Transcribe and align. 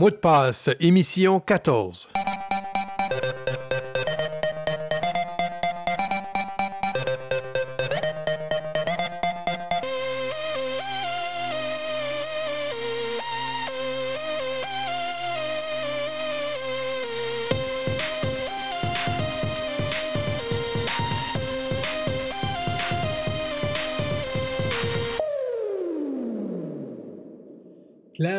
Mot 0.00 0.10
de 0.10 0.14
passe, 0.14 0.70
émission 0.78 1.40
14. 1.40 2.08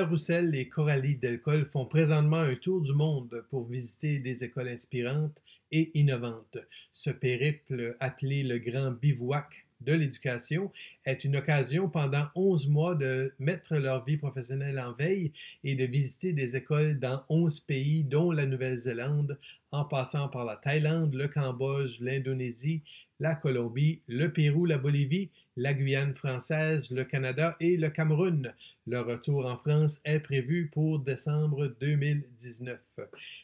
Roussel 0.09 0.55
et 0.55 0.67
Coralie 0.67 1.17
Delcol 1.17 1.65
font 1.65 1.85
présentement 1.85 2.37
un 2.37 2.55
tour 2.55 2.81
du 2.81 2.93
monde 2.93 3.45
pour 3.51 3.67
visiter 3.67 4.17
des 4.17 4.43
écoles 4.43 4.69
inspirantes 4.69 5.39
et 5.71 5.91
innovantes. 5.93 6.57
Ce 6.93 7.11
périple, 7.11 7.95
appelé 7.99 8.41
le 8.41 8.57
Grand 8.57 8.89
Bivouac 8.89 9.67
de 9.81 9.93
l'éducation, 9.93 10.71
est 11.05 11.23
une 11.23 11.37
occasion 11.37 11.89
pendant 11.89 12.25
11 12.33 12.69
mois 12.69 12.95
de 12.95 13.35
mettre 13.37 13.75
leur 13.75 14.03
vie 14.03 14.17
professionnelle 14.17 14.79
en 14.79 14.93
veille 14.93 15.31
et 15.63 15.75
de 15.75 15.85
visiter 15.85 16.33
des 16.33 16.55
écoles 16.55 16.97
dans 16.97 17.21
11 17.29 17.59
pays, 17.59 18.03
dont 18.03 18.31
la 18.31 18.47
Nouvelle-Zélande, 18.47 19.37
en 19.71 19.85
passant 19.85 20.27
par 20.27 20.43
la 20.43 20.55
Thaïlande, 20.55 21.13
le 21.13 21.27
Cambodge, 21.27 21.99
l'Indonésie, 22.01 22.81
la 23.19 23.35
Colombie, 23.35 24.01
le 24.07 24.29
Pérou, 24.29 24.65
la 24.65 24.79
Bolivie, 24.79 25.29
la 25.57 25.73
Guyane 25.73 26.15
française, 26.15 26.91
le 26.91 27.03
Canada 27.03 27.55
et 27.59 27.77
le 27.77 27.89
Cameroun. 27.89 28.53
Leur 28.87 29.05
retour 29.05 29.45
en 29.45 29.57
France 29.57 30.01
est 30.05 30.19
prévu 30.19 30.69
pour 30.71 30.99
décembre 30.99 31.75
2019. 31.79 32.79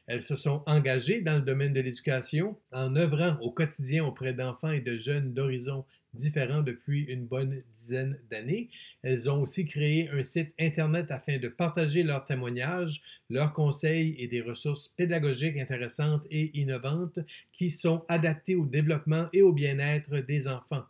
Elles 0.08 0.24
se 0.24 0.36
sont 0.36 0.64
engagées 0.66 1.22
dans 1.22 1.36
le 1.36 1.42
domaine 1.42 1.74
de 1.74 1.82
l'éducation 1.82 2.58
en 2.72 2.96
œuvrant 2.96 3.38
au 3.42 3.52
quotidien 3.52 4.06
auprès 4.06 4.34
d'enfants 4.34 4.72
et 4.72 4.80
de 4.80 4.98
jeunes 4.98 5.34
d'horizons 5.34 5.86
différents 6.16 6.62
depuis 6.62 7.04
une 7.04 7.26
bonne 7.26 7.62
dizaine 7.78 8.18
d'années. 8.32 8.70
Elles 9.04 9.30
ont 9.30 9.42
aussi 9.42 9.66
créé 9.66 10.10
un 10.10 10.24
site 10.24 10.54
Internet 10.60 11.08
afin 11.12 11.38
de 11.38 11.48
partager 11.48 12.04
leurs 12.04 12.26
témoignages, 12.26 13.04
leurs 13.30 13.54
conseils 13.54 14.16
et 14.18 14.28
des 14.28 14.42
ressources 14.42 14.88
pédagogiques 14.88 15.58
intéressantes 15.58 16.26
et 16.32 16.58
innovantes 16.60 17.20
qui 17.54 17.70
sont 17.70 18.06
adaptées 18.08 18.56
au 18.56 18.66
développement 18.66 19.28
et 19.34 19.42
au 19.42 19.52
bien-être 19.52 20.18
des 20.20 20.48
enfants. 20.48 20.86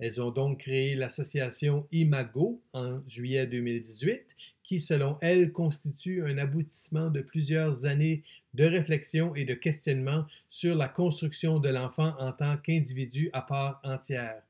Elles 0.00 0.22
ont 0.22 0.30
donc 0.30 0.60
créé 0.60 0.94
l'association 0.94 1.86
Imago 1.92 2.62
en 2.72 3.00
juillet 3.06 3.46
2018, 3.46 4.34
qui, 4.64 4.80
selon 4.80 5.18
elles, 5.20 5.52
constitue 5.52 6.24
un 6.24 6.38
aboutissement 6.38 7.10
de 7.10 7.20
plusieurs 7.20 7.84
années 7.84 8.22
de 8.54 8.64
réflexion 8.64 9.34
et 9.34 9.44
de 9.44 9.52
questionnement 9.52 10.24
sur 10.48 10.74
la 10.74 10.88
construction 10.88 11.58
de 11.58 11.68
l'enfant 11.68 12.14
en 12.18 12.32
tant 12.32 12.56
qu'individu 12.56 13.28
à 13.34 13.42
part 13.42 13.80
entière. 13.84 14.40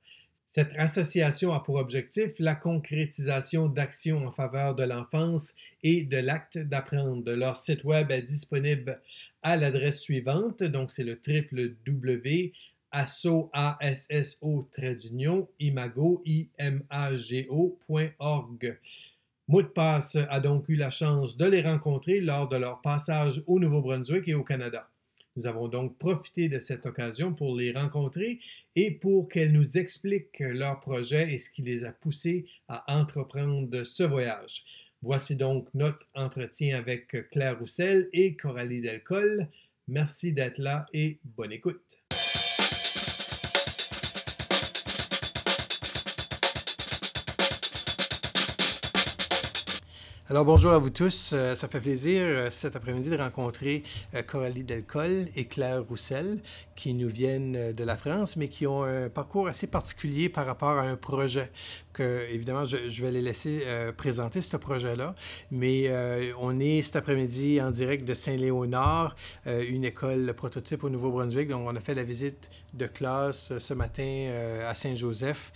Cette 0.46 0.74
association 0.78 1.52
a 1.52 1.60
pour 1.60 1.76
objectif 1.76 2.32
la 2.38 2.54
concrétisation 2.54 3.68
d'actions 3.68 4.26
en 4.26 4.32
faveur 4.32 4.74
de 4.74 4.84
l'enfance 4.84 5.54
et 5.82 6.02
de 6.02 6.16
l'acte 6.16 6.58
d'apprendre. 6.58 7.32
Leur 7.32 7.56
site 7.56 7.84
web 7.84 8.10
est 8.10 8.22
disponible 8.22 9.00
à 9.42 9.56
l'adresse 9.56 10.00
suivante, 10.00 10.62
donc 10.62 10.90
c'est 10.90 11.04
le 11.04 11.18
www 11.26 12.52
asso, 12.90 13.50
A-S-S-O, 13.52 14.68
trait 14.72 14.96
d'union, 14.96 15.48
imago, 15.58 16.22
I-M-A-G-O.org. 16.24 16.88
Mot 19.48 19.62
de 19.62 19.68
passe 19.68 20.16
a 20.16 20.40
donc 20.40 20.68
eu 20.68 20.76
la 20.76 20.90
chance 20.90 21.36
de 21.36 21.46
les 21.46 21.62
rencontrer 21.62 22.20
lors 22.20 22.48
de 22.48 22.56
leur 22.56 22.80
passage 22.80 23.42
au 23.46 23.58
Nouveau-Brunswick 23.58 24.28
et 24.28 24.34
au 24.34 24.44
Canada. 24.44 24.88
Nous 25.36 25.46
avons 25.46 25.68
donc 25.68 25.96
profité 25.98 26.48
de 26.48 26.58
cette 26.58 26.86
occasion 26.86 27.34
pour 27.34 27.56
les 27.56 27.72
rencontrer 27.72 28.40
et 28.76 28.90
pour 28.90 29.28
qu'elles 29.28 29.52
nous 29.52 29.78
expliquent 29.78 30.40
leur 30.40 30.80
projet 30.80 31.32
et 31.32 31.38
ce 31.38 31.50
qui 31.50 31.62
les 31.62 31.84
a 31.84 31.92
poussés 31.92 32.46
à 32.68 32.84
entreprendre 32.96 33.84
ce 33.84 34.02
voyage. 34.02 34.64
Voici 35.02 35.36
donc 35.36 35.68
notre 35.72 36.06
entretien 36.14 36.78
avec 36.78 37.28
Claire 37.30 37.58
Roussel 37.58 38.08
et 38.12 38.36
Coralie 38.36 38.82
Delcol. 38.82 39.48
Merci 39.88 40.32
d'être 40.32 40.58
là 40.58 40.86
et 40.92 41.18
bonne 41.24 41.52
écoute. 41.52 41.99
Alors 50.30 50.44
bonjour 50.44 50.70
à 50.70 50.78
vous 50.78 50.90
tous. 50.90 51.32
Euh, 51.32 51.56
ça 51.56 51.66
fait 51.66 51.80
plaisir 51.80 52.22
euh, 52.24 52.50
cet 52.50 52.76
après-midi 52.76 53.10
de 53.10 53.16
rencontrer 53.16 53.82
euh, 54.14 54.22
Coralie 54.22 54.62
Delcol 54.62 55.26
et 55.34 55.46
Claire 55.46 55.82
Roussel 55.82 56.38
qui 56.76 56.94
nous 56.94 57.08
viennent 57.08 57.72
de 57.72 57.84
la 57.84 57.96
France, 57.96 58.36
mais 58.36 58.46
qui 58.46 58.64
ont 58.64 58.84
un 58.84 59.08
parcours 59.08 59.48
assez 59.48 59.66
particulier 59.66 60.28
par 60.28 60.46
rapport 60.46 60.78
à 60.78 60.82
un 60.82 60.94
projet 60.94 61.50
que, 61.92 62.28
évidemment, 62.30 62.64
je, 62.64 63.02
vais 63.02 63.10
les 63.10 63.20
laisser 63.20 63.64
présenter 63.98 64.40
ce 64.40 64.56
projet-là. 64.56 65.14
Mais 65.50 65.90
on 66.38 66.58
est 66.58 66.80
cet 66.80 66.96
après-midi 66.96 67.60
en 67.60 67.70
direct 67.70 68.08
de 68.08 68.14
Saint-Léonard, 68.14 69.14
une 69.44 69.84
école 69.84 70.32
prototype 70.32 70.82
au 70.82 70.88
Nouveau-Brunswick. 70.88 71.48
Donc 71.48 71.68
on 71.68 71.76
a 71.76 71.80
fait 71.80 71.94
la 71.94 72.04
visite 72.04 72.48
de 72.72 72.86
classe 72.86 73.52
ce 73.58 73.74
matin 73.74 74.32
à 74.66 74.74
Saint-Joseph, 74.74 75.52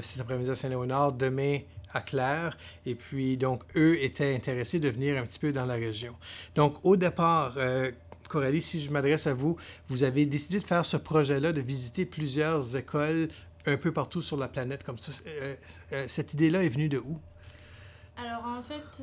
cet 0.00 0.20
après-midi 0.22 0.48
à 0.48 0.54
Saint-Léonard. 0.54 1.12
Demain, 1.12 1.58
à 1.92 2.00
Claire. 2.00 2.56
Et 2.84 2.94
puis, 2.94 3.36
donc, 3.36 3.62
eux 3.76 4.02
étaient 4.02 4.34
intéressés 4.34 4.80
de 4.80 4.88
venir 4.88 5.18
un 5.20 5.26
petit 5.26 5.38
peu 5.38 5.52
dans 5.52 5.64
la 5.64 5.74
région. 5.74 6.14
Donc, 6.54 6.76
au 6.84 6.96
départ, 6.96 7.54
euh, 7.56 7.90
Coralie, 8.28 8.62
si 8.62 8.80
je 8.80 8.90
m'adresse 8.90 9.26
à 9.26 9.34
vous, 9.34 9.56
vous 9.88 10.02
avez 10.02 10.26
décidé 10.26 10.58
de 10.58 10.64
faire 10.64 10.84
ce 10.84 10.96
projet-là, 10.96 11.52
de 11.52 11.60
visiter 11.60 12.04
plusieurs 12.04 12.76
écoles 12.76 13.28
un 13.66 13.76
peu 13.76 13.92
partout 13.92 14.22
sur 14.22 14.36
la 14.36 14.48
planète 14.48 14.84
comme 14.84 14.98
ça. 14.98 15.12
Euh, 15.26 15.54
euh, 15.92 16.04
cette 16.08 16.34
idée-là 16.34 16.64
est 16.64 16.68
venue 16.68 16.88
de 16.88 16.98
où? 16.98 17.18
Alors, 18.16 18.46
en 18.46 18.62
fait, 18.62 19.02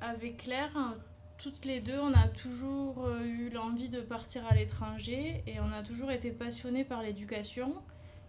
avec 0.00 0.44
Claire, 0.44 0.70
hein, 0.74 0.94
toutes 1.36 1.66
les 1.66 1.80
deux, 1.80 1.98
on 1.98 2.14
a 2.14 2.28
toujours 2.28 3.06
eu 3.22 3.50
l'envie 3.50 3.90
de 3.90 4.00
partir 4.00 4.42
à 4.48 4.54
l'étranger 4.54 5.42
et 5.46 5.60
on 5.60 5.70
a 5.70 5.82
toujours 5.82 6.10
été 6.10 6.30
passionnés 6.30 6.84
par 6.84 7.02
l'éducation. 7.02 7.74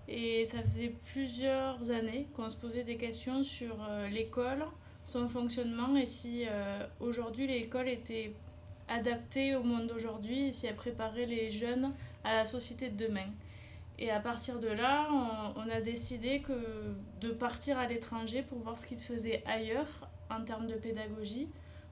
Et 0.07 0.45
ça 0.45 0.61
faisait 0.61 0.93
plusieurs 1.13 1.91
années 1.91 2.27
qu'on 2.35 2.49
se 2.49 2.57
posait 2.57 2.83
des 2.83 2.97
questions 2.97 3.43
sur 3.43 3.75
euh, 3.89 4.07
l'école, 4.07 4.65
son 5.03 5.27
fonctionnement 5.27 5.95
et 5.95 6.05
si 6.05 6.45
euh, 6.47 6.85
aujourd'hui 6.99 7.47
l'école 7.47 7.87
était 7.87 8.33
adaptée 8.87 9.55
au 9.55 9.63
monde 9.63 9.87
d'aujourd'hui 9.87 10.47
et 10.47 10.51
si 10.51 10.67
elle 10.67 10.75
préparait 10.75 11.25
les 11.25 11.49
jeunes 11.49 11.91
à 12.23 12.35
la 12.35 12.45
société 12.45 12.89
de 12.89 13.05
demain. 13.07 13.29
Et 13.97 14.11
à 14.11 14.19
partir 14.19 14.59
de 14.59 14.67
là, 14.67 15.07
on, 15.55 15.69
a 15.69 15.79
décidé 15.79 16.41
que 16.41 16.53
de 17.21 17.29
partir 17.29 17.77
à 17.77 17.87
l'étranger 17.87 18.43
pour 18.43 18.59
voir 18.59 18.77
ce 18.77 18.85
qui 18.85 18.97
se 18.97 19.05
faisait 19.05 19.41
ailleurs 19.45 20.09
en 20.29 20.43
termes 20.43 20.67
de 20.67 20.73
pédagogie. 20.73 21.47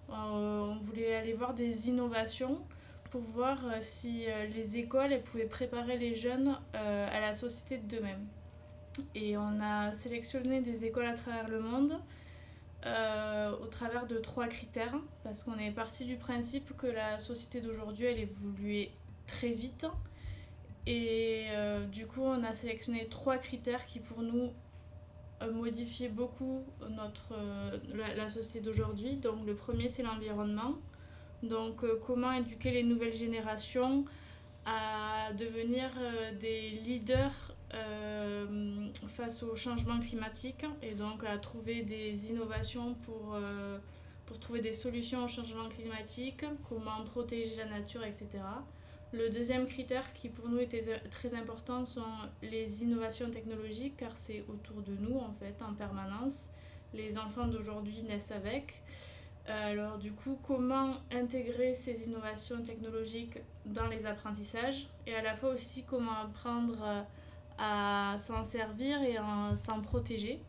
Euh, 0.10 0.14
on 0.14 0.76
voulait 0.80 1.16
aller 1.16 1.34
voir 1.34 1.54
des 1.54 1.88
innovations 1.88 2.60
pour 3.14 3.22
voir 3.22 3.64
euh, 3.66 3.78
si 3.80 4.26
euh, 4.28 4.48
les 4.48 4.78
écoles 4.78 5.22
pouvaient 5.22 5.46
préparer 5.46 6.00
les 6.00 6.16
jeunes 6.16 6.58
euh, 6.74 7.08
à 7.12 7.20
la 7.20 7.36
société 7.36 7.78
de 7.78 7.98
demain. 7.98 8.18
Et 9.14 9.38
on 9.38 9.60
a 9.62 9.92
sélectionné 9.92 10.62
des 10.62 10.86
écoles 10.86 11.06
à 11.06 11.14
travers 11.14 11.48
le 11.48 11.62
monde 11.62 12.00
au 13.62 13.68
travers 13.68 14.08
de 14.08 14.18
trois 14.18 14.48
critères, 14.48 14.94
parce 15.24 15.44
qu'on 15.44 15.58
est 15.58 15.72
parti 15.72 16.04
du 16.04 16.18
principe 16.18 16.76
que 16.76 16.88
la 16.88 17.18
société 17.18 17.62
d'aujourd'hui, 17.62 18.08
elle 18.08 18.20
évoluait 18.20 18.92
très 19.26 19.54
vite. 19.54 19.88
Et 20.86 21.46
du 21.94 22.06
coup, 22.06 22.24
on 22.24 22.44
a 22.44 22.52
sélectionné 22.52 23.08
trois 23.08 23.38
critères 23.38 23.86
qui, 23.86 24.02
pour 24.02 24.22
nous, 24.22 24.52
modifiaient 25.54 26.10
beaucoup 26.10 26.66
notre, 26.90 27.36
la 27.96 28.28
société 28.28 28.60
d'aujourd'hui. 28.60 29.16
Donc, 29.16 29.46
le 29.46 29.56
premier, 29.56 29.88
c'est 29.88 30.04
l'environnement. 30.04 30.74
Donc, 31.44 31.84
euh, 31.84 32.00
comment 32.08 32.32
éduquer 32.32 32.72
les 32.72 32.84
nouvelles 32.84 33.16
générations 33.16 34.06
à 34.66 35.34
devenir 35.34 35.92
euh, 35.98 36.32
des 36.40 36.70
leaders 36.86 37.54
euh, 37.74 38.88
face 39.10 39.44
au 39.44 39.56
changement 39.56 40.00
climatique 40.00 40.66
et 40.82 40.94
donc 40.94 41.26
à 41.26 41.38
trouver 41.38 41.82
des 41.82 42.30
innovations 42.30 42.94
pour, 43.06 43.36
pour 44.26 44.40
trouver 44.40 44.62
des 44.62 44.74
solutions 44.74 45.26
au 45.26 45.28
changement 45.28 45.68
climatique, 45.70 46.46
comment 46.70 47.04
protéger 47.04 47.56
la 47.58 47.66
nature, 47.66 48.04
etc. 48.06 48.30
Le 49.12 49.30
deuxième 49.30 49.66
critère 49.66 50.14
qui 50.14 50.30
pour 50.30 50.48
nous 50.50 50.60
était 50.60 51.00
très 51.10 51.34
important 51.34 51.84
sont 51.84 52.02
les 52.42 52.84
innovations 52.84 53.30
technologiques 53.30 53.98
car 53.98 54.16
c'est 54.16 54.46
autour 54.48 54.82
de 54.82 54.94
nous 54.94 55.18
en 55.18 55.34
fait 55.34 55.62
en 55.64 55.74
permanence. 55.74 56.52
Les 56.94 57.18
enfants 57.18 57.48
d'aujourd'hui 57.48 58.04
naissent 58.04 58.32
avec. 58.32 58.82
Alors 59.48 59.98
du 59.98 60.14
coup, 60.14 60.38
comment 60.48 60.94
intégrer 61.12 61.74
ces 61.74 62.08
innovations 62.08 62.62
technologiques 62.62 63.40
dans 63.66 63.88
les 63.88 64.06
apprentissages 64.06 64.88
et 65.06 65.14
à 65.14 65.22
la 65.22 65.36
fois 65.36 65.50
aussi 65.50 65.84
comment 65.84 66.14
apprendre 66.14 67.06
à 67.58 68.16
s'en 68.20 68.44
servir 68.44 69.02
et 69.04 69.18
à 69.18 69.56
s'en 69.56 69.82
protéger. 69.82 70.40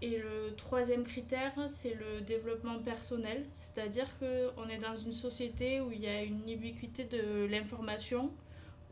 Et 0.00 0.18
le 0.18 0.54
troisième 0.56 1.04
critère, 1.04 1.52
c'est 1.68 1.94
le 1.94 2.22
développement 2.22 2.80
personnel, 2.80 3.46
c'est-à-dire 3.52 4.08
qu'on 4.18 4.68
est 4.68 4.78
dans 4.78 4.96
une 4.96 5.12
société 5.12 5.80
où 5.80 5.92
il 5.92 6.00
y 6.00 6.08
a 6.08 6.22
une 6.24 6.48
ubiquité 6.48 7.04
de 7.04 7.46
l'information, 7.46 8.32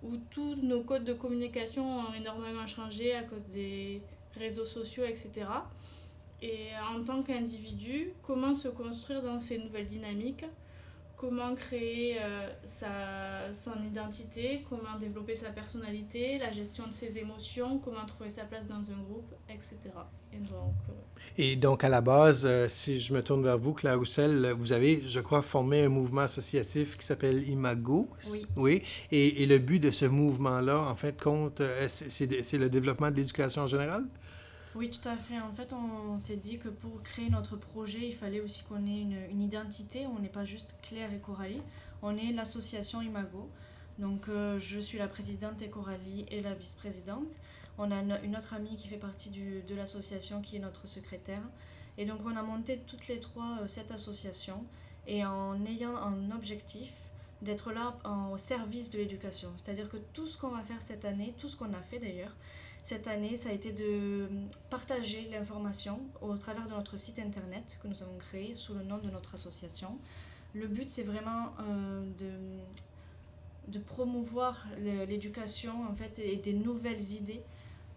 où 0.04 0.16
tous 0.30 0.62
nos 0.62 0.84
codes 0.84 1.02
de 1.02 1.12
communication 1.12 1.84
ont 1.98 2.14
énormément 2.14 2.66
changé 2.66 3.12
à 3.12 3.24
cause 3.24 3.48
des 3.48 4.02
réseaux 4.36 4.64
sociaux, 4.64 5.04
etc. 5.04 5.46
Et 6.42 6.68
en 6.94 7.02
tant 7.04 7.22
qu'individu, 7.22 8.12
comment 8.22 8.54
se 8.54 8.68
construire 8.68 9.22
dans 9.22 9.38
ces 9.40 9.58
nouvelles 9.58 9.86
dynamiques? 9.86 10.44
Comment 11.16 11.54
créer 11.54 12.16
euh, 12.18 12.48
sa, 12.64 13.54
son 13.54 13.74
identité, 13.86 14.64
comment 14.70 14.98
développer 14.98 15.34
sa 15.34 15.50
personnalité, 15.50 16.38
la 16.38 16.50
gestion 16.50 16.86
de 16.86 16.94
ses 16.94 17.18
émotions, 17.18 17.78
comment 17.78 18.06
trouver 18.06 18.30
sa 18.30 18.44
place 18.44 18.64
dans 18.64 18.76
un 18.76 19.02
groupe, 19.06 19.34
etc. 19.50 19.76
Et 20.32 20.38
donc, 20.38 20.72
euh, 20.88 20.92
Et 21.36 21.56
donc 21.56 21.84
à 21.84 21.90
la 21.90 22.00
base, 22.00 22.46
euh, 22.46 22.70
si 22.70 22.98
je 22.98 23.12
me 23.12 23.22
tourne 23.22 23.42
vers 23.42 23.58
vous, 23.58 23.74
Claire 23.74 23.98
Roussel, 23.98 24.54
vous 24.58 24.72
avez, 24.72 25.02
je 25.02 25.20
crois, 25.20 25.42
formé 25.42 25.84
un 25.84 25.90
mouvement 25.90 26.22
associatif 26.22 26.96
qui 26.96 27.04
s'appelle 27.04 27.46
Imago. 27.46 28.08
Oui. 28.30 28.46
Oui. 28.56 28.82
Et, 29.12 29.42
et, 29.42 29.46
le 29.46 29.58
but 29.58 29.78
de 29.78 29.90
ce 29.90 30.06
mouvement-là, 30.06 30.78
en 30.78 30.94
fait, 30.94 31.20
compte, 31.20 31.60
c'est 31.88 32.58
le 32.58 32.70
développement 32.70 33.10
de 33.10 33.16
l'éducation 33.16 33.60
en 33.60 33.66
général? 33.66 34.06
Oui, 34.76 34.88
tout 34.88 35.08
à 35.08 35.16
fait. 35.16 35.40
En 35.40 35.52
fait, 35.52 35.72
on, 35.72 36.18
s'est 36.20 36.36
dit 36.36 36.58
que 36.58 36.68
pour 36.68 37.02
créer 37.02 37.28
notre 37.28 37.56
projet, 37.56 38.06
il 38.06 38.14
fallait 38.14 38.40
aussi 38.40 38.62
qu'on 38.62 38.86
ait 38.86 39.00
une, 39.00 39.42
identité. 39.42 40.06
On 40.06 40.20
n'est 40.20 40.28
pas 40.28 40.44
juste 40.44 40.76
Claire 40.82 41.12
et 41.12 41.18
Coralie. 41.18 41.60
On 42.02 42.16
est 42.16 42.32
l'association 42.32 43.02
Imago. 43.02 43.48
Donc, 43.98 44.28
euh, 44.28 44.60
je 44.60 44.78
suis 44.78 44.96
la 44.96 45.08
présidente 45.08 45.60
et 45.62 45.68
Coralie 45.68 46.24
est 46.30 46.40
la 46.40 46.54
vice-présidente. 46.54 47.36
On 47.78 47.90
a 47.90 47.96
une, 47.96 48.36
autre 48.36 48.54
amie 48.54 48.76
qui 48.76 48.86
fait 48.86 48.96
partie 48.96 49.30
du, 49.30 49.62
de 49.62 49.74
l'association 49.74 50.40
qui 50.40 50.56
est 50.56 50.60
notre 50.60 50.86
secrétaire. 50.86 51.42
Et 51.98 52.06
donc, 52.06 52.20
on 52.24 52.36
a 52.36 52.42
monté 52.42 52.78
toutes 52.86 53.08
les 53.08 53.18
trois 53.18 53.58
euh, 53.60 53.66
cette 53.66 53.90
association 53.90 54.62
et 55.08 55.24
en 55.24 55.64
ayant 55.66 55.96
un 55.96 56.30
objectif 56.30 56.92
d'être 57.42 57.72
là 57.72 57.98
en, 58.04 58.30
au 58.30 58.38
service 58.38 58.90
de 58.90 58.98
l'éducation. 58.98 59.50
C'est-à-dire 59.56 59.88
que 59.88 59.96
tout 60.12 60.28
ce 60.28 60.38
qu'on 60.38 60.50
va 60.50 60.62
faire 60.62 60.80
cette 60.80 61.04
année, 61.04 61.34
tout 61.38 61.48
ce 61.48 61.56
qu'on 61.56 61.72
a 61.72 61.80
fait 61.80 61.98
d'ailleurs, 61.98 62.36
cette 62.84 63.06
année, 63.06 63.36
ça 63.36 63.50
a 63.50 63.52
été 63.52 63.72
de 63.72 64.28
partager 64.68 65.28
l'information 65.30 66.00
au 66.20 66.36
travers 66.36 66.66
de 66.66 66.72
notre 66.72 66.96
site 66.96 67.18
internet 67.18 67.78
que 67.82 67.88
nous 67.88 68.02
avons 68.02 68.18
créé 68.18 68.54
sous 68.54 68.74
le 68.74 68.82
nom 68.82 68.98
de 68.98 69.10
notre 69.10 69.34
association. 69.34 69.98
Le 70.54 70.66
but, 70.66 70.88
c'est 70.88 71.04
vraiment 71.04 71.52
euh, 71.60 72.02
de, 72.18 73.72
de 73.72 73.78
promouvoir 73.78 74.66
l'éducation 74.78 75.72
en 75.88 75.94
fait, 75.94 76.18
et 76.18 76.36
des 76.36 76.52
nouvelles 76.52 77.12
idées 77.12 77.42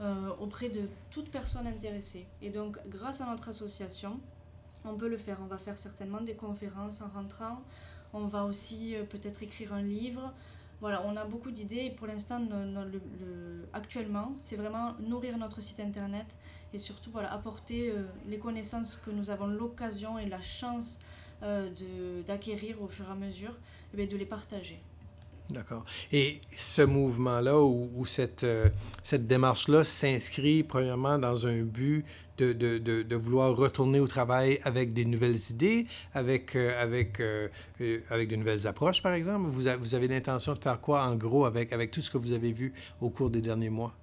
euh, 0.01 0.30
auprès 0.39 0.69
de 0.69 0.81
toute 1.12 1.30
personne 1.30 1.65
intéressée. 1.65 2.25
Et 2.41 2.50
donc, 2.50 2.77
grâce 2.88 3.21
à 3.21 3.30
notre 3.30 3.50
association, 3.50 4.19
on 4.85 4.95
peut 4.95 5.07
le 5.07 5.18
faire. 5.18 5.39
On 5.41 5.47
va 5.47 5.57
faire 5.57 5.80
certainement 5.80 6.21
des 6.21 6.35
conférences 6.35 7.01
en 7.01 7.07
rentrant. 7.09 7.62
On 8.12 8.27
va 8.27 8.44
aussi 8.44 8.95
euh, 8.95 9.03
peut-être 9.06 9.44
écrire 9.44 9.74
un 9.74 9.81
livre. 9.81 10.33
Voilà, 10.83 11.01
on 11.06 11.15
a 11.15 11.24
beaucoup 11.24 11.50
d'idées 11.50 11.85
et 11.85 11.89
pour 11.91 12.07
l'instant, 12.07 12.41
actuellement, 13.71 14.33
c'est 14.38 14.57
vraiment 14.57 14.95
nourrir 15.00 15.38
notre 15.38 15.62
site 15.62 15.80
internet 15.80 16.35
et 16.74 16.77
surtout 16.77 17.09
voilà, 17.09 17.31
apporter 17.31 17.89
euh, 17.89 18.03
les 18.27 18.38
connaissances 18.38 18.97
que 18.97 19.09
nous 19.09 19.30
avons 19.30 19.47
l'occasion 19.47 20.19
et 20.19 20.25
la 20.25 20.41
chance 20.41 21.00
euh, 21.41 21.69
d'acquérir 22.24 22.81
au 22.81 22.89
fur 22.89 23.07
et 23.07 23.12
à 23.12 23.15
mesure, 23.15 23.51
et 23.97 24.01
eh 24.01 24.07
de 24.07 24.18
les 24.18 24.25
partager. 24.25 24.77
D'accord. 25.50 25.84
Et 26.12 26.40
ce 26.56 26.81
mouvement-là 26.81 27.62
ou, 27.62 28.06
cette, 28.06 28.44
euh, 28.44 28.69
cette 29.04 29.28
démarche-là 29.28 29.84
s'inscrit 29.84 30.63
premièrement 30.63 31.19
dans 31.19 31.48
un 31.48 31.62
but 31.63 32.06
de, 32.38 32.54
de, 32.54 32.78
de, 32.78 33.04
de, 33.04 33.16
vouloir 33.16 33.56
retourner 33.56 34.00
au 34.00 34.07
travail 34.07 34.60
avec 34.63 34.94
des 34.94 35.06
nouvelles 35.06 35.40
idées, 35.51 35.86
avec, 36.13 36.56
euh, 36.56 36.81
avec, 36.81 37.19
euh, 37.19 37.50
avec 38.10 38.30
de 38.30 38.36
nouvelles 38.38 38.68
approches, 38.68 39.04
par 39.04 39.13
exemple? 39.13 39.50
Vous, 39.50 39.69
vous 39.80 39.95
avez 39.95 40.07
l'intention 40.07 40.54
de 40.54 40.60
faire 40.60 40.80
quoi, 40.80 41.04
en 41.04 41.16
gros, 41.16 41.45
avec, 41.45 41.74
avec 41.74 41.92
tout 41.92 42.01
ce 42.01 42.10
que 42.10 42.18
vous 42.18 42.31
avez 42.31 42.51
vu 42.51 42.74
au 43.01 43.10
cours 43.10 43.30
des 43.30 43.42
derniers 43.42 43.69
mois? 43.69 43.94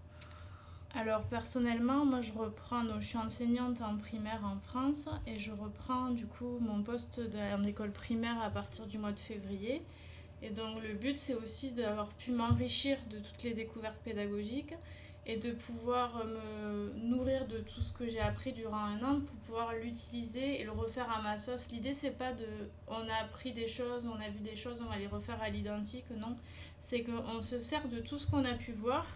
Alors 0.92 1.22
personnellement, 1.22 2.04
moi 2.04 2.20
je 2.20 2.32
reprends, 2.32 2.82
je 2.98 3.06
suis 3.06 3.16
enseignante 3.16 3.80
en 3.80 3.96
primaire 3.96 4.40
en 4.44 4.58
France 4.58 5.08
et 5.24 5.38
je 5.38 5.52
reprends 5.52 6.10
du 6.10 6.26
coup 6.26 6.58
mon 6.60 6.82
poste 6.82 7.20
en 7.56 7.62
école 7.62 7.92
primaire 7.92 8.42
à 8.42 8.50
partir 8.50 8.86
du 8.86 8.98
mois 8.98 9.12
de 9.12 9.18
février. 9.20 9.82
Et 10.42 10.50
donc 10.50 10.82
le 10.82 10.94
but, 10.94 11.18
c'est 11.18 11.34
aussi 11.34 11.72
d'avoir 11.72 12.08
pu 12.08 12.32
m'enrichir 12.32 12.98
de 13.10 13.18
toutes 13.18 13.42
les 13.42 13.52
découvertes 13.52 14.00
pédagogiques 14.02 14.74
et 15.26 15.36
de 15.36 15.52
pouvoir 15.52 16.24
me 16.24 16.92
nourrir 16.96 17.46
de 17.46 17.58
tout 17.58 17.82
ce 17.82 17.92
que 17.92 18.08
j'ai 18.08 18.20
appris 18.20 18.52
durant 18.52 18.78
un 18.78 19.02
an 19.02 19.20
pour 19.20 19.36
pouvoir 19.36 19.74
l'utiliser 19.74 20.60
et 20.60 20.64
le 20.64 20.70
refaire 20.70 21.10
à 21.10 21.20
ma 21.20 21.36
sauce. 21.36 21.68
L'idée, 21.70 21.92
c'est 21.92 22.10
pas 22.10 22.32
de 22.32 22.46
on 22.88 23.06
a 23.08 23.14
appris 23.22 23.52
des 23.52 23.68
choses, 23.68 24.06
on 24.06 24.20
a 24.20 24.28
vu 24.30 24.40
des 24.40 24.56
choses, 24.56 24.80
on 24.80 24.90
va 24.90 24.96
les 24.96 25.06
refaire 25.06 25.40
à 25.42 25.50
l'identique. 25.50 26.06
Non, 26.16 26.36
c'est 26.80 27.02
qu'on 27.02 27.42
se 27.42 27.58
sert 27.58 27.86
de 27.88 28.00
tout 28.00 28.18
ce 28.18 28.26
qu'on 28.26 28.44
a 28.44 28.54
pu 28.54 28.72
voir 28.72 29.06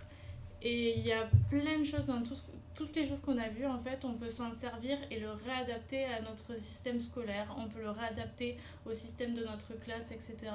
et 0.60 0.98
il 0.98 1.04
y 1.04 1.12
a 1.12 1.28
plein 1.50 1.78
de 1.78 1.84
choses 1.84 2.06
dans 2.06 2.22
tout 2.22 2.36
toutes 2.74 2.96
les 2.96 3.06
choses 3.06 3.20
qu'on 3.20 3.38
a 3.38 3.48
vues, 3.48 3.66
en 3.66 3.78
fait, 3.78 4.04
on 4.04 4.14
peut 4.14 4.28
s'en 4.28 4.52
servir 4.52 4.98
et 5.10 5.20
le 5.20 5.30
réadapter 5.30 6.04
à 6.06 6.20
notre 6.22 6.58
système 6.60 7.00
scolaire. 7.00 7.54
On 7.56 7.68
peut 7.68 7.80
le 7.80 7.90
réadapter 7.90 8.56
au 8.84 8.92
système 8.92 9.34
de 9.34 9.44
notre 9.44 9.74
classe, 9.74 10.10
etc. 10.10 10.50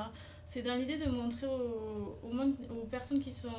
C'est 0.49 0.63
dans 0.63 0.73
l'idée 0.73 0.97
de 0.97 1.07
montrer 1.07 1.45
aux, 1.45 2.17
aux, 2.23 2.85
personnes 2.89 3.19
qui 3.19 3.31
sont 3.31 3.49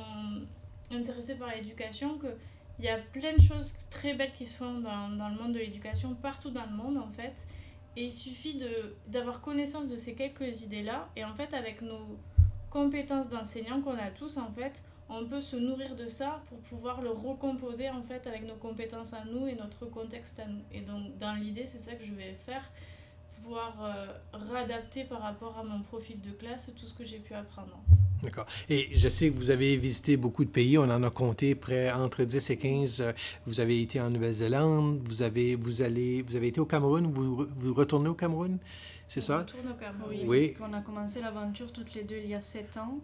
intéressées 0.91 1.35
par 1.35 1.55
l'éducation 1.55 2.19
qu'il 2.19 2.83
y 2.83 2.89
a 2.89 2.97
plein 2.97 3.33
de 3.33 3.41
choses 3.41 3.75
très 3.89 4.13
belles 4.13 4.33
qui 4.33 4.45
se 4.45 4.57
font 4.57 4.81
dans, 4.81 5.07
dans 5.15 5.29
le 5.29 5.35
monde 5.35 5.53
de 5.53 5.59
l'éducation, 5.59 6.13
partout 6.15 6.49
dans 6.49 6.65
le 6.65 6.75
monde 6.75 6.97
en 6.97 7.07
fait. 7.07 7.47
Et 7.95 8.07
il 8.07 8.11
suffit 8.11 8.61
d'avoir 9.07 9.39
connaissance 9.39 9.87
de 9.87 9.95
ces 9.95 10.15
quelques 10.15 10.63
idées-là. 10.63 11.07
Et 11.15 11.23
en 11.23 11.33
fait, 11.33 11.53
avec 11.53 11.81
nos 11.81 12.17
compétences 12.69 13.29
d'enseignants 13.29 13.79
qu'on 13.79 13.97
a 13.97 14.09
tous, 14.09 14.35
en 14.35 14.51
fait, 14.51 14.83
on 15.07 15.25
peut 15.25 15.39
se 15.39 15.55
nourrir 15.55 15.95
de 15.95 16.09
ça 16.09 16.41
pour 16.49 16.57
pouvoir 16.57 17.01
le 17.01 17.11
recomposer 17.11 17.89
en 17.89 18.01
fait 18.01 18.27
avec 18.27 18.45
nos 18.45 18.55
compétences 18.55 19.13
à 19.13 19.23
nous 19.23 19.47
et 19.47 19.55
notre 19.55 19.85
contexte 19.85 20.41
à 20.41 20.45
nous. 20.45 20.63
Et 20.73 20.81
donc, 20.81 21.17
dans 21.19 21.35
l'idée, 21.35 21.65
c'est 21.65 21.79
ça 21.79 21.93
que 21.93 22.03
je 22.03 22.11
vais 22.11 22.33
faire 22.33 22.69
pouvoir 23.41 23.75
euh, 23.81 24.07
réadapter 24.51 25.03
par 25.03 25.21
rapport 25.21 25.57
à 25.57 25.63
mon 25.63 25.81
profil 25.81 26.19
de 26.21 26.31
classe 26.31 26.71
tout 26.77 26.85
ce 26.85 26.93
que 26.93 27.03
j'ai 27.03 27.19
pu 27.19 27.33
apprendre. 27.33 27.77
D'accord. 28.23 28.45
Et 28.69 28.89
je 28.95 29.09
sais 29.09 29.31
que 29.31 29.37
vous 29.37 29.49
avez 29.49 29.75
visité 29.77 30.15
beaucoup 30.15 30.45
de 30.45 30.49
pays. 30.49 30.77
On 30.77 30.83
en 30.83 31.01
a 31.01 31.09
compté 31.09 31.55
près 31.55 31.91
entre 31.91 32.23
10 32.23 32.51
et 32.51 32.57
15. 32.57 33.03
Vous 33.47 33.59
avez 33.59 33.81
été 33.81 33.99
en 33.99 34.11
Nouvelle-Zélande. 34.11 35.01
Vous 35.05 35.23
avez, 35.23 35.55
vous, 35.55 35.81
allez, 35.81 36.21
vous 36.21 36.35
avez 36.35 36.49
été 36.49 36.59
au 36.59 36.65
Cameroun. 36.65 37.11
Vous, 37.11 37.47
vous 37.47 37.73
retournez 37.73 38.09
au 38.09 38.13
Cameroun, 38.13 38.59
c'est 39.07 39.21
ça? 39.21 39.39
retourne 39.39 39.69
au 39.69 39.73
Cameroun. 39.73 40.09
Oui, 40.11 40.25
oui. 40.27 40.53
parce 40.57 40.69
qu'on 40.69 40.77
a 40.77 40.81
commencé 40.81 41.19
l'aventure 41.21 41.73
toutes 41.73 41.95
les 41.95 42.03
deux 42.03 42.17
il 42.23 42.29
y 42.29 42.35
a 42.35 42.39
7 42.39 42.77
ans. 42.77 42.99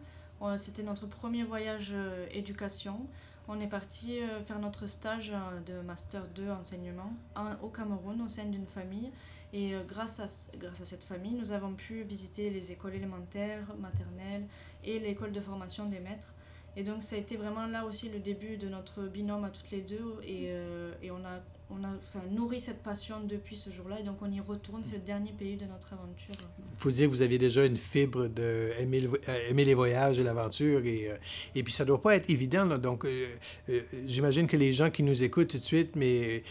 C'était 0.57 0.83
notre 0.83 1.07
premier 1.07 1.43
voyage 1.43 1.89
euh, 1.93 2.27
éducation. 2.31 3.07
On 3.47 3.59
est 3.59 3.67
parti 3.67 4.19
euh, 4.21 4.39
faire 4.41 4.59
notre 4.59 4.85
stage 4.85 5.33
de 5.65 5.81
Master 5.81 6.27
2 6.35 6.49
enseignement 6.51 7.11
au 7.63 7.69
Cameroun 7.69 8.21
au 8.21 8.27
sein 8.27 8.45
d'une 8.45 8.67
famille. 8.67 9.09
Et 9.57 9.71
euh, 9.75 9.79
grâce, 9.89 10.19
à, 10.19 10.27
grâce 10.57 10.81
à 10.81 10.85
cette 10.85 11.03
famille, 11.03 11.33
nous 11.33 11.51
avons 11.51 11.73
pu 11.73 12.03
visiter 12.03 12.51
les 12.51 12.71
écoles 12.71 12.93
élémentaires, 12.93 13.65
maternelles 13.79 14.45
et 14.85 14.99
l'école 14.99 15.31
de 15.31 15.41
formation 15.41 15.87
des 15.89 15.99
maîtres. 15.99 16.33
Et 16.75 16.83
donc 16.83 17.01
ça 17.01 17.15
a 17.15 17.19
été 17.19 17.37
vraiment 17.37 17.65
là 17.65 17.85
aussi 17.85 18.07
le 18.09 18.19
début 18.19 18.57
de 18.57 18.69
notre 18.69 19.01
binôme 19.07 19.45
à 19.45 19.49
toutes 19.49 19.71
les 19.71 19.81
deux 19.81 20.13
et, 20.23 20.49
euh, 20.49 20.91
et 21.01 21.09
on 21.09 21.17
a, 21.25 21.41
on 21.71 21.83
a 21.83 21.89
nourri 22.29 22.61
cette 22.61 22.83
passion 22.83 23.15
depuis 23.27 23.57
ce 23.57 23.71
jour-là 23.71 23.99
et 23.99 24.03
donc 24.03 24.17
on 24.21 24.31
y 24.31 24.39
retourne, 24.39 24.83
c'est 24.83 24.97
le 24.97 25.01
dernier 25.01 25.31
pays 25.31 25.55
de 25.55 25.65
notre 25.65 25.93
aventure. 25.93 26.35
Faut 26.77 26.91
dire 26.91 27.07
que 27.07 27.11
vous 27.11 27.23
aviez 27.23 27.39
déjà 27.39 27.65
une 27.65 27.77
fibre 27.77 28.27
de 28.27 28.73
aimer, 28.77 29.09
euh, 29.27 29.53
les 29.53 29.73
voyages 29.73 30.19
et 30.19 30.23
l'aventure 30.23 30.85
et, 30.85 31.09
et 31.55 31.63
puis 31.63 31.73
ça 31.73 31.83
ne 31.83 31.87
doit 31.87 32.01
pas 32.01 32.15
être 32.15 32.29
évident. 32.29 32.77
Donc 32.77 33.07
j'imagine 34.05 34.45
que 34.45 34.57
les 34.57 34.71
gens 34.71 34.91
qui 34.91 35.01
nous 35.01 35.23
écoutent 35.23 35.49
tout 35.49 35.57
de 35.57 35.63
suite, 35.63 35.95
mais 35.95 36.43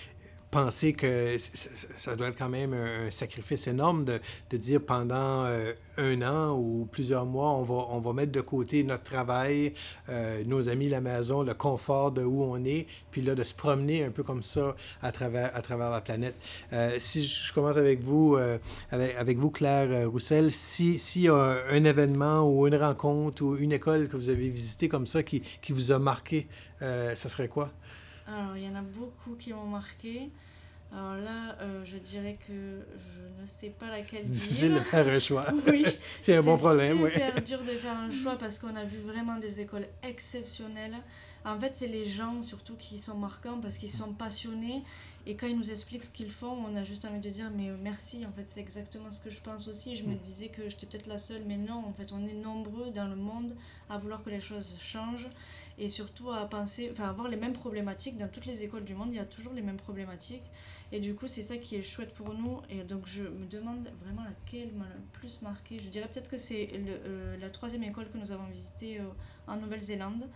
penser 0.50 0.92
que 0.92 1.36
ça 1.38 2.16
doit 2.16 2.28
être 2.28 2.38
quand 2.38 2.48
même 2.48 2.72
un 2.72 3.10
sacrifice 3.10 3.66
énorme 3.66 4.04
de, 4.04 4.20
de 4.50 4.56
dire 4.56 4.80
pendant 4.80 5.44
euh, 5.44 5.72
un 5.98 6.22
an 6.22 6.56
ou 6.56 6.88
plusieurs 6.90 7.26
mois, 7.26 7.50
on 7.52 7.62
va, 7.62 7.86
on 7.90 8.00
va 8.00 8.12
mettre 8.12 8.32
de 8.32 8.40
côté 8.40 8.84
notre 8.84 9.02
travail, 9.02 9.72
euh, 10.08 10.44
nos 10.44 10.68
amis, 10.68 10.88
la 10.88 11.00
maison, 11.00 11.42
le 11.42 11.54
confort 11.54 12.12
de 12.12 12.22
où 12.22 12.42
on 12.42 12.64
est, 12.64 12.86
puis 13.10 13.22
là, 13.22 13.34
de 13.34 13.44
se 13.44 13.54
promener 13.54 14.04
un 14.04 14.10
peu 14.10 14.22
comme 14.22 14.42
ça 14.42 14.76
à 15.02 15.10
travers, 15.10 15.54
à 15.54 15.62
travers 15.62 15.90
la 15.90 16.00
planète. 16.00 16.36
Euh, 16.72 16.96
si 16.98 17.26
je 17.26 17.52
commence 17.52 17.76
avec 17.76 18.02
vous, 18.02 18.36
avec, 18.90 19.16
avec, 19.16 19.38
vous, 19.38 19.50
Claire 19.50 20.08
Roussel, 20.08 20.50
s'il 20.50 21.00
si 21.00 21.22
y 21.22 21.28
a 21.28 21.58
un 21.70 21.84
événement 21.84 22.48
ou 22.48 22.66
une 22.66 22.76
rencontre 22.76 23.42
ou 23.42 23.56
une 23.56 23.72
école 23.72 24.08
que 24.08 24.16
vous 24.16 24.28
avez 24.28 24.48
visité 24.48 24.88
comme 24.88 25.06
ça 25.06 25.22
qui, 25.22 25.42
qui 25.62 25.72
vous 25.72 25.92
a 25.92 25.98
marqué, 25.98 26.46
ça 26.80 27.28
serait 27.28 27.48
quoi? 27.48 27.70
Alors, 28.26 28.56
il 28.56 28.64
y 28.64 28.68
en 28.68 28.75
a 28.75 28.83
beaucoup 28.83 29.35
qui 29.38 29.52
m'ont 29.52 29.66
marqué. 29.66 30.30
Alors 30.92 31.16
là, 31.16 31.56
euh, 31.61 31.85
je 31.85 31.97
dirais 31.97 32.38
que 32.47 32.52
je 32.52 33.42
ne 33.42 33.47
sais 33.47 33.71
pas 33.71 33.90
laquelle 33.90 34.26
Difficile 34.30 34.75
de 34.75 34.78
faire 34.80 35.06
un 35.09 35.18
choix. 35.18 35.47
oui. 35.68 35.85
c'est 36.21 36.37
un 36.37 36.42
bon 36.42 36.56
problème. 36.56 36.99
C'est 37.12 37.12
super 37.14 37.42
dur 37.42 37.62
de 37.62 37.76
faire 37.78 37.97
un 37.97 38.11
choix 38.11 38.37
parce 38.38 38.59
qu'on 38.59 38.75
a 38.76 38.85
vu 38.85 38.99
vraiment 38.99 39.37
des 39.37 39.61
écoles 39.61 39.87
exceptionnelles. 40.02 40.97
En 41.45 41.59
fait, 41.59 41.75
c'est 41.75 41.87
les 41.88 42.06
gens 42.06 42.42
surtout 42.42 42.75
qui 42.76 42.99
sont 42.99 43.16
marquants 43.16 43.61
parce 43.61 43.78
qu'ils 43.78 43.90
sont 43.90 44.12
passionnés 44.12 44.83
Et 45.28 45.35
quand 45.35 45.49
ils 45.49 45.56
nous 45.59 45.71
expliquent 45.73 46.04
ce 46.04 46.11
qu'ils 46.11 46.30
font, 46.30 46.56
on 46.68 46.76
a 46.76 46.85
juste 46.85 47.04
envie 47.04 47.18
de 47.21 47.30
dire 47.30 47.50
mais 47.56 47.68
merci, 47.83 48.25
en 48.25 48.30
fait 48.33 48.45
c'est 48.47 48.61
exactement 48.61 49.11
ce 49.11 49.21
que 49.21 49.28
je 49.30 49.40
pense 49.40 49.66
aussi. 49.66 49.97
Je 49.97 50.04
me 50.04 50.14
Mm. 50.14 50.18
disais 50.18 50.49
que 50.49 50.68
j'étais 50.68 50.87
peut-être 50.87 51.09
la 51.09 51.18
seule, 51.18 51.42
mais 51.47 51.56
non, 51.56 51.85
en 51.85 51.92
fait 51.92 52.12
on 52.12 52.25
est 52.28 52.35
nombreux 52.35 52.90
dans 52.92 53.09
le 53.09 53.16
monde 53.16 53.56
à 53.90 53.99
vouloir 53.99 54.23
que 54.23 54.30
les 54.30 54.40
choses 54.40 54.76
changent 54.80 55.28
et 55.78 55.88
surtout 55.88 56.30
à 56.30 56.49
penser, 56.49 56.88
enfin 56.92 57.09
avoir 57.09 57.28
les 57.28 57.37
mêmes 57.37 57.52
problématiques. 57.52 58.16
Dans 58.16 58.28
toutes 58.28 58.47
les 58.47 58.62
écoles 58.62 58.85
du 58.85 58.95
monde, 58.95 59.09
il 59.12 59.16
y 59.16 59.21
a 59.21 59.25
toujours 59.25 59.52
les 59.52 59.62
mêmes 59.62 59.76
problématiques. 59.76 60.45
Et 60.92 61.00
du 61.00 61.14
coup 61.14 61.26
c'est 61.26 61.42
ça 61.42 61.56
qui 61.56 61.76
est 61.76 61.83
chouette 61.83 62.14
pour 62.14 62.33
nous. 62.35 62.61
Et 62.71 62.83
donc 62.85 63.06
je 63.06 63.23
me 63.23 63.47
demande 63.47 63.90
vraiment 64.02 64.23
laquelle 64.25 64.73
m'a 64.75 64.85
le 64.87 65.00
plus 65.12 65.42
marqué. 65.42 65.78
Je 65.78 65.88
dirais 65.90 66.09
peut-être 66.12 66.30
que 66.30 66.38
c'est 66.38 66.71
euh, 66.75 67.37
la 67.38 67.50
troisième 67.50 67.83
école 67.83 68.09
que 68.11 68.18
nous 68.18 68.33
avons 68.33 68.47
visitée 68.47 69.00
euh, 69.00 69.04
en 69.47 69.56
Nouvelle-Zélande. 69.56 70.28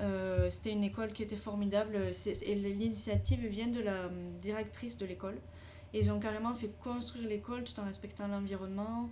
Euh, 0.00 0.48
C'était 0.48 0.70
une 0.70 0.84
école 0.84 1.12
qui 1.12 1.24
était 1.24 1.36
formidable 1.36 1.98
et 2.42 2.54
l'initiative 2.54 3.44
vient 3.46 3.66
de 3.66 3.80
la 3.80 4.04
euh, 4.04 4.30
directrice 4.40 4.96
de 4.96 5.04
l'école. 5.06 5.38
Et 5.92 6.00
ils 6.00 6.10
ont 6.12 6.20
carrément 6.20 6.54
fait 6.54 6.70
construire 6.78 7.26
l'école 7.28 7.64
tout 7.64 7.78
en 7.80 7.84
respectant 7.84 8.28
l'environnement. 8.28 9.08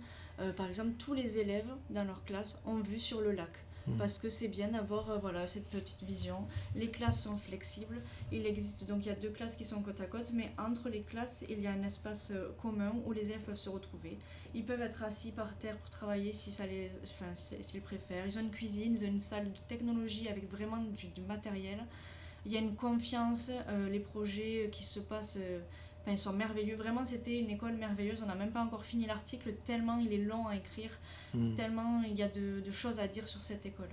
Par 0.55 0.67
exemple, 0.67 0.91
tous 0.99 1.15
les 1.15 1.39
élèves 1.39 1.65
dans 1.89 2.03
leur 2.03 2.23
classe 2.23 2.61
ont 2.67 2.77
vu 2.77 2.99
sur 2.99 3.19
le 3.21 3.31
lac. 3.31 3.49
Mhm. 3.87 3.97
Parce 3.97 4.19
que 4.19 4.29
c'est 4.29 4.47
bien 4.49 4.67
d'avoir 4.69 5.09
euh, 5.09 5.17
voilà, 5.17 5.47
cette 5.47 5.69
petite 5.69 6.03
vision. 6.03 6.45
Les 6.75 6.89
classes 6.89 7.23
sont 7.23 7.37
flexibles. 7.37 8.01
Il 8.31 8.45
existe 8.45 8.85
donc 8.87 9.05
il 9.05 9.09
y 9.09 9.11
a 9.11 9.15
deux 9.15 9.29
classes 9.29 9.55
qui 9.55 9.63
sont 9.63 9.81
côte 9.81 10.01
à 10.01 10.05
côte, 10.05 10.31
mais 10.33 10.51
entre 10.57 10.89
les 10.89 11.01
classes, 11.01 11.45
il 11.49 11.61
y 11.61 11.67
a 11.67 11.71
un 11.71 11.83
espace 11.83 12.31
euh, 12.31 12.49
commun 12.61 12.93
où 13.05 13.13
les 13.13 13.29
élèves 13.29 13.41
peuvent 13.45 13.55
se 13.55 13.69
retrouver. 13.69 14.17
Ils 14.53 14.65
peuvent 14.65 14.81
être 14.81 15.03
assis 15.03 15.31
par 15.31 15.55
terre 15.57 15.77
pour 15.77 15.89
travailler 15.89 16.33
si 16.33 16.51
ça 16.51 16.65
les, 16.65 16.89
enfin, 17.03 17.33
si- 17.33 17.55
s'ils 17.61 17.81
préfèrent. 17.81 18.25
Ils 18.25 18.37
ont 18.37 18.41
une 18.41 18.51
cuisine, 18.51 18.93
ils 18.97 19.05
ont 19.05 19.09
une 19.09 19.19
salle 19.19 19.51
de 19.51 19.59
technologie 19.67 20.27
avec 20.29 20.49
vraiment 20.51 20.77
du, 20.77 21.21
matériel. 21.27 21.79
Il 22.45 22.51
y 22.51 22.57
a 22.57 22.59
une 22.59 22.75
confiance, 22.75 23.51
euh, 23.69 23.89
les 23.89 23.99
projets 23.99 24.69
qui 24.71 24.83
se 24.83 24.99
passent, 25.01 25.37
enfin, 26.07 26.13
ils 26.13 26.17
sont 26.17 26.33
merveilleux. 26.33 26.75
Vraiment, 26.75 27.03
c'était 27.03 27.37
une 27.37 27.49
école 27.49 27.73
merveilleuse. 27.73 28.23
On 28.23 28.27
n'a 28.27 28.35
même 28.35 28.51
pas 28.51 28.61
encore 28.61 28.85
fini 28.85 29.05
l'article, 29.05 29.53
tellement 29.65 29.97
il 29.99 30.13
est 30.13 30.23
long 30.23 30.47
à 30.47 30.55
écrire, 30.55 30.91
Mm. 31.33 31.55
tellement 31.55 32.01
il 32.07 32.17
y 32.17 32.23
a 32.23 32.29
de, 32.29 32.61
de 32.61 32.71
choses 32.71 32.99
à 32.99 33.07
dire 33.07 33.27
sur 33.27 33.43
cette 33.43 33.65
école. 33.65 33.89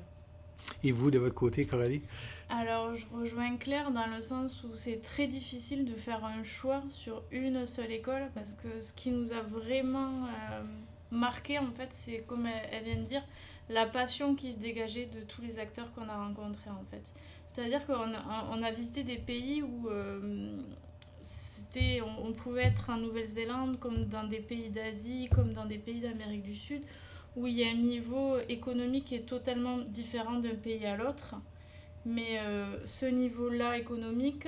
Et 0.83 0.93
vous, 0.93 1.11
de 1.11 1.19
votre 1.19 1.35
côté, 1.35 1.67
Coralie? 1.67 2.03
Alors, 2.49 2.95
je 2.95 3.05
rejoins 3.13 3.57
Claire 3.57 3.91
dans 3.91 4.07
le 4.07 4.23
sens 4.23 4.65
où 4.65 4.75
c'est 4.77 5.01
très 5.03 5.27
difficile 5.27 5.85
de 5.85 5.95
faire 5.95 6.25
un 6.25 6.43
choix 6.43 6.83
sur 6.89 7.23
une 7.33 7.67
seule 7.67 7.91
école 7.91 8.31
parce 8.35 8.55
que 8.55 8.81
ce 8.81 8.93
qui 8.93 9.11
nous 9.11 9.33
a 9.33 9.43
vraiment 9.43 10.25
euh, 10.27 10.63
marqué, 11.11 11.59
en 11.59 11.71
fait, 11.73 11.89
c'est 11.93 12.21
comme 12.21 12.47
elle, 12.47 12.69
elle 12.71 12.85
vient 12.85 12.97
de 12.97 13.03
dire, 13.03 13.23
la 13.69 13.87
passion 13.87 14.35
qui 14.35 14.53
se 14.53 14.59
dégageait 14.59 15.07
de 15.07 15.23
tous 15.23 15.43
les 15.43 15.59
acteurs 15.59 15.93
qu'on 15.93 16.09
a 16.09 16.17
rencontrés, 16.17 16.71
en 16.71 16.85
fait. 16.91 17.13
C'est-à-dire 17.47 17.85
qu'on 17.87 18.13
a, 18.15 18.47
on 18.53 18.63
a 18.63 18.71
visité 18.71 19.03
des 19.03 19.17
pays 19.19 19.63
où 19.63 19.89
euh, 19.89 20.61
c'était, 21.25 22.03
on, 22.23 22.33
pouvait 22.33 22.65
être 22.65 22.91
en 22.91 22.99
Nouvelle-Zélande 22.99 23.79
comme 23.79 24.05
dans 24.05 24.25
des 24.25 24.41
pays 24.41 24.69
d'Asie, 24.69 25.29
comme 25.35 25.53
dans 25.53 25.65
des 25.65 25.79
pays 25.79 26.01
d'Amérique 26.01 26.43
du 26.43 26.55
Sud, 26.55 26.85
où 27.35 27.47
il 27.47 27.55
y 27.55 27.65
a 27.65 27.71
un 27.71 27.77
niveau 27.77 28.37
économique 28.49 29.05
qui 29.05 29.15
est 29.15 29.27
totalement 29.27 29.79
différent 29.79 30.39
d'un 30.39 30.55
pays 30.55 30.85
à 30.85 30.97
l'autre. 30.97 31.37
Mais 32.07 32.39
euh, 32.41 32.77
ce 32.85 33.07
niveau-là 33.07 33.79
économique, 33.79 34.47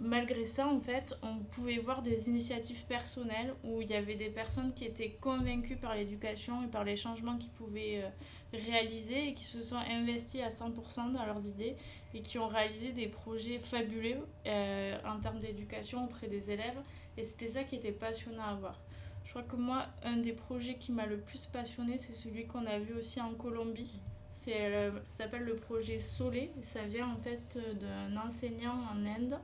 malgré 0.00 0.44
ça, 0.44 0.66
en 0.66 0.80
fait, 0.80 1.16
on 1.22 1.36
pouvait 1.36 1.78
voir 1.78 2.02
des 2.02 2.28
initiatives 2.28 2.84
personnelles 2.86 3.54
où 3.62 3.80
il 3.80 3.88
y 3.88 3.94
avait 3.94 4.16
des 4.16 4.30
personnes 4.30 4.72
qui 4.74 4.84
étaient 4.84 5.16
convaincues 5.20 5.76
par 5.76 5.94
l'éducation 5.94 6.64
et 6.64 6.66
par 6.66 6.82
les 6.82 6.96
changements 6.96 7.38
qu'ils 7.38 7.52
pouvaient 7.52 8.02
euh, 8.02 8.08
réaliser 8.56 9.28
et 9.28 9.34
qui 9.34 9.44
se 9.44 9.60
sont 9.60 9.76
investis 9.76 10.40
à 10.42 10.48
100% 10.48 11.12
dans 11.12 11.24
leurs 11.24 11.46
idées 11.46 11.76
et 12.14 12.22
qui 12.22 12.38
ont 12.38 12.48
réalisé 12.48 12.92
des 12.92 13.08
projets 13.08 13.58
fabuleux 13.58 14.26
euh, 14.46 14.98
en 15.04 15.20
termes 15.20 15.38
d'éducation 15.38 16.04
auprès 16.04 16.26
des 16.28 16.50
élèves. 16.50 16.78
Et 17.16 17.24
c'était 17.24 17.48
ça 17.48 17.64
qui 17.64 17.76
était 17.76 17.92
passionnant 17.92 18.44
à 18.44 18.54
voir. 18.54 18.80
Je 19.24 19.30
crois 19.30 19.42
que 19.42 19.56
moi, 19.56 19.86
un 20.04 20.18
des 20.18 20.32
projets 20.32 20.76
qui 20.76 20.92
m'a 20.92 21.06
le 21.06 21.18
plus 21.18 21.46
passionné, 21.46 21.98
c'est 21.98 22.12
celui 22.12 22.46
qu'on 22.46 22.64
a 22.66 22.78
vu 22.78 22.94
aussi 22.94 23.20
en 23.20 23.34
Colombie. 23.34 24.00
C'est 24.30 24.66
ça 25.02 25.24
s'appelle 25.24 25.44
le 25.44 25.56
projet 25.56 25.98
Solé. 25.98 26.52
Ça 26.60 26.84
vient 26.84 27.08
en 27.08 27.16
fait 27.16 27.58
d'un 27.80 28.16
enseignant 28.20 28.76
en 28.92 29.06
Inde 29.06 29.38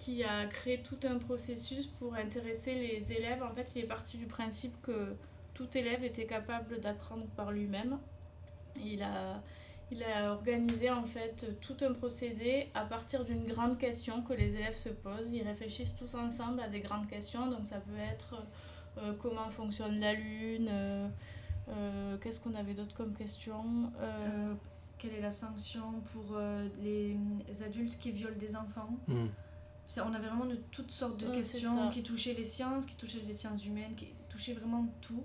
qui 0.00 0.24
a 0.24 0.46
créé 0.46 0.80
tout 0.80 0.98
un 1.04 1.18
processus 1.18 1.86
pour 1.86 2.14
intéresser 2.14 2.74
les 2.74 3.12
élèves. 3.12 3.42
En 3.42 3.52
fait, 3.52 3.72
il 3.76 3.82
est 3.82 3.86
parti 3.86 4.16
du 4.16 4.26
principe 4.26 4.80
que 4.80 5.14
tout 5.60 5.76
élève 5.76 6.02
était 6.02 6.24
capable 6.24 6.80
d'apprendre 6.80 7.26
par 7.36 7.52
lui-même. 7.52 7.98
Il 8.82 9.02
a, 9.02 9.42
il 9.90 10.02
a 10.02 10.32
organisé 10.32 10.90
en 10.90 11.04
fait 11.04 11.60
tout 11.60 11.76
un 11.82 11.92
procédé 11.92 12.68
à 12.72 12.86
partir 12.86 13.24
d'une 13.24 13.44
grande 13.44 13.76
question 13.76 14.22
que 14.22 14.32
les 14.32 14.56
élèves 14.56 14.76
se 14.76 14.88
posent. 14.88 15.30
Ils 15.30 15.42
réfléchissent 15.42 15.94
tous 15.94 16.14
ensemble 16.14 16.60
à 16.60 16.68
des 16.68 16.80
grandes 16.80 17.06
questions. 17.08 17.46
Donc 17.50 17.66
ça 17.66 17.76
peut 17.76 18.00
être 18.10 18.42
euh, 18.96 19.12
comment 19.20 19.50
fonctionne 19.50 20.00
la 20.00 20.14
Lune, 20.14 20.68
euh, 20.70 21.08
euh, 21.68 22.16
qu'est-ce 22.22 22.40
qu'on 22.40 22.54
avait 22.54 22.72
d'autre 22.74 22.94
comme 22.94 23.12
question 23.12 23.92
Euh, 24.00 24.52
Euh, 24.52 24.54
quelle 24.96 25.14
est 25.14 25.20
la 25.20 25.30
sanction 25.32 26.00
pour 26.12 26.24
euh, 26.36 26.68
les, 26.82 27.16
adultes 27.62 27.98
qui 27.98 28.10
violent 28.12 28.36
des 28.38 28.54
enfants 28.56 28.96
Mm. 29.08 29.26
Ça, 29.88 30.06
On 30.08 30.14
avait 30.14 30.28
vraiment 30.28 30.46
de 30.46 30.54
toutes 30.70 30.92
sortes 30.92 31.18
de 31.18 31.28
questions 31.34 31.90
qui 31.90 32.02
touchaient 32.04 32.34
les 32.34 32.44
sciences, 32.44 32.86
qui 32.86 32.96
touchaient 32.96 33.24
les 33.26 33.34
sciences 33.34 33.66
humaines, 33.66 33.94
qui 33.96 34.08
touchaient 34.28 34.52
vraiment 34.54 34.86
tout. 35.00 35.24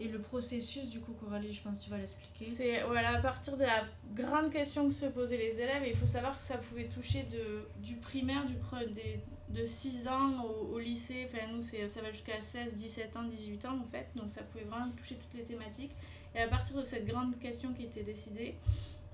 Et 0.00 0.08
le 0.08 0.18
processus, 0.18 0.88
du 0.88 1.00
coup, 1.00 1.12
Coralie, 1.12 1.52
je 1.52 1.60
pense 1.62 1.78
que 1.78 1.84
tu 1.84 1.90
vas 1.90 1.98
l'expliquer. 1.98 2.44
C'est 2.44 2.82
voilà, 2.84 3.16
à 3.16 3.20
partir 3.20 3.56
de 3.58 3.64
la 3.64 3.84
grande 4.14 4.50
question 4.50 4.88
que 4.88 4.94
se 4.94 5.06
posaient 5.06 5.36
les 5.36 5.60
élèves, 5.60 5.82
et 5.84 5.90
il 5.90 5.96
faut 5.96 6.06
savoir 6.06 6.36
que 6.38 6.42
ça 6.42 6.56
pouvait 6.58 6.86
toucher 6.88 7.24
de, 7.24 7.66
du 7.82 7.96
primaire, 7.96 8.46
du 8.46 8.54
pre- 8.54 8.90
des, 8.90 9.20
de 9.50 9.66
6 9.66 10.08
ans 10.08 10.44
au, 10.44 10.74
au 10.74 10.78
lycée, 10.78 11.26
enfin 11.28 11.46
nous 11.52 11.60
c'est- 11.60 11.86
ça 11.88 12.00
va 12.00 12.10
jusqu'à 12.10 12.40
16, 12.40 12.74
17 12.76 13.16
ans, 13.16 13.24
18 13.24 13.64
ans 13.66 13.78
en 13.78 13.84
fait, 13.84 14.06
donc 14.14 14.30
ça 14.30 14.42
pouvait 14.42 14.64
vraiment 14.64 14.90
toucher 14.92 15.16
toutes 15.16 15.34
les 15.38 15.44
thématiques. 15.44 15.92
Et 16.34 16.40
à 16.40 16.48
partir 16.48 16.76
de 16.76 16.84
cette 16.84 17.06
grande 17.06 17.38
question 17.38 17.72
qui 17.74 17.84
était 17.84 18.02
décidée, 18.04 18.54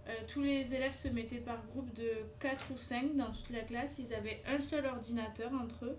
euh, 0.08 0.12
tous 0.28 0.42
les 0.42 0.72
élèves 0.74 0.92
se 0.94 1.08
mettaient 1.08 1.38
par 1.38 1.64
groupe 1.66 1.92
de 1.94 2.10
4 2.38 2.66
ou 2.72 2.76
5 2.76 3.16
dans 3.16 3.32
toute 3.32 3.50
la 3.50 3.60
classe, 3.62 3.98
ils 3.98 4.14
avaient 4.14 4.40
un 4.46 4.60
seul 4.60 4.86
ordinateur 4.86 5.50
entre 5.52 5.86
eux. 5.86 5.96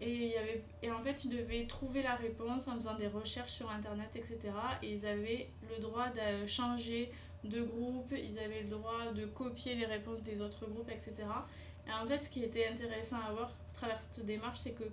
Et, 0.00 0.28
y 0.28 0.36
avait, 0.36 0.62
et 0.82 0.90
en 0.90 1.02
fait, 1.02 1.24
ils 1.24 1.30
devaient 1.30 1.66
trouver 1.66 2.02
la 2.02 2.16
réponse 2.16 2.68
en 2.68 2.74
faisant 2.74 2.94
des 2.94 3.06
recherches 3.06 3.52
sur 3.52 3.70
Internet, 3.70 4.10
etc. 4.14 4.38
Et 4.82 4.92
ils 4.92 5.06
avaient 5.06 5.48
le 5.74 5.80
droit 5.80 6.08
de 6.08 6.46
changer 6.46 7.10
de 7.44 7.62
groupe, 7.62 8.12
ils 8.16 8.38
avaient 8.38 8.62
le 8.62 8.70
droit 8.70 9.12
de 9.14 9.26
copier 9.26 9.74
les 9.74 9.86
réponses 9.86 10.22
des 10.22 10.40
autres 10.40 10.66
groupes, 10.66 10.90
etc. 10.90 11.14
Et 11.86 11.92
en 11.92 12.06
fait, 12.06 12.18
ce 12.18 12.28
qui 12.30 12.42
était 12.42 12.66
intéressant 12.66 13.18
à 13.28 13.32
voir 13.32 13.48
à 13.70 13.74
travers 13.74 14.00
cette 14.00 14.24
démarche, 14.24 14.60
c'est 14.60 14.72
que 14.72 14.84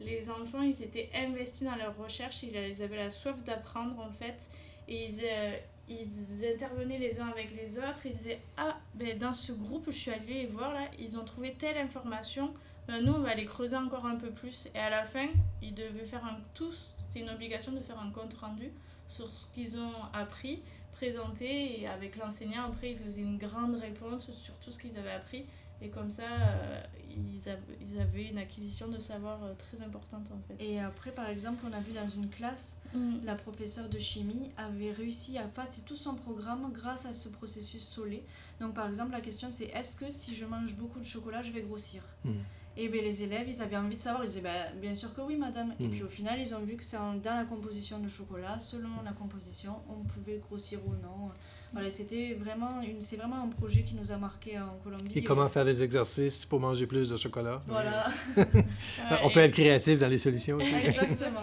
les 0.00 0.30
enfants, 0.30 0.62
ils 0.62 0.82
étaient 0.82 1.10
investis 1.14 1.64
dans 1.66 1.74
leurs 1.74 1.96
recherches, 1.96 2.42
ils 2.42 2.54
ils 2.54 2.82
avaient 2.82 2.96
la 2.96 3.10
soif 3.10 3.42
d'apprendre, 3.42 3.98
en 3.98 4.10
fait. 4.10 4.48
Et 4.88 5.06
ils, 5.06 5.20
euh, 5.24 5.56
ils 5.88 6.44
intervenaient 6.46 6.98
les 6.98 7.20
uns 7.20 7.28
avec 7.28 7.54
les 7.56 7.78
autres, 7.78 8.06
ils 8.06 8.16
disaient 8.16 8.40
Ah, 8.56 8.76
ben 8.94 9.16
dans 9.18 9.32
ce 9.32 9.52
groupe, 9.52 9.86
je 9.86 9.96
suis 9.96 10.10
allée 10.10 10.42
les 10.42 10.46
voir 10.46 10.72
là, 10.72 10.82
ils 10.98 11.18
ont 11.18 11.24
trouvé 11.24 11.54
telle 11.54 11.78
information, 11.78 12.52
ben, 12.88 13.04
nous 13.04 13.12
on 13.12 13.20
va 13.20 13.30
aller 13.30 13.44
creuser 13.44 13.76
encore 13.76 14.06
un 14.06 14.16
peu 14.16 14.30
plus. 14.30 14.68
Et 14.74 14.78
à 14.78 14.90
la 14.90 15.04
fin, 15.04 15.26
ils 15.62 15.74
devaient 15.74 16.04
faire 16.04 16.24
un. 16.24 16.38
Tous, 16.54 16.94
c'était 16.98 17.20
une 17.20 17.30
obligation 17.30 17.72
de 17.72 17.80
faire 17.80 17.98
un 17.98 18.10
compte 18.10 18.34
rendu 18.34 18.70
sur 19.08 19.28
ce 19.28 19.46
qu'ils 19.54 19.78
ont 19.78 19.92
appris, 20.12 20.62
présenté, 20.92 21.80
et 21.80 21.86
avec 21.88 22.16
l'enseignant, 22.16 22.64
après, 22.66 22.92
ils 22.92 22.98
faisaient 22.98 23.20
une 23.20 23.38
grande 23.38 23.74
réponse 23.76 24.30
sur 24.32 24.54
tout 24.54 24.70
ce 24.72 24.78
qu'ils 24.78 24.96
avaient 24.98 25.12
appris. 25.12 25.44
Et 25.82 25.88
comme 25.88 26.10
ça, 26.10 26.22
euh, 26.24 26.80
ils, 27.10 27.48
av- 27.50 27.58
ils 27.82 28.00
avaient 28.00 28.24
une 28.28 28.38
acquisition 28.38 28.88
de 28.88 28.98
savoir 28.98 29.44
euh, 29.44 29.52
très 29.54 29.82
importante 29.82 30.32
en 30.32 30.40
fait. 30.48 30.64
Et 30.64 30.80
après, 30.80 31.10
par 31.10 31.28
exemple, 31.28 31.62
on 31.68 31.72
a 31.74 31.80
vu 31.80 31.92
dans 31.92 32.08
une 32.08 32.28
classe, 32.30 32.78
Mm. 32.94 33.24
la 33.24 33.34
professeure 33.34 33.88
de 33.90 33.98
chimie 33.98 34.50
avait 34.56 34.90
réussi 34.92 35.36
à 35.36 35.42
passer 35.42 35.82
tout 35.82 35.96
son 35.96 36.14
programme 36.14 36.72
grâce 36.72 37.04
à 37.04 37.12
ce 37.12 37.28
processus 37.28 37.86
solé. 37.86 38.22
Donc, 38.58 38.72
par 38.72 38.88
exemple, 38.88 39.12
la 39.12 39.20
question 39.20 39.50
c'est 39.50 39.66
est-ce 39.66 39.96
que 39.96 40.08
si 40.10 40.34
je 40.34 40.46
mange 40.46 40.74
beaucoup 40.76 40.98
de 40.98 41.04
chocolat, 41.04 41.42
je 41.42 41.52
vais 41.52 41.60
grossir? 41.62 42.02
Mm. 42.24 42.30
Et 42.78 42.88
bien, 42.88 43.00
les 43.02 43.22
élèves, 43.22 43.46
ils 43.48 43.62
avaient 43.62 43.76
envie 43.76 43.96
de 43.96 44.00
savoir. 44.00 44.24
Ils 44.24 44.28
disaient 44.28 44.40
bah, 44.42 44.50
bien 44.80 44.94
sûr 44.94 45.14
que 45.14 45.20
oui, 45.22 45.36
madame. 45.36 45.74
Et 45.80 45.86
Mm. 45.86 45.90
puis, 45.90 46.02
au 46.02 46.08
final, 46.08 46.38
ils 46.40 46.54
ont 46.54 46.60
vu 46.60 46.76
que 46.76 46.84
c'est 46.84 46.96
dans 46.98 47.34
la 47.34 47.44
composition 47.44 47.98
de 48.00 48.08
chocolat, 48.08 48.58
selon 48.58 48.90
la 49.04 49.12
composition, 49.12 49.76
on 49.88 50.04
pouvait 50.04 50.38
grossir 50.46 50.80
ou 50.86 50.90
non. 51.02 51.30
Voilà, 51.72 51.90
c'était 51.90 52.34
vraiment, 52.34 52.80
une, 52.80 53.02
c'est 53.02 53.16
vraiment 53.16 53.42
un 53.42 53.48
projet 53.48 53.82
qui 53.82 53.94
nous 53.94 54.10
a 54.12 54.16
marqué 54.16 54.58
en 54.58 54.76
Colombie. 54.84 55.12
Et 55.14 55.22
comment 55.24 55.48
faire 55.48 55.64
des 55.64 55.82
exercices 55.82 56.46
pour 56.46 56.60
manger 56.60 56.86
plus 56.86 57.08
de 57.08 57.16
chocolat? 57.16 57.60
Voilà, 57.66 58.08
Ouais, 58.36 58.44
On 59.24 59.30
peut 59.30 59.40
être 59.40 59.52
créatif 59.52 59.98
dans 59.98 60.08
les 60.08 60.18
solutions 60.18 60.56
aussi. 60.58 60.72
exactement. 60.74 61.42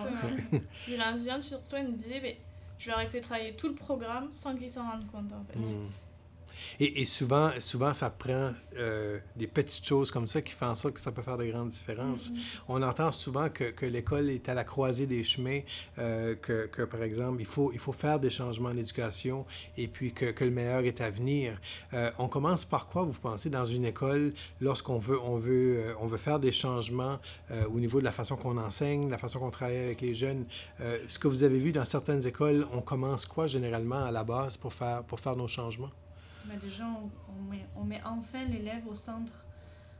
Puis 0.86 0.98
l'enseignante 0.98 1.44
surtout, 1.44 1.76
elle 1.76 1.90
me 1.90 1.98
disait, 1.98 2.20
mais 2.22 2.38
je 2.80 2.90
leur 2.90 3.00
ai 3.02 3.06
fait 3.08 3.22
travailler 3.22 3.54
tout 3.56 3.68
le 3.68 3.76
programme 3.76 4.30
sans 4.32 4.56
qu'ils 4.56 4.70
s'en 4.70 4.90
rendent 4.90 5.08
compte 5.12 5.32
en 5.34 5.44
fait. 5.44 5.60
Mm. 5.60 5.88
Et, 6.80 7.02
et, 7.02 7.06
souvent, 7.06 7.52
souvent, 7.60 7.94
ça 7.94 8.10
prend 8.10 8.52
euh, 8.78 9.20
des 9.36 9.48
petites 9.48 9.86
choses 9.86 10.12
comme 10.12 10.28
ça 10.28 10.42
qui 10.42 10.54
font 10.54 10.68
en 10.68 10.76
sorte 10.76 10.96
que 10.96 11.00
ça 11.00 11.12
peut 11.12 11.22
faire 11.22 11.38
de 11.38 11.46
grandes 11.46 11.70
différences. 11.70 12.32
Mm-hmm. 12.32 12.62
On 12.70 12.82
entend 12.82 13.12
souvent 13.12 13.50
que, 13.50 13.66
que 13.66 13.86
l'école 13.86 14.30
est 14.30 14.50
à 14.50 14.54
la 14.54 14.64
croisée 14.64 15.08
des 15.08 15.24
chemins, 15.24 15.60
euh, 16.00 16.36
que, 16.36 16.68
que, 16.68 16.84
par 16.84 17.04
exemple, 17.04 17.38
il 17.40 17.46
faut, 17.46 17.72
il 17.74 17.80
faut 17.80 17.92
faire 17.92 18.20
des 18.20 18.30
changements 18.30 18.70
en 18.70 18.78
éducation 18.78 19.46
et 19.78 19.88
puis 19.88 20.14
que, 20.14 20.32
que 20.32 20.44
le 20.44 20.52
meilleur 20.52 20.82
est 20.82 21.02
à 21.02 21.10
venir. 21.10 21.60
Euh, 21.94 22.12
on 22.18 22.28
commence 22.28 22.66
par 22.66 22.88
quoi, 22.88 23.04
vous 23.04 23.20
pensez, 23.20 23.50
dans 23.50 23.66
une 23.66 23.86
école, 23.86 24.34
lorsqu'on 24.62 24.98
veut, 24.98 25.20
on 25.22 25.38
veut, 25.38 25.96
on 26.00 26.08
veut 26.08 26.18
faire 26.18 26.40
des 26.40 26.52
changements 26.52 27.20
au 27.72 27.80
niveau 27.80 28.00
de 28.00 28.06
la 28.06 28.12
façon 28.12 28.36
qu'on 28.36 28.58
enseigne, 28.58 29.10
la 29.10 29.18
façon 29.18 29.40
qu'on 29.40 29.52
travaille 29.52 29.78
avec 29.78 30.02
les 30.02 30.14
jeunes? 30.14 30.46
ce 31.08 31.20
que 31.20 31.28
vous 31.28 31.44
avez 31.44 31.60
vu 31.60 31.72
dans 31.72 31.86
certaines 31.86 32.26
écoles, 32.26 32.66
on 32.74 32.82
commence 32.82 33.26
quoi 33.26 33.48
généralement 33.48 34.04
à 34.04 34.12
la 34.12 34.24
base 34.24 34.58
pour 34.58 34.74
faire, 34.74 35.04
pour 35.04 35.20
faire 35.20 35.36
nos 35.36 35.48
changements? 35.48 35.92
Mais 36.48 36.58
déjà, 36.58 36.86
on, 37.76 37.84
met, 37.84 38.02
enfin 38.06 38.46
l'élève 38.46 38.88
au 38.88 38.96
centre. 38.96 39.46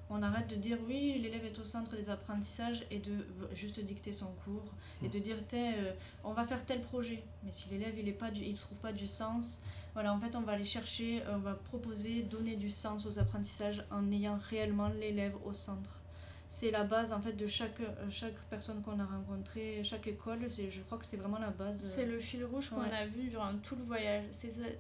On 0.10 0.22
arrête 0.22 0.48
de 0.48 0.56
dire 0.56 0.78
oui, 0.88 1.18
l'élève 1.20 1.46
est 1.46 1.58
au 1.58 1.64
centre 1.64 1.96
des 1.96 2.10
apprentissages 2.10 2.86
et 2.92 3.00
de 3.00 3.26
juste 3.54 3.80
dicter 3.80 4.14
son 4.14 4.32
cours 4.44 4.74
et 5.02 5.10
de 5.10 5.18
dire 5.18 5.38
euh, 5.54 5.94
on 6.24 6.34
va 6.34 6.44
faire 6.44 6.64
tel 6.66 6.82
projet. 6.82 7.24
Mais 7.44 7.52
si 7.52 7.70
l'élève 7.70 7.98
il 7.98 8.06
ne 8.06 8.56
trouve 8.56 8.78
pas 8.80 8.92
du 8.92 9.08
sens, 9.08 9.62
voilà, 9.94 10.14
en 10.14 10.20
fait, 10.20 10.36
on 10.36 10.42
va 10.42 10.54
aller 10.54 10.66
chercher, 10.66 11.24
on 11.30 11.40
va 11.40 11.54
proposer, 11.54 12.24
donner 12.24 12.56
du 12.56 12.70
sens 12.70 13.06
aux 13.06 13.20
apprentissages 13.20 13.84
en 13.92 14.12
ayant 14.12 14.38
réellement 14.50 14.90
l'élève 14.90 15.36
au 15.46 15.54
centre 15.54 16.03
c'est 16.48 16.72
la 16.72 16.84
base 16.84 17.14
en 17.14 17.22
fait 17.22 17.34
de 17.34 17.48
chaque, 17.48 17.80
euh, 17.80 18.10
chaque 18.12 18.36
personne 18.50 18.82
qu'on 18.82 19.00
a 19.00 19.06
rencontrée, 19.06 19.82
chaque 19.84 20.08
école. 20.08 20.48
Je 20.50 20.82
crois 20.82 20.98
que 20.98 21.06
c'est 21.06 21.18
vraiment 21.18 21.40
la 21.40 21.50
base. 21.50 21.84
Euh, 21.84 21.88
c'est 21.88 22.06
le 22.06 22.20
fil 22.20 22.46
rouge 22.46 22.70
qu'on 22.70 22.82
a 22.82 23.06
vu 23.06 23.30
durant 23.30 23.54
tout 23.64 23.76
le 23.76 23.84
voyage. 23.84 24.26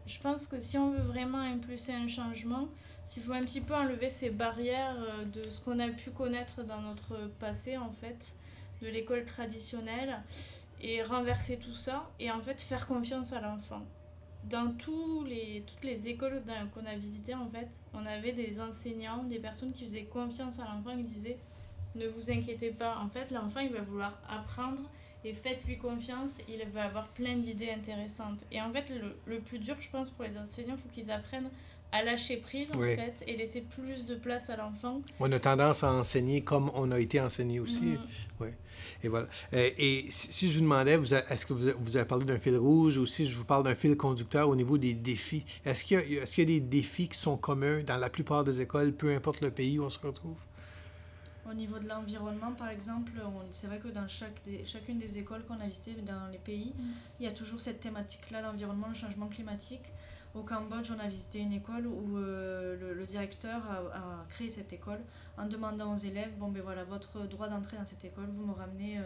Je 0.05 0.19
pense 0.19 0.47
que 0.47 0.59
si 0.59 0.77
on 0.77 0.91
veut 0.91 1.01
vraiment 1.01 1.39
impulser 1.39 1.93
un 1.93 2.07
changement, 2.07 2.67
s'il 3.05 3.23
faut 3.23 3.33
un 3.33 3.41
petit 3.41 3.61
peu 3.61 3.73
enlever 3.73 4.09
ces 4.09 4.29
barrières 4.29 4.95
euh, 4.99 5.25
de 5.25 5.49
ce 5.49 5.61
qu'on 5.61 5.79
a 5.79 5.89
pu 5.89 6.11
connaître 6.11 6.63
dans 6.63 6.81
notre 6.81 7.15
passé 7.39 7.77
en 7.77 7.91
fait, 7.91 8.35
de 8.81 8.87
l'école 8.87 9.25
traditionnelle, 9.25 10.21
et 10.81 11.01
renverser 11.01 11.57
tout 11.57 11.75
ça, 11.75 12.09
et 12.19 12.29
en 12.29 12.41
fait 12.41 12.61
faire 12.61 12.85
confiance 12.85 13.31
à 13.31 13.39
l'enfant 13.39 13.81
dans 14.49 14.73
tous 14.73 15.23
les, 15.23 15.63
toutes 15.65 15.83
les 15.83 16.07
écoles 16.07 16.41
qu'on 16.73 16.85
a 16.85 16.95
visitées, 16.95 17.33
en 17.33 17.47
fait, 17.47 17.79
on 17.93 18.05
avait 18.05 18.33
des 18.33 18.59
enseignants, 18.59 19.23
des 19.23 19.39
personnes 19.39 19.71
qui 19.71 19.85
faisaient 19.85 20.03
confiance 20.03 20.59
à 20.59 20.63
l'enfant, 20.63 20.97
qui 20.97 21.03
disaient 21.03 21.37
ne 21.95 22.07
vous 22.07 22.31
inquiétez 22.31 22.71
pas. 22.71 22.97
En 22.97 23.09
fait, 23.09 23.31
l'enfant, 23.31 23.59
il 23.59 23.71
va 23.71 23.81
vouloir 23.81 24.19
apprendre 24.29 24.81
et 25.25 25.33
faites-lui 25.33 25.77
confiance, 25.77 26.39
il 26.49 26.61
va 26.73 26.85
avoir 26.85 27.07
plein 27.09 27.37
d'idées 27.37 27.71
intéressantes. 27.71 28.39
Et 28.51 28.61
en 28.61 28.71
fait, 28.71 28.85
le, 28.89 29.15
le, 29.25 29.39
plus 29.39 29.59
dur, 29.59 29.75
je 29.79 29.89
pense, 29.89 30.09
pour 30.09 30.25
les 30.25 30.37
enseignants, 30.37 30.75
il 30.75 30.81
faut 30.81 30.89
qu'ils 30.89 31.11
apprennent 31.11 31.49
à 31.93 32.03
lâcher 32.03 32.37
prise, 32.37 32.71
en 32.73 32.79
fait, 32.79 33.23
et 33.27 33.37
laisser 33.37 33.61
plus 33.61 34.05
de 34.05 34.15
place 34.15 34.49
à 34.49 34.57
l'enfant. 34.57 35.01
On 35.19 35.31
a 35.31 35.39
tendance 35.39 35.83
à 35.83 35.93
enseigner 35.93 36.41
comme 36.41 36.71
on 36.73 36.91
a 36.91 36.99
été 36.99 37.21
enseigné 37.21 37.59
aussi. 37.59 37.81
Mm-hmm. 37.81 37.97
Oui. 38.41 38.47
Et 39.03 39.07
voilà. 39.07 39.27
Euh, 39.53 39.69
et 39.77 40.05
si, 40.09 40.49
je 40.49 40.55
vous 40.55 40.63
demandais, 40.63 40.99
est-ce 41.29 41.45
que 41.45 41.53
vous, 41.53 41.95
avez 41.95 42.05
parlé 42.05 42.25
d'un 42.25 42.39
fil 42.39 42.57
rouge 42.57 42.97
ou 42.97 43.05
si 43.05 43.27
je 43.27 43.37
vous 43.37 43.45
parle 43.45 43.63
d'un 43.63 43.75
fil 43.75 43.95
conducteur 43.95 44.49
au 44.49 44.55
niveau 44.55 44.79
des 44.79 44.95
défis, 44.95 45.45
est-ce 45.65 45.83
qu'il 45.83 45.99
y, 45.99 46.15
est 46.15 46.33
qu'il 46.33 46.49
y 46.49 46.55
a 46.55 46.59
des 46.59 46.65
défis 46.65 47.09
qui 47.09 47.17
sont 47.17 47.37
communs 47.37 47.83
dans 47.83 47.97
la 47.97 48.09
plupart 48.09 48.43
des 48.43 48.59
écoles, 48.59 48.91
peu 48.91 49.13
importe 49.13 49.41
le 49.41 49.51
pays 49.51 49.77
où 49.77 49.83
on 49.83 49.89
se 49.91 49.99
retrouve? 49.99 50.37
Au 51.49 51.53
niveau 51.53 51.77
de 51.77 51.87
l'environnement, 51.87 52.53
par 52.53 52.69
exemple, 52.69 53.11
c'est 53.51 53.67
vrai 53.67 53.79
que 53.79 53.89
dans 53.89 54.07
chaque 54.07 54.41
des, 54.43 54.63
chacune 54.65 54.97
des 54.97 55.17
écoles 55.17 55.43
qu'on 55.45 55.59
a 55.59 55.67
visitées 55.67 55.95
dans 56.01 56.27
les 56.31 56.37
pays, 56.37 56.73
mm. 56.77 56.83
il 57.19 57.25
y 57.25 57.27
a 57.27 57.31
toujours 57.31 57.59
cette 57.59 57.81
thématique-là, 57.81 58.41
l'environnement, 58.41 58.87
le 58.89 58.95
changement 58.95 59.27
climatique. 59.27 59.91
Au 60.35 60.41
Cambodge, 60.41 60.89
on 60.89 60.99
a 60.99 61.07
visité 61.07 61.39
une 61.39 61.53
école 61.53 61.85
où 61.85 62.17
euh, 62.17 62.95
le, 62.95 63.05
directeur 63.05 63.61
a, 63.69 64.25
créé 64.29 64.49
cette 64.49 64.73
école 64.73 64.99
en 65.37 65.45
demandant 65.45 65.93
aux 65.93 65.97
élèves, 65.97 66.31
bon 66.39 66.47
ben 66.47 66.63
voilà, 66.63 66.83
votre 66.85 67.27
droit 67.27 67.47
d'entrée 67.47 67.77
dans 67.77 67.85
cette 67.85 68.03
école, 68.03 68.29
vous 68.33 68.47
me 68.47 68.53
ramenez 68.53 68.99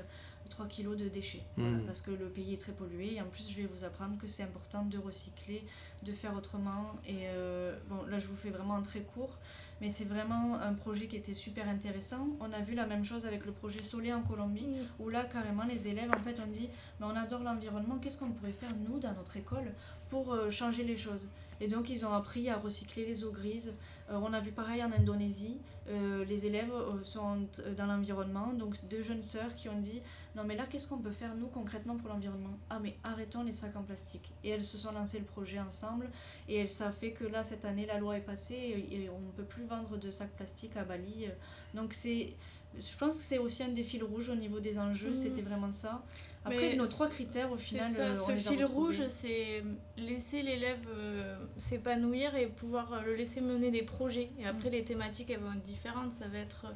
3 0.49 0.65
euh, 0.65 0.69
kilos 0.69 0.95
de 0.95 1.09
déchets. 1.09 1.43
Mm. 1.57 1.81
parce 1.85 2.01
que 2.01 2.11
le 2.11 2.29
pays 2.29 2.53
est 2.53 2.61
très 2.61 2.71
pollué. 2.71 3.15
Et 3.15 3.21
en 3.21 3.25
plus, 3.25 3.49
je 3.49 3.57
vais 3.57 3.67
vous 3.67 3.83
apprendre 3.83 4.17
que 4.17 4.27
c'est 4.27 4.43
important 4.43 4.85
de 4.85 4.97
recycler, 4.97 5.65
de 6.03 6.13
faire 6.13 6.33
autrement. 6.33 6.95
Et 7.05 7.27
euh, 7.27 7.77
bon, 7.89 8.05
là, 8.05 8.19
je 8.19 8.27
vous 8.27 8.37
fais 8.37 8.51
vraiment 8.51 8.75
un 8.75 8.83
très 8.83 9.01
court. 9.01 9.37
Mais 9.79 9.89
c'est 9.89 10.05
vraiment 10.05 10.55
un 10.55 10.73
projet 10.73 11.05
qui 11.07 11.15
était 11.15 11.35
super 11.35 11.69
intéressant. 11.69 12.27
On 12.39 12.51
a 12.51 12.59
vu 12.59 12.73
la 12.73 12.87
même 12.87 13.05
chose 13.05 13.25
avec 13.25 13.45
le 13.45 13.51
projet 13.51 13.83
Soleil 13.83 14.13
en 14.13 14.21
Colombie, 14.21 14.67
où 14.99 15.09
là, 15.09 15.23
carrément, 15.25 15.63
les 15.65 15.87
élèves, 15.87 16.11
en 16.11 16.21
fait, 16.21 16.39
ont 16.39 16.51
dit, 16.51 16.69
mais 16.99 17.05
on 17.05 17.15
adore 17.15 17.43
l'environnement, 17.43 17.97
qu'est-ce 18.01 18.17
qu'on 18.17 18.31
pourrait 18.31 18.51
faire, 18.51 18.71
nous, 18.89 18.99
dans 18.99 19.13
notre 19.13 19.37
école, 19.37 19.71
pour 20.09 20.33
euh, 20.33 20.49
changer 20.49 20.83
les 20.83 20.97
choses? 20.97 21.27
Et 21.59 21.67
donc, 21.67 21.89
ils 21.89 22.05
ont 22.05 22.13
appris 22.13 22.49
à 22.49 22.57
recycler 22.57 23.05
les 23.05 23.23
eaux 23.23 23.31
grises. 23.31 23.77
Euh, 24.09 24.19
on 24.21 24.33
a 24.33 24.39
vu 24.39 24.51
pareil 24.51 24.83
en 24.83 24.91
Indonésie. 24.91 25.57
Euh, 25.89 26.25
les 26.25 26.45
élèves 26.45 26.71
sont 27.03 27.47
dans 27.75 27.87
l'environnement. 27.87 28.53
Donc, 28.53 28.75
deux 28.89 29.01
jeunes 29.01 29.23
sœurs 29.23 29.53
qui 29.55 29.69
ont 29.69 29.79
dit 29.79 30.01
Non, 30.37 30.43
mais 30.45 30.55
là, 30.55 30.65
qu'est-ce 30.69 30.87
qu'on 30.87 30.99
peut 30.99 31.11
faire, 31.11 31.33
nous, 31.35 31.47
concrètement, 31.47 31.97
pour 31.97 32.09
l'environnement? 32.09 32.57
Ah, 32.69 32.79
mais 32.79 32.95
arrêtons 33.03 33.43
les 33.43 33.51
sacs 33.51 33.75
en 33.75 33.81
plastique. 33.81 34.31
Et 34.43 34.49
elles 34.49 34.63
se 34.63 34.77
sont 34.77 34.91
lancées 34.91 35.17
le 35.17 35.25
projet 35.25 35.59
ensemble. 35.59 36.11
Et 36.47 36.67
ça 36.67 36.91
fait 36.91 37.11
que 37.11 37.23
là, 37.23 37.43
cette 37.43 37.65
année, 37.65 37.87
la 37.87 37.97
loi 37.97 38.17
est 38.17 38.21
passée 38.21 38.87
et 38.91 39.09
on 39.09 39.19
ne 39.19 39.31
peut 39.31 39.43
plus 39.43 39.65
vendre 39.65 39.97
de 39.97 40.11
sacs 40.11 40.35
plastiques 40.35 40.77
à 40.77 40.83
Bali. 40.83 41.25
Donc, 41.73 41.93
c'est. 41.93 42.33
Je 42.79 42.97
pense 42.99 43.17
que 43.17 43.23
c'est 43.23 43.39
aussi 43.39 43.63
un 43.63 43.69
des 43.69 43.81
fils 43.81 44.03
rouges 44.03 44.29
au 44.29 44.35
niveau 44.35 44.59
des 44.59 44.77
enjeux, 44.77 45.09
mmh. 45.09 45.13
c'était 45.13 45.41
vraiment 45.41 45.71
ça. 45.71 46.03
Après, 46.45 46.75
nos 46.75 46.87
trois 46.87 47.09
critères, 47.09 47.51
au 47.51 47.57
final, 47.57 47.91
ça, 47.91 48.01
euh, 48.01 48.15
ce 48.15 48.35
fil 48.35 48.63
rouge, 48.65 49.01
c'est 49.09 49.63
laisser 49.97 50.41
l'élève 50.41 50.87
euh, 50.87 51.37
s'épanouir 51.57 52.35
et 52.35 52.47
pouvoir 52.47 53.03
le 53.03 53.15
laisser 53.15 53.41
mener 53.41 53.71
des 53.71 53.83
projets. 53.83 54.29
Et 54.39 54.45
après, 54.45 54.69
mm. 54.69 54.73
les 54.73 54.83
thématiques, 54.83 55.29
elles 55.29 55.39
vont 55.39 55.53
être 55.53 55.63
différentes. 55.63 56.11
Ça 56.11 56.27
va 56.27 56.37
être... 56.39 56.67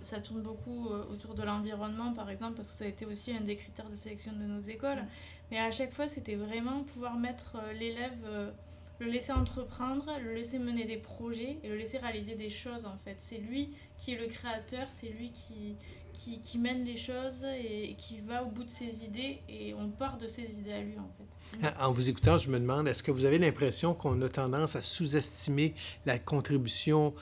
ça 0.00 0.20
tourne 0.20 0.42
beaucoup 0.42 0.88
autour 1.12 1.34
de 1.34 1.42
l'environnement, 1.42 2.12
par 2.12 2.30
exemple, 2.30 2.54
parce 2.54 2.70
que 2.70 2.78
ça 2.78 2.84
a 2.84 2.88
été 2.88 3.04
aussi 3.04 3.32
un 3.32 3.40
des 3.40 3.56
critères 3.56 3.88
de 3.88 3.96
sélection 3.96 4.32
de 4.32 4.44
nos 4.44 4.60
écoles. 4.60 4.98
Mm. 4.98 5.08
Mais 5.50 5.58
à 5.58 5.70
chaque 5.70 5.92
fois, 5.92 6.06
c'était 6.06 6.34
vraiment 6.34 6.82
pouvoir 6.84 7.16
mettre 7.16 7.58
l'élève 7.78 8.52
le 8.98 9.06
laisser 9.06 9.32
entreprendre, 9.32 10.06
le 10.22 10.34
laisser 10.34 10.58
mener 10.58 10.84
des 10.84 10.96
projets 10.96 11.58
et 11.62 11.68
le 11.68 11.76
laisser 11.76 11.98
réaliser 11.98 12.34
des 12.34 12.48
choses 12.48 12.86
en 12.86 12.96
fait. 12.96 13.16
C'est 13.18 13.38
lui 13.38 13.70
qui 13.98 14.12
est 14.12 14.18
le 14.18 14.26
créateur, 14.26 14.86
c'est 14.88 15.08
lui 15.08 15.30
qui, 15.32 15.76
qui, 16.14 16.40
qui, 16.40 16.58
mène 16.58 16.84
les 16.84 16.96
choses 16.96 17.44
et 17.44 17.94
qui 17.98 18.18
va 18.20 18.42
au 18.42 18.46
bout 18.46 18.64
de 18.64 18.70
ses 18.70 19.04
idées 19.04 19.38
et 19.48 19.74
on 19.74 19.90
part 19.90 20.16
de 20.16 20.26
ses 20.26 20.58
idées 20.58 20.72
à 20.72 20.80
lui 20.80 20.98
en 20.98 21.10
fait. 21.18 21.68
En 21.80 21.92
vous 21.92 22.08
écoutant, 22.08 22.38
je 22.38 22.48
me 22.50 22.58
demande, 22.58 22.88
est-ce 22.88 23.02
que 23.02 23.10
vous 23.10 23.26
avez 23.26 23.38
l'impression 23.38 23.94
qu'on 23.94 24.20
a 24.22 24.28
tendance 24.28 24.76
à 24.76 24.82
sous-estimer 24.82 25.74
la 26.06 26.18
contribution 26.18 27.14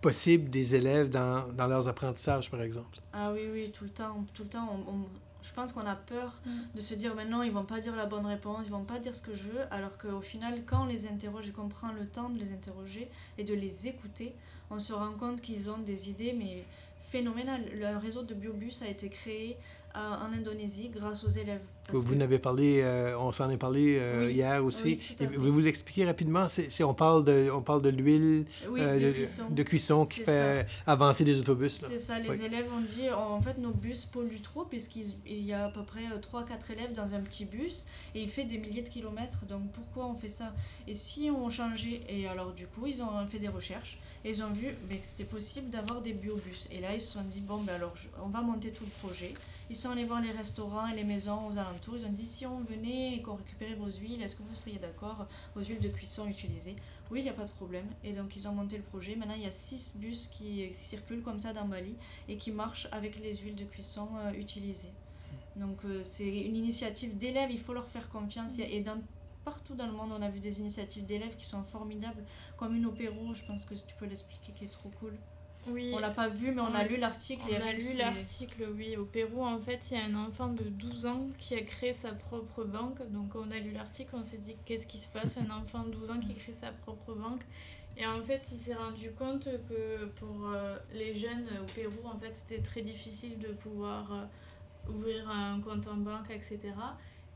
possible 0.00 0.48
des 0.50 0.74
élèves 0.74 1.10
dans, 1.10 1.48
dans, 1.52 1.66
leurs 1.66 1.88
apprentissages, 1.88 2.50
par 2.50 2.62
exemple? 2.62 2.98
Ah 3.12 3.32
oui, 3.32 3.48
oui, 3.52 3.70
tout 3.70 3.84
le 3.84 3.90
temps. 3.90 4.24
Tout 4.32 4.44
le 4.44 4.48
temps 4.48 4.68
on, 4.88 5.04
je 5.42 5.52
pense 5.52 5.72
qu'on 5.72 5.86
a 5.86 5.94
peur 5.94 6.38
mm. 6.44 6.50
de 6.74 6.80
se 6.80 6.94
dire 6.94 7.14
maintenant 7.14 7.42
ils 7.42 7.52
vont 7.52 7.64
pas 7.64 7.80
dire 7.80 7.96
la 7.96 8.06
bonne 8.06 8.26
réponse, 8.26 8.66
ils 8.66 8.70
vont 8.70 8.84
pas 8.84 8.98
dire 8.98 9.14
ce 9.14 9.22
que 9.22 9.34
je 9.34 9.44
veux, 9.44 9.60
alors 9.70 9.96
qu'au 9.98 10.20
final, 10.20 10.62
quand 10.66 10.82
on 10.82 10.86
les 10.86 11.06
interroge 11.06 11.48
et 11.48 11.52
qu'on 11.52 11.68
prend 11.68 11.92
le 11.92 12.06
temps 12.06 12.28
de 12.28 12.38
les 12.38 12.52
interroger 12.52 13.10
et 13.38 13.44
de 13.44 13.54
les 13.54 13.88
écouter, 13.88 14.34
on 14.70 14.78
se 14.78 14.92
rend 14.92 15.12
compte 15.12 15.40
qu'ils 15.40 15.70
ont 15.70 15.78
des 15.78 16.10
idées, 16.10 16.32
mais 16.32 16.64
phénoménal. 17.00 17.64
Le 17.74 17.96
réseau 17.96 18.22
de 18.22 18.34
Biobus 18.34 18.82
a 18.82 18.88
été 18.88 19.08
créé 19.08 19.56
en 19.94 20.32
Indonésie 20.32 20.90
grâce 20.90 21.24
aux 21.24 21.28
élèves. 21.28 21.62
Vous 21.92 22.14
n'avez 22.14 22.38
parlé, 22.38 22.80
euh, 22.82 23.18
on 23.18 23.32
s'en 23.32 23.50
est 23.50 23.56
parlé 23.56 23.98
euh, 23.98 24.30
hier 24.30 24.64
aussi. 24.64 24.98
Voulez-vous 25.18 25.60
l'expliquer 25.60 26.04
rapidement? 26.04 26.46
C'est, 26.48 26.84
on 26.84 26.94
parle 26.94 27.24
de, 27.24 27.50
on 27.50 27.62
parle 27.62 27.82
de 27.82 27.90
l'huile 27.90 28.46
euh, 28.66 28.98
de, 29.50 29.62
cuisson. 29.62 30.06
qui 30.06 30.20
fait 30.20 30.66
avancer 30.86 31.24
des 31.24 31.38
autobus. 31.38 31.80
C'est 31.86 31.98
ça, 31.98 32.18
les 32.18 32.42
élèves 32.42 32.66
ont 32.72 32.80
dit, 32.80 33.10
en 33.10 33.40
fait, 33.40 33.58
nos 33.58 33.72
bus 33.72 34.06
polluent 34.06 34.42
trop 34.42 34.64
puisqu'il 34.64 35.14
y 35.26 35.52
a 35.52 35.66
à 35.66 35.70
peu 35.70 35.84
près 35.84 36.02
3-4 36.02 36.72
élèves 36.72 36.92
dans 36.92 37.14
un 37.14 37.20
petit 37.20 37.44
bus 37.44 37.84
et 38.14 38.22
il 38.22 38.30
fait 38.30 38.44
des 38.44 38.58
milliers 38.58 38.82
de 38.82 38.88
kilomètres. 38.88 39.44
Donc 39.48 39.70
pourquoi 39.72 40.06
on 40.06 40.14
fait 40.14 40.28
ça? 40.28 40.52
Et 40.86 40.94
si 40.94 41.30
on 41.30 41.50
changeait, 41.50 42.00
et 42.08 42.28
alors 42.28 42.52
du 42.52 42.66
coup, 42.66 42.86
ils 42.86 43.02
ont 43.02 43.26
fait 43.26 43.38
des 43.38 43.48
recherches 43.48 43.98
et 44.24 44.30
ils 44.30 44.42
ont 44.42 44.50
vu 44.50 44.68
ben, 44.88 44.98
que 44.98 45.06
c'était 45.06 45.24
possible 45.24 45.70
d'avoir 45.70 46.00
des 46.00 46.12
biobus. 46.12 46.68
Et 46.70 46.80
là, 46.80 46.94
ils 46.94 47.00
se 47.00 47.12
sont 47.12 47.22
dit, 47.22 47.40
bon, 47.40 47.58
ben 47.58 47.74
alors 47.74 47.94
on 48.22 48.28
va 48.28 48.40
monter 48.40 48.70
tout 48.70 48.84
le 48.84 49.08
projet. 49.08 49.34
Ils 49.70 49.76
sont 49.76 49.90
allés 49.90 50.04
voir 50.04 50.20
les 50.20 50.32
restaurants 50.32 50.88
et 50.88 50.96
les 50.96 51.04
maisons 51.04 51.46
aux 51.46 51.56
alentours. 51.56 51.96
Ils 51.96 52.04
ont 52.04 52.10
dit 52.10 52.26
si 52.26 52.44
on 52.44 52.58
venait 52.60 53.14
et 53.14 53.22
qu'on 53.22 53.36
récupérait 53.36 53.76
vos 53.76 53.88
huiles, 53.88 54.20
est-ce 54.20 54.34
que 54.34 54.42
vous 54.42 54.52
seriez 54.52 54.80
d'accord? 54.80 55.28
Vos 55.54 55.62
huiles 55.62 55.78
de 55.78 55.88
cuisson 55.88 56.26
utilisées 56.26 56.74
Oui, 57.08 57.20
il 57.20 57.22
n'y 57.22 57.28
a 57.28 57.34
pas 57.34 57.44
de 57.44 57.52
problème. 57.52 57.86
Et 58.02 58.12
donc 58.12 58.34
ils 58.34 58.48
ont 58.48 58.52
monté 58.52 58.76
le 58.76 58.82
projet. 58.82 59.14
Maintenant, 59.14 59.36
il 59.36 59.42
y 59.42 59.46
a 59.46 59.52
six 59.52 59.96
bus 59.96 60.26
qui, 60.26 60.68
circulent 60.72 61.22
comme 61.22 61.38
ça 61.38 61.52
dans 61.52 61.66
Bali 61.66 61.94
et 62.28 62.36
qui 62.36 62.50
marchent 62.50 62.88
avec 62.90 63.20
les 63.20 63.32
huiles 63.36 63.54
de 63.54 63.62
cuisson 63.62 64.08
euh, 64.16 64.32
utilisées. 64.32 64.92
Donc 65.54 65.84
euh, 65.84 66.02
c'est 66.02 66.28
une 66.28 66.56
initiative 66.56 67.16
d'élèves, 67.16 67.52
il 67.52 67.60
faut 67.60 67.72
leur 67.72 67.86
faire 67.86 68.08
confiance. 68.08 68.58
Et 68.58 68.84
partout 69.44 69.76
dans 69.76 69.86
le 69.86 69.92
monde, 69.92 70.10
on 70.18 70.20
a 70.20 70.30
vu 70.30 70.40
des 70.40 70.58
initiatives 70.58 71.06
d'élèves 71.06 71.36
qui 71.36 71.46
sont 71.46 71.62
formidables, 71.62 72.24
comme 72.56 72.74
une 72.74 72.86
opéro, 72.86 73.34
je 73.34 73.44
pense 73.44 73.66
que 73.66 73.74
tu 73.74 73.94
peux 74.00 74.06
l'expliquer, 74.06 74.52
qui 74.52 74.64
est 74.64 74.68
trop 74.68 74.90
cool. 74.98 75.14
Oui. 75.68 75.92
On 75.94 75.98
l'a 75.98 76.10
pas 76.10 76.28
vu, 76.28 76.52
mais 76.52 76.62
on, 76.62 76.74
a 76.74 76.84
lu 76.84 76.96
l'article. 76.96 77.44
On 77.50 77.66
a 77.66 77.72
lu 77.72 77.98
l'article, 77.98 78.68
oui. 78.74 78.96
Au 78.96 79.04
Pérou, 79.04 79.44
en 79.44 79.60
fait, 79.60 79.90
il 79.90 79.98
y 79.98 80.00
a 80.00 80.04
un 80.04 80.14
enfant 80.14 80.48
de 80.48 80.64
12 80.64 81.06
ans 81.06 81.26
qui 81.38 81.54
a 81.54 81.60
créé 81.60 81.92
sa 81.92 82.12
propre 82.12 82.64
banque. 82.64 82.98
Donc, 83.10 83.34
on 83.34 83.50
a 83.50 83.58
lu 83.58 83.72
l'article, 83.72 84.10
on 84.14 84.24
s'est 84.24 84.38
dit, 84.38 84.56
qu'est-ce 84.64 84.86
qui 84.86 84.98
se 84.98 85.08
passe? 85.10 85.36
Un 85.38 85.50
enfant 85.50 85.84
de 85.84 85.90
12 85.90 86.10
ans 86.10 86.18
qui 86.18 86.34
crée 86.34 86.52
sa 86.52 86.72
propre 86.72 87.14
banque. 87.14 87.42
Et 87.96 88.06
en 88.06 88.22
fait, 88.22 88.48
il 88.50 88.56
s'est 88.56 88.74
rendu 88.74 89.10
compte 89.12 89.44
que 89.44 90.06
pour 90.18 90.48
euh, 90.48 90.78
les 90.94 91.12
jeunes 91.12 91.46
au 91.60 91.72
Pérou, 91.74 92.08
en 92.08 92.16
fait, 92.16 92.34
c'était 92.34 92.62
très 92.62 92.80
difficile 92.80 93.38
de 93.38 93.48
pouvoir 93.48 94.10
euh, 94.12 94.90
ouvrir 94.90 95.28
un 95.28 95.60
compte 95.60 95.86
en 95.86 95.96
banque, 95.96 96.30
etc. 96.30 96.60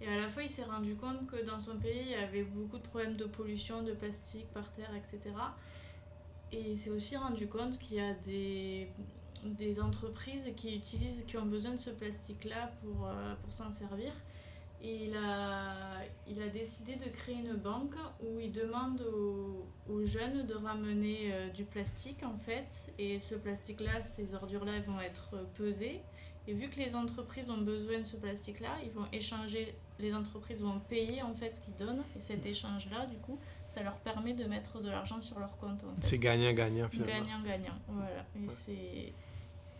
Et 0.01 0.09
à 0.09 0.17
la 0.17 0.29
fois, 0.29 0.43
il 0.43 0.49
s'est 0.49 0.65
rendu 0.65 0.95
compte 0.95 1.27
que 1.27 1.45
dans 1.45 1.59
son 1.59 1.77
pays, 1.77 2.03
il 2.03 2.11
y 2.11 2.15
avait 2.15 2.43
beaucoup 2.43 2.79
de 2.79 2.83
problèmes 2.83 3.17
de 3.17 3.25
pollution, 3.25 3.83
de 3.83 3.93
plastique 3.93 4.47
par 4.53 4.71
terre, 4.73 4.91
etc. 4.97 5.21
Et 6.55 6.71
il 6.71 6.77
s'est 6.77 6.91
aussi 6.91 7.17
rendu 7.17 7.49
compte 7.49 7.79
qu'il 7.79 7.97
y 7.97 8.01
a 8.01 8.15
des, 8.15 8.87
des 9.45 9.81
entreprises 9.81 10.53
qui 10.55 10.77
utilisent, 10.77 11.25
qui 11.27 11.37
ont 11.37 11.47
besoin 11.47 11.73
de 11.73 11.79
ce 11.79 11.91
plastique-là 11.91 12.71
pour, 12.81 13.09
euh, 13.09 13.35
pour 13.43 13.53
s'en 13.53 13.73
servir. 13.73 14.13
Et 14.81 15.07
il 15.07 15.17
a, 15.17 16.03
il 16.29 16.41
a 16.41 16.49
décidé 16.49 16.95
de 16.95 17.09
créer 17.09 17.37
une 17.37 17.55
banque 17.55 17.97
où 18.23 18.39
il 18.39 18.53
demande 18.53 19.01
aux, 19.01 19.67
aux 19.91 20.05
jeunes 20.05 20.47
de 20.47 20.55
ramener 20.55 21.33
euh, 21.33 21.49
du 21.49 21.65
plastique 21.65 22.23
en 22.23 22.37
fait. 22.37 22.93
Et 23.01 23.19
ce 23.19 23.35
plastique-là, 23.35 24.01
ces 24.01 24.35
ordures-là 24.35 24.79
vont 24.87 25.01
être 25.01 25.49
pesées. 25.55 26.03
Et 26.47 26.53
vu 26.53 26.69
que 26.69 26.79
les 26.79 26.95
entreprises 26.95 27.51
ont 27.51 27.63
besoin 27.63 27.99
de 27.99 28.05
ce 28.05 28.17
plastique-là, 28.17 28.77
ils 28.85 28.91
vont 28.93 29.07
échanger, 29.13 29.75
les 29.99 30.15
entreprises 30.15 30.61
vont 30.61 30.79
payer 30.79 31.23
en 31.23 31.35
fait 31.35 31.51
ce 31.51 31.63
qu'ils 31.63 31.75
donnent. 31.75 32.05
Et 32.17 32.21
cet 32.21 32.47
échange-là, 32.47 33.07
du 33.07 33.17
coup, 33.17 33.41
ça 33.75 33.83
leur 33.83 33.97
permet 33.99 34.35
de 34.35 34.45
mettre 34.45 34.81
de 34.81 34.89
l'argent 34.91 35.21
sur 35.21 35.39
leur 35.39 35.57
compte. 35.59 35.83
En 35.85 35.93
fait. 35.95 36.05
C'est 36.09 36.19
gagnant-gagnant 36.19 36.89
finalement. 36.89 37.13
Gagnant-gagnant, 37.13 37.79
voilà. 37.89 38.25
Et 38.37 38.49
c'est, 38.49 39.13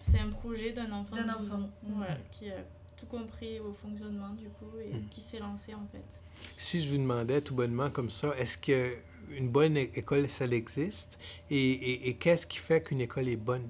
c'est 0.01 0.19
un 0.19 0.31
projet 0.31 0.73
d'un 0.73 0.91
enfant 0.93 1.17
de 1.17 1.39
12 1.39 1.55
ans 1.55 1.71
voilà, 1.83 2.17
qui 2.31 2.51
a 2.51 2.57
tout 2.97 3.07
compris 3.07 3.59
au 3.61 3.73
fonctionnement 3.73 4.31
du 4.31 4.49
coup 4.49 4.71
et 4.81 4.95
Mm. 4.95 5.09
qui 5.11 5.21
s'est 5.21 5.39
lancé 5.41 5.75
en 5.75 5.87
fait. 5.93 6.23
Si 6.57 6.81
je 6.83 6.91
vous 6.93 6.99
demandais 6.99 7.41
tout 7.41 7.55
bonnement 7.55 7.91
comme 7.91 8.11
ça, 8.11 8.35
est-ce 8.39 8.57
qu'une 8.59 9.49
bonne 9.49 9.77
école, 9.77 10.29
ça 10.29 10.45
existe? 10.47 11.19
Et, 11.51 11.57
et, 11.73 12.09
et 12.09 12.15
qu'est-ce 12.17 12.47
qui 12.47 12.59
fait 12.59 12.81
qu'une 12.83 13.01
école 13.01 13.29
est 13.29 13.37
bonne? 13.37 13.69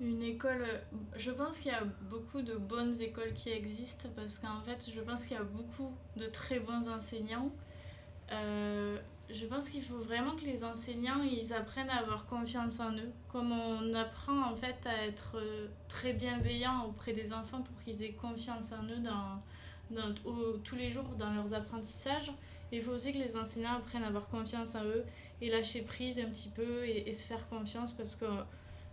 Une 0.00 0.22
école, 0.22 0.64
je 1.16 1.30
pense 1.32 1.58
qu'il 1.58 1.72
y 1.72 1.74
a 1.74 1.82
beaucoup 2.08 2.40
de 2.42 2.54
bonnes 2.54 3.00
écoles 3.02 3.32
qui 3.34 3.50
existent 3.50 4.08
parce 4.14 4.38
qu'en 4.38 4.60
fait, 4.62 4.90
je 4.94 5.00
pense 5.00 5.24
qu'il 5.24 5.36
y 5.36 5.40
a 5.40 5.42
beaucoup 5.42 5.90
de 6.16 6.26
très 6.26 6.60
bons 6.60 6.86
enseignants. 6.88 7.50
Euh, 8.32 8.98
je 9.30 9.46
pense 9.46 9.68
qu'il 9.68 9.82
faut 9.82 9.98
vraiment 9.98 10.34
que 10.36 10.44
les 10.44 10.64
enseignants 10.64 11.22
ils 11.22 11.52
apprennent 11.52 11.90
à 11.90 11.96
avoir 11.98 12.26
confiance 12.26 12.80
en 12.80 12.92
eux, 12.92 13.10
comme 13.28 13.52
on 13.52 13.92
apprend 13.94 14.50
en 14.50 14.56
fait 14.56 14.86
à 14.86 15.06
être 15.06 15.36
euh, 15.36 15.66
très 15.88 16.12
bienveillant 16.12 16.84
auprès 16.86 17.12
des 17.12 17.32
enfants 17.32 17.62
pour 17.62 17.78
qu'ils 17.84 18.02
aient 18.02 18.12
confiance 18.12 18.72
en 18.72 18.84
eux 18.84 19.00
dans, 19.00 19.42
dans, 19.90 20.14
tous 20.64 20.76
les 20.76 20.90
jours 20.90 21.04
dans 21.18 21.30
leurs 21.30 21.52
apprentissages. 21.54 22.32
Il 22.72 22.82
faut 22.82 22.92
aussi 22.92 23.12
que 23.12 23.18
les 23.18 23.36
enseignants 23.36 23.76
apprennent 23.76 24.04
à 24.04 24.08
avoir 24.08 24.28
confiance 24.28 24.74
en 24.74 24.84
eux 24.84 25.04
et 25.40 25.50
lâcher 25.50 25.82
prise 25.82 26.18
un 26.18 26.26
petit 26.26 26.50
peu 26.50 26.86
et 26.86 27.10
se 27.12 27.26
faire 27.26 27.48
confiance 27.48 27.92
parce 27.92 28.16
que 28.16 28.26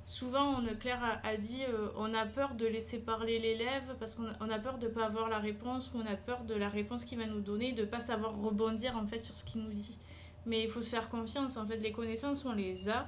souvent, 0.05 0.59
on, 0.59 0.75
Claire 0.75 1.19
a, 1.23 1.37
dit, 1.37 1.63
euh, 1.67 1.89
on 1.97 2.13
a 2.13 2.25
peur 2.25 2.55
de 2.55 2.65
laisser 2.65 2.99
parler 2.99 3.39
l'élève 3.39 3.95
parce 3.99 4.15
qu'on 4.15 4.25
a, 4.25 4.33
on 4.39 4.49
a 4.49 4.59
peur 4.59 4.77
de 4.77 4.87
ne 4.87 4.91
pas 4.91 5.05
avoir 5.05 5.29
la 5.29 5.39
réponse 5.39 5.91
ou 5.93 5.99
on 5.99 6.11
a 6.11 6.15
peur 6.15 6.43
de 6.43 6.53
la 6.53 6.69
réponse 6.69 7.03
qu'il 7.03 7.17
va 7.17 7.25
nous 7.25 7.41
donner, 7.41 7.71
de 7.71 7.81
ne 7.81 7.87
pas 7.87 7.99
savoir 7.99 8.35
rebondir 8.39 8.95
en 8.97 9.05
fait 9.05 9.19
sur 9.19 9.35
ce 9.35 9.43
qu'il 9.43 9.61
nous 9.61 9.73
dit. 9.73 9.97
Mais 10.45 10.63
il 10.63 10.69
faut 10.69 10.81
se 10.81 10.89
faire 10.89 11.09
confiance, 11.09 11.57
en 11.57 11.65
fait, 11.65 11.77
les 11.77 11.91
connaissances, 11.91 12.45
on 12.45 12.53
les 12.53 12.89
a 12.89 13.07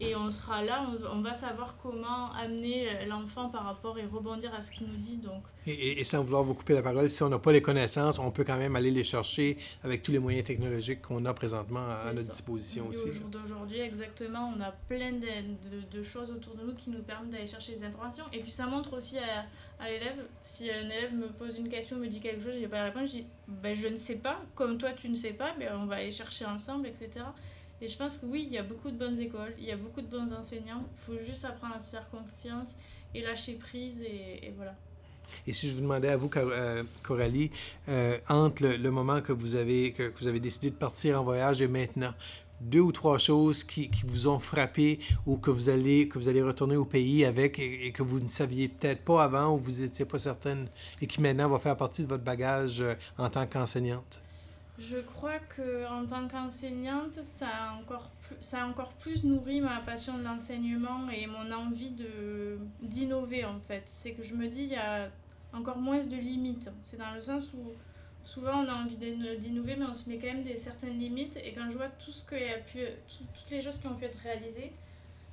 et 0.00 0.14
on 0.14 0.30
sera 0.30 0.62
là, 0.62 0.86
on, 1.12 1.20
va 1.20 1.34
savoir 1.34 1.76
comment 1.82 2.30
amener 2.32 2.86
l'enfant 3.06 3.48
par 3.48 3.64
rapport 3.64 3.98
et 3.98 4.06
rebondir 4.06 4.54
à 4.54 4.60
ce 4.60 4.70
qu'il 4.70 4.86
nous 4.86 4.96
dit. 4.96 5.16
Donc, 5.16 5.42
Et, 5.66 5.72
et- 5.72 6.00
et 6.00 6.04
sans 6.04 6.22
vouloir 6.22 6.44
vous 6.44 6.54
couper 6.54 6.74
la 6.74 6.82
parole, 6.82 7.08
si 7.08 7.22
on 7.22 7.28
n'a 7.28 7.38
pas 7.38 7.50
les 7.52 7.60
connaissances, 7.62 8.18
on 8.18 8.30
peut 8.30 8.44
quand 8.44 8.56
même 8.58 8.76
aller 8.76 8.90
les 8.92 9.02
chercher 9.04 9.58
avec 9.82 10.02
tous 10.02 10.12
les 10.12 10.18
moyens 10.20 10.44
technologiques 10.46 11.02
qu'on 11.02 11.24
a 11.24 11.34
présentement 11.34 11.86
à, 11.88 12.06
notre 12.12 12.18
ça. 12.26 12.32
disposition 12.32 12.84
Et 12.86 12.88
aussi. 12.88 13.08
Au 13.08 13.12
jour 13.12 13.28
d'aujourd'hui, 13.28 13.80
exactement, 13.80 14.52
on 14.56 14.60
a 14.60 14.70
plein 14.88 15.12
de, 15.12 15.18
de, 15.20 15.96
de 15.98 16.02
choses 16.02 16.30
autour 16.30 16.54
de 16.54 16.62
nous 16.62 16.74
qui 16.74 16.90
nous 16.90 17.02
permettent 17.02 17.30
d'aller 17.30 17.46
chercher 17.46 17.72
des 17.74 17.84
informations. 17.84 18.24
Et 18.32 18.40
puis 18.40 18.50
ça 18.52 18.66
montre 18.66 18.96
aussi 18.96 19.18
à, 19.18 19.46
à 19.82 19.88
l'élève, 19.90 20.24
si 20.42 20.70
un 20.70 20.84
élève 20.90 21.12
me 21.14 21.28
pose 21.28 21.56
une 21.58 21.68
question, 21.68 21.96
me 21.96 22.06
dit 22.06 22.20
quelque 22.20 22.42
chose, 22.42 22.54
j'ai 22.60 22.68
pas 22.68 22.78
la 22.78 22.84
réponse, 22.84 23.08
je 23.10 23.16
dis 23.18 23.26
ben, 23.48 23.74
je 23.74 23.88
ne 23.88 23.96
sais 23.96 24.16
pas, 24.16 24.40
comme 24.54 24.78
toi 24.78 24.90
tu 24.92 25.08
ne 25.08 25.14
sais 25.16 25.32
pas, 25.32 25.54
ben, 25.58 25.70
on 25.76 25.86
va 25.86 25.96
aller 25.96 26.10
chercher 26.12 26.44
ensemble, 26.44 26.86
etc. 26.86 27.10
Et 27.80 27.88
je 27.88 27.96
pense 27.96 28.18
que 28.18 28.26
oui, 28.26 28.44
il 28.46 28.52
y 28.52 28.58
a 28.58 28.62
beaucoup 28.62 28.90
de 28.90 28.96
bonnes 28.96 29.18
écoles, 29.20 29.54
il 29.58 29.64
y 29.64 29.70
a 29.70 29.76
beaucoup 29.76 30.00
de 30.00 30.06
bons 30.06 30.32
enseignants, 30.32 30.84
il 30.96 31.00
faut 31.00 31.16
juste 31.16 31.44
apprendre 31.44 31.76
à 31.76 31.80
se 31.80 31.90
faire 31.90 32.08
confiance 32.10 32.74
et 33.14 33.22
lâcher 33.22 33.54
prise, 33.54 34.02
et, 34.02 34.52
voilà. 34.56 34.74
Et 35.46 35.52
si 35.52 35.68
je 35.68 35.74
vous 35.74 35.82
demandais 35.82 36.08
à 36.08 36.16
vous, 36.16 36.30
euh, 36.36 36.82
Coralie, 37.02 37.50
euh, 37.88 38.18
entre 38.28 38.66
le, 38.66 38.90
moment 38.90 39.20
que 39.20 39.32
vous, 39.32 39.56
avez, 39.56 39.92
que 39.92 40.12
vous 40.18 40.26
avez 40.26 40.40
décidé 40.40 40.70
de 40.70 40.76
partir 40.76 41.20
en 41.20 41.24
voyage 41.24 41.60
et 41.60 41.68
maintenant, 41.68 42.14
deux 42.60 42.80
ou 42.80 42.92
trois 42.92 43.18
choses 43.18 43.62
qui, 43.62 43.88
qui 43.88 44.02
vous 44.06 44.26
ont 44.26 44.40
frappé 44.40 44.98
ou 45.26 45.36
que 45.36 45.50
vous 45.50 45.68
allez, 45.68 46.08
que 46.08 46.18
vous 46.18 46.28
allez 46.28 46.42
retourner 46.42 46.76
au 46.76 46.84
pays 46.84 47.24
avec 47.24 47.58
et, 47.58 47.86
et 47.86 47.92
que 47.92 48.02
vous 48.02 48.20
ne 48.20 48.28
saviez 48.28 48.68
peut-être 48.68 49.04
pas 49.04 49.22
avant 49.22 49.54
ou 49.54 49.58
vous 49.58 49.80
n'étiez 49.82 50.04
pas 50.04 50.18
certaine 50.18 50.68
et 51.00 51.06
qui 51.06 51.20
maintenant 51.20 51.48
va 51.48 51.58
faire 51.58 51.76
partie 51.76 52.02
de 52.02 52.08
votre 52.08 52.24
bagage 52.24 52.80
euh, 52.80 52.94
en 53.16 53.30
tant 53.30 53.46
qu'enseignante? 53.46 54.20
Je 54.78 54.98
crois 54.98 55.40
que 55.40 55.86
en 55.88 56.06
tant 56.06 56.28
qu'enseignante, 56.28 57.14
ça 57.14 57.48
a 57.48 57.72
encore 57.74 58.10
plus, 58.20 58.36
ça 58.40 58.62
a 58.62 58.66
encore 58.68 58.92
plus 58.94 59.24
nourri 59.24 59.60
ma 59.60 59.80
passion 59.80 60.16
de 60.16 60.22
l'enseignement 60.22 61.08
et 61.10 61.26
mon 61.26 61.50
envie 61.50 61.92
d'innover 62.82 63.44
en 63.44 63.58
fait. 63.58 63.82
C'est 63.86 64.12
que 64.12 64.22
je 64.22 64.34
me 64.34 64.46
dis 64.46 64.62
il 64.62 64.68
y 64.72 64.76
a 64.76 65.10
encore 65.52 65.78
moins 65.78 65.98
de 65.98 66.14
limites. 66.16 66.70
C'est 66.82 66.96
dans 66.96 67.12
le 67.12 67.22
sens 67.22 67.50
où 67.54 67.72
souvent 68.22 68.62
on 68.64 68.68
a 68.68 68.74
envie 68.74 68.96
d'in- 68.96 69.34
d'innover 69.36 69.74
mais 69.76 69.86
on 69.86 69.94
se 69.94 70.08
met 70.08 70.18
quand 70.18 70.28
même 70.28 70.42
des 70.44 70.56
certaines 70.56 70.98
limites 70.98 71.36
et 71.44 71.52
quand 71.54 71.68
je 71.68 71.76
vois 71.76 71.88
tout 71.88 72.12
ce 72.12 72.22
que 72.24 72.36
a 72.36 72.58
pu 72.58 72.78
tout- 73.08 73.24
toutes 73.34 73.50
les 73.50 73.60
choses 73.62 73.78
qui 73.78 73.86
ont 73.88 73.94
pu 73.94 74.04
être 74.04 74.18
réalisées, 74.18 74.72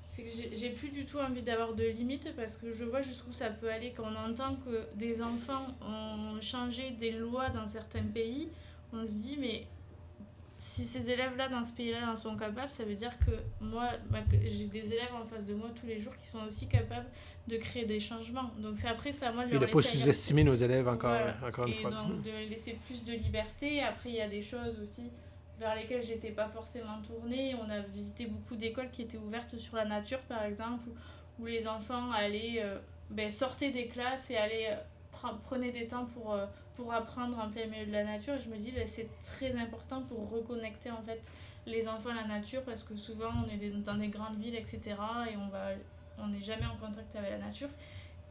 c'est 0.10 0.24
que 0.24 0.30
j'ai 0.54 0.70
plus 0.70 0.90
du 0.90 1.06
tout 1.06 1.20
envie 1.20 1.44
d'avoir 1.44 1.74
de 1.76 1.84
limites 1.84 2.34
parce 2.36 2.58
que 2.58 2.72
je 2.72 2.84
vois 2.84 3.02
jusqu'où 3.02 3.32
ça 3.34 3.50
peut 3.52 3.70
aller 3.70 3.92
quand 3.96 4.06
on 4.12 4.32
entend 4.32 4.56
que 4.66 4.88
des 4.96 5.22
enfants 5.22 5.68
ont 5.82 6.42
changé 6.42 6.92
des 6.92 7.12
lois 7.12 7.50
dans 7.50 7.68
certains 7.68 8.02
pays 8.04 8.48
on 8.96 9.08
se 9.08 9.14
dit 9.14 9.38
mais 9.40 9.68
si 10.58 10.86
ces 10.86 11.10
élèves-là 11.12 11.50
dans 11.50 11.64
ce 11.64 11.74
pays-là 11.74 12.10
en 12.10 12.16
sont 12.16 12.36
capables, 12.38 12.72
ça 12.72 12.86
veut 12.86 12.96
dire 12.96 13.12
que 13.20 13.32
moi, 13.60 13.90
bah, 14.10 14.20
j'ai 14.46 14.68
des 14.68 14.86
élèves 14.94 15.14
en 15.14 15.24
face 15.26 15.46
de 15.46 15.54
moi 15.54 15.70
tous 15.80 15.86
les 15.86 16.00
jours 16.00 16.16
qui 16.16 16.28
sont 16.28 16.44
aussi 16.46 16.68
capables 16.68 17.08
de 17.48 17.58
créer 17.58 17.86
des 17.86 18.00
changements. 18.00 18.50
Donc 18.60 18.78
c'est 18.80 18.88
après 18.88 19.12
c'est 19.12 19.26
à 19.26 19.34
moi 19.34 19.44
de 19.44 19.50
Et 19.50 19.54
leur 19.54 19.62
de 19.62 19.68
ne 19.68 19.72
pas 19.72 19.82
sous-estimer 19.82 20.44
nos 20.46 20.56
élèves 20.56 20.88
encore, 20.88 21.12
Voilà. 21.12 21.36
encore 21.46 21.68
une 21.68 21.74
Et 21.74 21.78
fois. 21.78 21.92
donc 21.92 22.22
de 22.24 22.32
laisser 22.50 22.80
plus 22.88 23.04
de 23.04 23.12
liberté. 23.14 23.82
Après 23.84 24.10
il 24.10 24.16
y 24.16 24.22
a 24.22 24.30
des 24.30 24.42
choses 24.42 24.80
aussi 24.82 25.12
vers 25.60 25.76
lesquelles 25.76 26.02
j'étais 26.04 26.32
pas 26.32 26.48
forcément 26.48 27.02
tournée. 27.02 27.54
On 27.56 27.70
a 27.70 27.80
visité 27.82 28.26
beaucoup 28.26 28.56
d'écoles 28.56 28.90
qui 28.92 29.02
étaient 29.04 29.18
ouvertes 29.18 29.58
sur 29.58 29.76
la 29.76 29.86
nature 29.86 30.20
par 30.22 30.44
exemple, 30.44 30.86
où 31.40 31.46
les 31.46 31.68
enfants 31.68 32.12
allaient 32.14 32.62
euh, 32.64 32.80
ben, 33.10 33.30
sortaient 33.30 33.72
des 33.72 33.88
classes 33.88 34.32
et 34.32 34.38
allaient 34.38 34.72
euh, 34.72 34.76
pre- 35.14 35.38
prenaient 35.42 35.72
des 35.72 35.86
temps 35.86 36.06
pour 36.06 36.34
euh, 36.34 36.46
pour 36.76 36.94
apprendre 36.94 37.38
en 37.40 37.50
plein 37.50 37.68
milieu 37.68 37.86
de 37.86 37.92
la 37.92 38.04
nature. 38.04 38.36
Et 38.36 38.40
je 38.40 38.50
me 38.50 38.58
dis 38.58 38.72
ben, 38.72 38.86
c'est 38.88 39.10
très 39.24 39.56
important 39.56 40.02
pour 40.04 40.30
reconnecter 40.30 40.92
en 40.92 41.02
fait 41.02 41.32
les 41.66 41.88
enfants 41.88 42.12
à 42.12 42.16
la 42.16 42.28
nature 42.28 42.62
parce 42.64 42.84
que 42.84 42.96
souvent 42.96 43.32
on 43.46 43.50
est 43.50 43.70
dans 43.70 43.96
des 43.96 44.10
grandes 44.10 44.38
villes 44.38 44.56
etc 44.56 44.96
et 45.32 45.36
on 45.36 45.50
on 46.18 46.28
n'est 46.28 46.42
jamais 46.42 46.66
en 46.66 46.78
contact 46.78 47.16
avec 47.16 47.32
la 47.32 47.38
nature. 47.40 47.70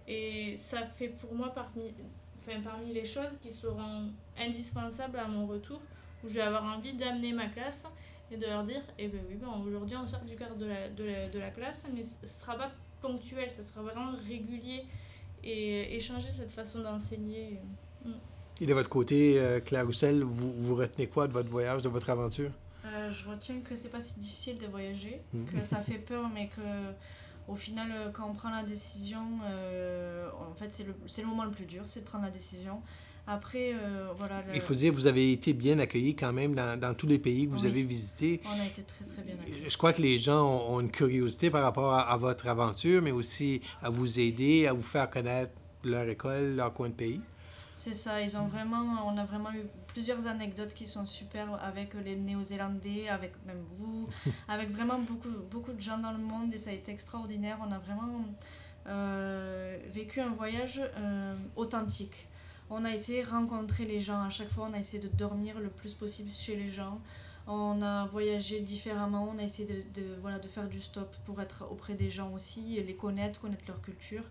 Et 0.07 0.55
ça 0.57 0.87
fait 0.87 1.09
pour 1.09 1.35
moi 1.35 1.53
parmi 1.55 1.93
enfin 2.37 2.61
parmi 2.63 2.93
les 2.93 3.07
choses 3.07 3.39
qui 3.41 3.53
seront 3.53 4.11
indispensables 4.39 5.19
à 5.19 5.27
mon 5.27 5.47
retour 5.47 5.81
où 6.23 6.29
je 6.29 6.35
vais 6.35 6.43
avoir 6.43 6.65
envie 6.65 6.95
d'amener 6.95 7.33
ma 7.33 7.47
classe 7.49 7.89
et 8.31 8.37
de 8.37 8.47
leur 8.47 8.65
dire 8.65 8.83
eh 8.99 9.09
ben 9.09 9.21
oui 9.29 9.37
bon 9.37 9.63
aujourd'hui 9.63 9.97
on 9.97 10.07
sort 10.07 10.21
du 10.23 10.37
cadre 10.37 10.57
de 10.57 10.67
la, 10.67 10.89
de 10.91 11.05
la, 11.05 11.29
de 11.29 11.39
la 11.39 11.51
classe 11.51 11.87
mais 11.95 12.03
ce 12.03 12.27
sera 12.27 12.57
pas 12.57 12.71
ponctuel 13.01 13.51
ça 13.51 13.63
sera 13.63 13.83
vraiment 13.83 14.13
régulier 14.27 14.85
et 15.43 15.97
échanger 15.97 16.31
cette 16.33 16.51
façon 16.51 16.81
d'enseigner 16.81 17.61
Et 18.61 18.67
de 18.67 18.75
votre 18.75 18.89
côté, 18.89 19.39
euh, 19.41 19.61
Claire 19.61 19.85
Roussel, 19.87 20.23
vous, 20.23 20.53
vous 20.59 20.75
retenez 20.77 21.07
quoi 21.09 21.27
de 21.27 21.33
votre 21.33 21.49
voyage, 21.51 21.83
de 21.83 21.89
votre 21.89 22.09
aventure? 22.11 22.51
Euh, 22.87 23.11
je 23.11 23.29
retiens 23.29 23.61
que 23.61 23.75
c'est 23.75 23.89
pas 23.89 24.01
si 24.01 24.21
difficile 24.21 24.59
de 24.59 24.67
voyager, 24.67 25.21
Mhm. 25.33 25.47
que 25.47 25.65
ça 25.65 25.81
fait 25.81 25.99
peur, 25.99 26.31
mais 26.33 26.49
que 26.49 26.61
au 27.49 27.57
final, 27.57 27.89
euh, 27.93 28.11
quand 28.13 28.29
on 28.31 28.35
prend 28.35 28.51
la 28.51 28.63
décision, 28.63 29.23
euh, 29.45 30.29
en 30.51 30.55
fait, 30.55 30.71
c'est 30.73 30.85
le, 30.85 31.27
moment 31.27 31.45
le 31.45 31.51
plus 31.51 31.65
dur, 31.67 31.83
c'est 31.85 32.01
de 32.01 32.05
prendre 32.07 32.25
la 32.25 32.31
décision. 32.31 32.81
Après, 33.27 33.73
euh, 33.75 34.09
voilà. 34.19 34.43
le- 34.43 34.55
Il 34.55 34.61
faut 34.61 34.75
dire 34.75 34.91
que 34.93 34.97
vous 34.97 35.07
avez 35.07 35.33
été 35.33 35.55
bien 35.55 35.79
accueillis 35.79 36.15
quand 36.15 36.33
même 36.33 36.55
dans, 36.55 36.79
dans 36.79 36.95
tous 36.95 37.07
les 37.07 37.19
pays 37.19 37.47
que 37.47 37.53
vous 37.53 37.63
Oui. 37.65 37.71
avez 37.71 37.83
visités. 37.83 38.41
On 38.47 38.61
a 38.61 38.67
été 38.67 38.83
très 38.83 39.05
très 39.07 39.23
bien 39.23 39.35
accueillis. 39.35 39.69
Je 39.69 39.77
crois 39.79 39.95
que 39.95 40.03
les 40.03 40.19
gens 40.19 40.47
ont, 40.47 40.75
ont 40.77 40.81
une 40.81 40.91
curiosité 40.91 41.51
par 41.51 41.63
rapport 41.63 41.95
à, 41.95 42.03
à 42.03 42.17
votre 42.19 42.47
aventure, 42.47 43.01
mais 43.03 43.13
aussi 43.13 43.63
à 43.83 43.89
vous 43.89 44.21
aider, 44.21 44.67
à 44.67 44.75
vous 44.75 44.83
faire 44.83 45.09
connaître 45.09 45.53
leur 45.85 46.07
école, 46.09 46.55
leur 46.57 46.73
coin 46.75 46.91
de 46.91 46.95
pays. 46.95 47.21
C'est 47.77 47.95
ça, 47.95 48.21
ils 48.23 48.37
ont 48.37 48.47
vraiment, 48.47 49.05
on 49.05 49.19
a 49.19 49.25
vraiment 49.25 49.53
eu 49.53 49.67
plusieurs 49.89 50.29
anecdotes 50.29 50.75
qui 50.75 50.87
sont 50.87 51.05
super 51.05 51.61
avec 51.63 51.95
les 51.95 52.15
Néo-Zélandais, 52.15 53.09
avec 53.09 53.33
même 53.47 53.63
vous, 53.77 54.09
avec 54.49 54.71
vraiment 54.71 55.01
beaucoup, 55.01 55.29
beaucoup 55.51 55.73
de 55.73 55.81
gens 55.81 55.99
dans 55.99 56.13
le 56.13 56.19
monde 56.19 56.55
et 56.55 56.59
ça 56.59 56.71
a 56.71 56.73
été 56.73 56.93
extraordinaire. 56.93 57.59
On 57.67 57.73
a 57.73 57.79
vraiment 57.79 58.25
euh, 58.87 59.77
vécu 59.89 60.21
un 60.21 60.31
voyage 60.31 60.81
euh, 60.99 61.35
authentique. 61.57 62.29
On 62.71 62.85
a 62.85 62.95
été 62.95 63.25
rencontrer 63.25 63.85
les 63.87 64.01
gens. 64.01 64.23
À 64.23 64.31
chaque 64.31 64.51
fois, 64.51 64.69
on 64.71 64.75
a 64.75 64.79
essayé 64.79 65.03
de 65.03 65.09
dormir 65.09 65.59
le 65.59 65.69
plus 65.69 65.95
possible 65.95 66.31
chez 66.31 66.55
les 66.55 66.71
gens. 66.71 67.01
On 67.49 67.83
a 67.83 68.07
voyagé 68.07 68.61
différemment. 68.61 69.29
On 69.35 69.39
a 69.39 69.43
essayé 69.43 69.69
de, 69.69 70.01
de, 70.01 70.07
voilà, 70.21 70.39
de 70.39 70.47
faire 70.47 70.69
du 70.69 70.81
stop 70.81 71.15
pour 71.25 71.43
être 71.43 71.67
auprès 71.71 71.95
des 71.95 72.09
gens 72.09 72.33
aussi, 72.33 72.81
les 72.83 72.95
connaître, 72.95 73.41
connaître 73.41 73.65
leur 73.67 73.83
culture. 73.83 74.23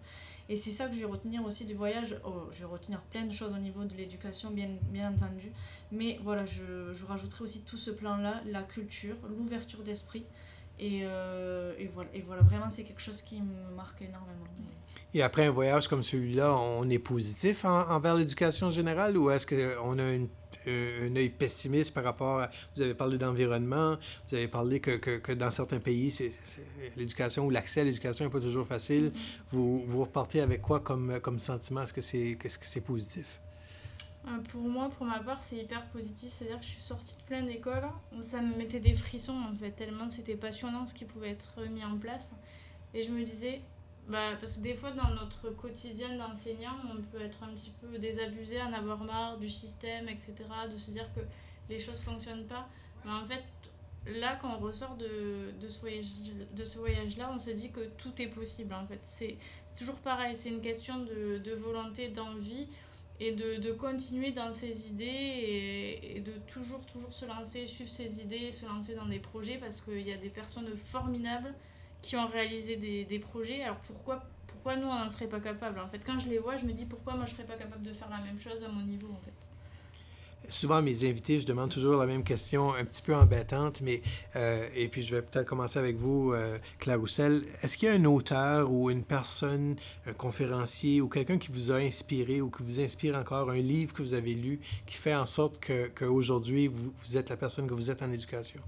Et 0.50 0.56
c'est 0.56 0.72
ça 0.72 0.88
que 0.88 0.94
je 0.94 1.00
vais 1.00 1.06
retenir 1.06 1.44
aussi 1.46 1.66
du 1.66 1.74
voyage. 1.74 2.18
Oh, 2.26 2.50
je 2.52 2.60
vais 2.60 2.66
retenir 2.66 3.02
plein 3.02 3.26
de 3.26 3.32
choses 3.32 3.54
au 3.54 3.60
niveau 3.60 3.86
de 3.86 3.96
l'éducation, 3.96 4.52
bien, 4.52 4.70
bien 4.92 5.12
entendu. 5.12 5.52
Mais 5.92 6.20
voilà, 6.24 6.46
je, 6.46 6.94
je 6.94 7.06
rajouterai 7.06 7.44
aussi 7.44 7.62
tout 7.62 7.78
ce 7.78 7.92
plan-là, 7.92 8.42
la 8.46 8.64
culture, 8.64 9.16
l'ouverture 9.30 9.84
d'esprit. 9.84 10.26
Et, 10.80 11.02
euh, 11.04 11.74
et, 11.78 11.88
voilà, 11.88 12.10
et 12.14 12.22
voilà, 12.22 12.42
vraiment, 12.42 12.70
c'est 12.70 12.84
quelque 12.84 13.02
chose 13.02 13.22
qui 13.22 13.42
me 13.42 13.76
marque 13.76 14.02
énormément. 14.02 14.46
Et 15.14 15.22
après 15.22 15.46
un 15.46 15.52
voyage 15.52 15.88
comme 15.88 16.02
celui-là, 16.02 16.56
on 16.56 16.90
est 16.90 17.00
positif 17.00 17.66
en, 17.66 17.90
envers 17.90 18.16
l'éducation 18.16 18.72
générale 18.72 19.16
ou 19.16 19.30
est-ce 19.30 19.46
qu'on 19.46 20.00
a 20.00 20.12
une, 20.12 20.28
un 20.68 21.16
œil 21.16 21.30
pessimiste 21.30 21.94
par 21.94 22.04
rapport 22.04 22.40
à... 22.40 22.50
Vous 22.76 22.82
avez 22.82 22.94
parlé 22.94 23.18
d'environnement, 23.18 23.98
vous 24.30 24.36
avez 24.36 24.48
parlé 24.48 24.80
que, 24.80 24.98
que, 24.98 25.18
que 25.18 25.32
dans 25.32 25.52
certains 25.52 25.80
pays, 25.80 26.12
c'est, 26.12 26.32
l'éducation 26.96 27.46
ou 27.46 27.50
l'accès 27.50 27.82
à 27.82 27.84
l'éducation 27.84 28.26
n'est 28.26 28.32
pas 28.32 28.40
toujours 28.40 28.68
facile. 28.68 29.12
Vous, 29.52 29.84
vous 29.86 30.02
repartez 30.02 30.42
avec 30.42 30.62
quoi 30.62 30.80
comme, 30.80 31.20
comme 31.22 31.40
sentiment? 31.40 31.84
Est-ce 31.84 31.94
que 31.94 32.02
c'est, 32.02 32.38
est-ce 32.44 32.60
que 32.60 32.66
c'est 32.66 32.82
positif? 32.82 33.40
Pour 34.52 34.62
moi, 34.62 34.90
pour 34.90 35.06
ma 35.06 35.20
part, 35.20 35.42
c'est 35.42 35.58
hyper 35.58 35.86
positif. 35.88 36.32
C'est-à-dire 36.32 36.58
que 36.60 36.66
je 36.66 36.70
suis 36.70 36.80
sortie 36.80 37.18
de 37.18 37.22
plein 37.24 37.44
d'écoles 37.44 37.84
où 38.18 38.22
ça 38.22 38.42
me 38.42 38.56
mettait 38.56 38.80
des 38.80 38.94
frissons, 38.94 39.36
en 39.52 39.54
fait, 39.54 39.72
tellement 39.72 40.10
c'était 40.10 40.36
passionnant 40.36 40.86
ce 40.86 40.94
qui 40.94 41.04
pouvait 41.04 41.32
être 41.32 41.60
mis 41.70 41.84
en 41.84 41.98
place. 41.98 42.36
Et 42.94 43.04
je 43.04 43.12
me 43.12 43.24
disais, 43.24 43.60
bah, 44.08 44.36
parce 44.40 44.58
que 44.58 44.62
des 44.62 44.74
fois, 44.74 44.92
dans 44.92 45.10
notre 45.12 45.50
quotidien 45.52 46.18
d'enseignant, 46.18 46.76
on 46.92 47.02
peut 47.02 47.22
être 47.22 47.44
un 47.44 47.54
petit 47.54 47.72
peu 47.82 47.98
désabusé, 47.98 48.62
en 48.62 48.74
avoir 48.74 49.04
marre 49.04 49.38
du 49.38 49.50
système, 49.50 50.10
etc., 50.10 50.36
de 50.70 50.78
se 50.78 50.92
dire 50.92 51.08
que 51.16 51.22
les 51.70 51.80
choses 51.80 52.00
ne 52.00 52.12
fonctionnent 52.12 52.46
pas. 52.46 52.68
Mais 53.06 53.12
en 53.12 53.26
fait, 53.26 53.44
là, 54.06 54.38
quand 54.42 54.58
on 54.58 54.60
ressort 54.60 54.98
de, 54.98 55.52
de 55.60 55.68
ce 55.70 55.80
voyage-là, 55.80 56.74
voyage 56.78 57.18
on 57.34 57.40
se 57.40 57.50
dit 57.52 57.72
que 57.72 57.86
tout 57.98 58.22
est 58.22 58.28
possible, 58.28 58.74
en 58.74 58.86
fait. 58.86 59.00
C'est 59.02 59.38
toujours 59.78 60.00
pareil, 60.00 60.36
c'est 60.36 60.50
une 60.50 60.62
question 60.62 61.00
de, 61.00 61.38
de 61.38 61.52
volonté, 61.54 62.10
d'envie 62.10 62.68
et 63.22 63.32
de, 63.32 63.56
de, 63.56 63.72
continuer 63.72 64.32
dans 64.32 64.52
ses 64.52 64.90
idées 64.90 65.06
et, 65.06 66.18
et, 66.18 66.20
de 66.20 66.34
toujours, 66.46 66.86
toujours 66.86 67.14
se 67.14 67.26
lancer, 67.26 67.68
suivre 67.68 67.90
ses 67.90 68.22
idées, 68.22 68.52
se 68.52 68.66
lancer 68.66 68.96
dans 68.96 69.06
des 69.06 69.20
projets 69.20 69.58
parce 69.58 69.82
qu'il 69.82 70.02
y 70.02 70.12
a 70.12 70.18
des 70.18 70.30
personnes 70.30 70.76
formidables 70.76 71.54
qui 72.04 72.16
ont 72.16 72.28
réalisé 72.28 72.76
des, 72.76 73.20
projets. 73.20 73.64
Alors 73.64 73.78
pourquoi, 73.78 74.24
pourquoi 74.46 74.76
nous, 74.76 74.88
on 74.88 75.00
n'en 75.00 75.10
serait 75.10 75.28
pas 75.28 75.40
capable 75.40 75.80
En 75.80 75.88
fait, 75.88 76.06
quand 76.06 76.20
je 76.20 76.30
les 76.30 76.38
vois, 76.38 76.56
je 76.56 76.66
me 76.66 76.74
dis 76.74 76.86
pourquoi 76.86 77.16
moi, 77.16 77.26
je 77.26 77.32
ne 77.32 77.38
serais 77.38 77.48
pas 77.48 77.56
capable 77.56 77.84
de 77.84 77.94
faire 77.94 78.10
la 78.12 78.20
même 78.20 78.38
chose 78.38 78.62
à 78.62 78.68
mon 78.68 78.86
niveau, 78.86 79.08
en 79.08 79.20
fait 79.26 79.50
souvent 80.50 80.82
mes 80.82 81.08
invités, 81.10 81.40
je 81.40 81.46
demande 81.46 81.70
toujours 81.70 81.98
la 81.98 82.06
même 82.06 82.24
question, 82.24 82.74
un 82.74 82.86
petit 82.86 83.02
peu 83.02 83.16
embêtante, 83.16 83.82
mais 83.82 84.02
euh, 84.36 84.68
et 84.76 84.88
puis 84.88 85.04
je 85.04 85.16
vais 85.16 85.22
peut-être 85.22 85.48
commencer 85.48 85.80
avec 85.80 85.96
vous, 85.96 86.34
euh, 86.34 86.58
Claire 86.80 87.00
Roussel. 87.00 87.44
Est-ce 87.62 87.78
qu'il 87.78 87.90
y 87.90 87.92
a 87.92 87.96
un 87.96 88.06
auteur 88.06 88.72
ou 88.72 88.90
une 88.90 89.04
personne, 89.04 89.76
un 90.06 90.14
conférencier 90.14 91.02
ou 91.02 91.08
quelqu'un 91.08 91.38
qui 91.38 91.52
vous 91.52 91.72
a 91.72 91.76
inspiré 91.76 92.42
ou 92.42 92.50
qui 92.50 92.64
vous 92.64 92.80
inspire 92.80 93.16
encore, 93.16 93.50
un 93.50 93.58
livre 93.58 93.94
que 93.94 94.02
vous 94.02 94.14
avez 94.14 94.34
lu 94.34 94.60
qui 94.86 94.98
fait 94.98 95.16
en 95.16 95.26
sorte 95.26 95.60
que 95.60 95.88
qu'aujourd'hui 95.88 96.68
vous, 96.68 96.94
vous 96.98 97.18
êtes 97.18 97.30
la 97.30 97.38
personne 97.38 97.68
que 97.68 97.74
vous 97.74 97.90
êtes 97.90 98.02
en 98.02 98.12
éducation? 98.12 98.60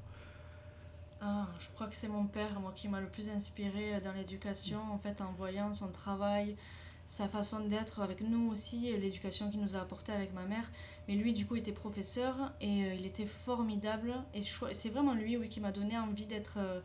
Ah, 1.27 1.47
je 1.59 1.69
crois 1.69 1.87
que 1.87 1.95
c'est 1.95 2.07
mon 2.07 2.27
père, 2.27 2.59
moi, 2.59 2.71
qui 2.75 2.87
m'a 2.87 3.01
le 3.01 3.07
plus 3.07 3.29
inspiré 3.29 3.99
dans 4.01 4.11
l'éducation, 4.11 4.79
en 4.93 4.99
fait, 4.99 5.21
en 5.21 5.31
voyant 5.31 5.73
son 5.73 5.91
travail, 5.91 6.55
sa 7.07 7.27
façon 7.27 7.61
d'être 7.61 8.01
avec 8.01 8.21
nous 8.21 8.51
aussi, 8.51 8.95
l'éducation 8.95 9.49
qu'il 9.49 9.59
nous 9.59 9.75
a 9.75 9.79
apporté 9.79 10.11
avec 10.11 10.33
ma 10.35 10.45
mère. 10.45 10.69
Mais 11.07 11.15
lui, 11.15 11.33
du 11.33 11.47
coup, 11.47 11.55
était 11.55 11.71
professeur 11.71 12.35
et 12.61 12.83
euh, 12.83 12.93
il 12.93 13.07
était 13.07 13.25
formidable. 13.25 14.13
Et 14.35 14.41
c'est 14.43 14.89
vraiment 14.89 15.15
lui, 15.15 15.35
oui, 15.35 15.49
qui 15.49 15.59
m'a 15.59 15.71
donné 15.71 15.97
envie 15.97 16.27
d'être 16.27 16.57
euh, 16.57 16.79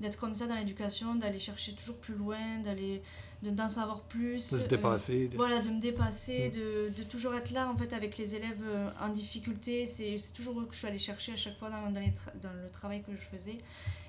d'être 0.00 0.18
comme 0.18 0.34
ça 0.34 0.46
dans 0.46 0.56
l'éducation, 0.56 1.14
d'aller 1.14 1.38
chercher 1.38 1.74
toujours 1.74 1.96
plus 1.96 2.14
loin, 2.14 2.58
d'aller 2.58 3.02
d'en 3.50 3.68
savoir 3.68 4.00
plus. 4.00 4.52
De 4.52 4.58
se 4.58 4.68
dépasser. 4.68 5.30
Euh, 5.32 5.36
Voilà, 5.36 5.60
de 5.60 5.68
me 5.68 5.80
dépasser, 5.80 6.48
mm. 6.48 6.56
de, 6.56 6.92
de, 6.96 7.02
toujours 7.02 7.34
être 7.34 7.50
là 7.50 7.68
en 7.68 7.76
fait 7.76 7.92
avec 7.92 8.18
les 8.18 8.34
élèves 8.34 8.62
euh, 8.64 8.88
en 9.00 9.08
difficulté. 9.08 9.86
C'est 9.86 10.16
toujours 10.34 10.60
eux 10.60 10.66
que 10.66 10.72
je 10.72 10.78
suis 10.78 10.88
allée 10.88 10.98
chercher 10.98 11.32
à 11.32 11.36
chaque 11.36 11.58
fois 11.58 11.70
dans, 11.70 11.90
dans, 11.90 12.00
les 12.00 12.12
dans 12.42 12.52
le 12.52 12.70
travail 12.70 13.02
que 13.02 13.12
je 13.12 13.20
faisais. 13.20 13.58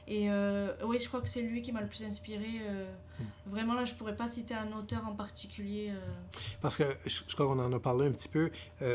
Et 0.10 0.32
euh, 0.32 0.72
oui, 0.86 1.00
je 1.02 1.08
crois 1.10 1.20
que 1.20 1.28
c'est 1.28 1.42
lui 1.42 1.62
qui 1.62 1.74
m'a 1.74 1.82
le 1.82 1.88
plus 1.88 2.04
inspiré. 2.04 2.48
Euh, 2.70 2.90
mm. 3.20 3.24
Vraiment, 3.48 3.74
là, 3.74 3.84
je 3.84 3.94
pourrais 3.94 4.16
pas 4.16 4.30
citer 4.30 4.54
un 4.54 4.72
auteur 4.78 5.06
en 5.06 5.14
particulier. 5.14 5.92
Parce 6.62 6.78
que 6.78 6.84
je, 7.06 7.22
je 7.28 7.34
crois 7.36 7.46
qu'on 7.46 7.60
en 7.60 7.74
a 7.74 7.80
parlé 7.80 8.08
un 8.08 8.12
petit 8.12 8.30
peu. 8.30 8.50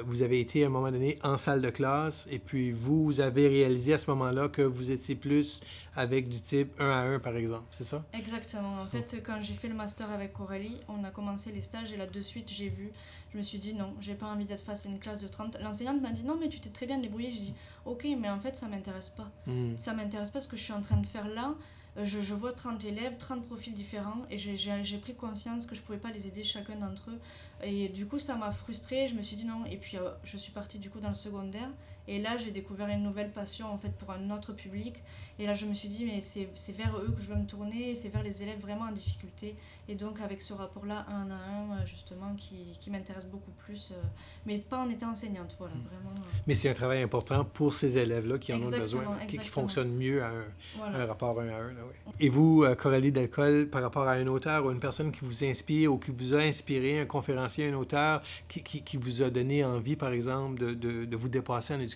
vous 0.06 0.22
avez 0.22 0.40
été 0.40 0.64
à 0.64 0.66
un 0.68 0.70
moment 0.70 0.90
donné 0.90 1.18
en 1.22 1.36
salle 1.36 1.60
de 1.60 1.70
classe 1.70 2.26
et 2.30 2.38
puis 2.38 2.70
vous, 2.70 3.04
vous 3.04 3.20
avez 3.20 3.48
réalisé 3.48 3.92
à 3.92 3.98
ce 3.98 4.10
moment-là 4.10 4.48
que 4.48 4.62
vous 4.62 4.90
étiez 4.90 5.14
plus 5.14 5.62
avec 5.94 6.28
du 6.28 6.40
type 6.40 6.72
1 6.78 6.88
à 6.88 7.00
1, 7.02 7.18
par 7.18 7.36
exemple, 7.36 7.66
c'est 7.70 7.84
ça? 7.84 8.02
Exactement. 8.12 8.80
En 8.80 8.86
fait, 8.86 9.22
quand 9.24 9.40
j'ai 9.40 9.54
fait 9.54 9.68
le 9.68 9.74
master 9.74 10.10
avec 10.10 10.31
Coralie, 10.32 10.80
on 10.88 11.04
a 11.04 11.10
commencé 11.10 11.52
les 11.52 11.60
stages 11.60 11.92
et 11.92 11.96
là, 11.96 12.06
de 12.06 12.20
suite, 12.20 12.50
j'ai 12.50 12.68
vu, 12.68 12.90
je 13.32 13.36
me 13.36 13.42
suis 13.42 13.58
dit 13.58 13.74
non, 13.74 13.94
j'ai 14.00 14.14
pas 14.14 14.26
envie 14.26 14.44
d'être 14.44 14.64
face 14.64 14.86
à 14.86 14.88
une 14.88 14.98
classe 14.98 15.20
de 15.20 15.28
30. 15.28 15.58
L'enseignante 15.60 16.00
m'a 16.00 16.10
dit 16.10 16.24
non, 16.24 16.36
mais 16.38 16.48
tu 16.48 16.60
t'es 16.60 16.70
très 16.70 16.86
bien 16.86 16.98
débrouillée. 16.98 17.30
J'ai 17.30 17.40
dit 17.40 17.54
ok, 17.84 18.06
mais 18.18 18.30
en 18.30 18.40
fait, 18.40 18.56
ça 18.56 18.66
m'intéresse 18.68 19.10
pas. 19.10 19.30
Mmh. 19.46 19.76
Ça 19.76 19.94
m'intéresse 19.94 20.30
pas 20.30 20.40
ce 20.40 20.48
que 20.48 20.56
je 20.56 20.62
suis 20.62 20.72
en 20.72 20.80
train 20.80 20.96
de 20.96 21.06
faire 21.06 21.28
là. 21.28 21.54
Je, 21.96 22.20
je 22.20 22.32
vois 22.32 22.52
30 22.52 22.84
élèves, 22.84 23.18
30 23.18 23.44
profils 23.46 23.74
différents 23.74 24.24
et 24.30 24.38
j'ai 24.38 24.98
pris 24.98 25.14
conscience 25.14 25.66
que 25.66 25.74
je 25.74 25.82
pouvais 25.82 25.98
pas 25.98 26.10
les 26.10 26.26
aider 26.26 26.42
chacun 26.42 26.76
d'entre 26.76 27.10
eux. 27.10 27.20
Et 27.62 27.90
du 27.90 28.06
coup, 28.06 28.18
ça 28.18 28.34
m'a 28.34 28.50
frustrée. 28.50 29.08
Je 29.08 29.14
me 29.14 29.20
suis 29.20 29.36
dit 29.36 29.44
non. 29.44 29.64
Et 29.66 29.76
puis, 29.76 29.98
euh, 29.98 30.10
je 30.24 30.36
suis 30.38 30.52
partie 30.52 30.78
du 30.78 30.88
coup 30.88 31.00
dans 31.00 31.10
le 31.10 31.14
secondaire. 31.14 31.68
Et 32.08 32.20
là, 32.20 32.36
j'ai 32.36 32.50
découvert 32.50 32.88
une 32.88 33.02
nouvelle 33.02 33.30
passion 33.30 33.66
en 33.72 33.78
fait 33.78 33.92
pour 33.92 34.10
un 34.10 34.30
autre 34.30 34.52
public. 34.52 35.02
Et 35.38 35.46
là, 35.46 35.54
je 35.54 35.66
me 35.66 35.74
suis 35.74 35.88
dit, 35.88 36.04
mais 36.04 36.20
c'est 36.20 36.48
vers 36.72 36.96
eux 36.98 37.12
que 37.16 37.22
je 37.22 37.28
veux 37.28 37.36
me 37.38 37.46
tourner, 37.46 37.94
c'est 37.94 38.08
vers 38.08 38.22
les 38.22 38.42
élèves 38.42 38.58
vraiment 38.60 38.86
en 38.86 38.92
difficulté. 38.92 39.54
Et 39.88 39.94
donc, 39.96 40.20
avec 40.20 40.42
ce 40.42 40.52
rapport-là, 40.52 41.04
un 41.08 41.28
à 41.30 41.34
un, 41.34 41.72
euh, 41.80 41.86
justement, 41.86 42.34
qui, 42.36 42.76
qui 42.80 42.88
m'intéresse 42.90 43.26
beaucoup 43.26 43.50
plus, 43.66 43.90
euh, 43.92 44.00
mais 44.46 44.58
pas 44.58 44.78
en 44.84 44.88
étant 44.88 45.10
enseignante, 45.10 45.56
voilà, 45.58 45.74
Hmm. 45.74 45.82
vraiment. 45.92 46.16
euh. 46.20 46.30
Mais 46.46 46.54
c'est 46.54 46.68
un 46.70 46.74
travail 46.74 47.02
important 47.02 47.44
pour 47.44 47.74
ces 47.74 47.98
élèves-là 47.98 48.38
qui 48.38 48.52
en 48.52 48.58
ont 48.62 48.70
besoin, 48.70 49.18
qui, 49.26 49.38
qui 49.38 49.48
fonctionnent 49.48 49.92
mieux 49.92 50.22
à 50.22 50.28
un, 50.28 50.44
Voilà. 50.76 50.98
un 50.98 51.06
rapport 51.06 51.40
un 51.40 51.48
à 51.48 51.54
un. 51.56 51.68
Là, 51.72 51.80
oui. 52.06 52.12
Et 52.20 52.28
vous, 52.28 52.64
Coralie 52.78 53.10
Delcolle, 53.10 53.68
par 53.68 53.82
rapport 53.82 54.04
à 54.06 54.12
un 54.12 54.26
auteur 54.28 54.64
ou 54.66 54.70
une 54.70 54.78
personne 54.80 55.10
qui 55.10 55.24
vous 55.24 55.42
inspire 55.44 55.92
ou 55.92 55.98
qui 55.98 56.12
vous 56.12 56.34
a 56.34 56.38
inspiré, 56.38 57.00
un 57.00 57.06
conférencier, 57.06 57.68
un 57.68 57.74
auteur 57.74 58.22
qui, 58.48 58.62
qui, 58.62 58.82
qui 58.82 58.96
vous 58.96 59.22
a 59.22 59.30
donné 59.30 59.64
envie, 59.64 59.96
par 59.96 60.12
exemple, 60.12 60.60
de, 60.60 60.74
de, 60.74 61.04
de 61.06 61.16
vous 61.16 61.28
dépasser 61.28 61.74
en 61.74 61.80
éducation? 61.80 61.91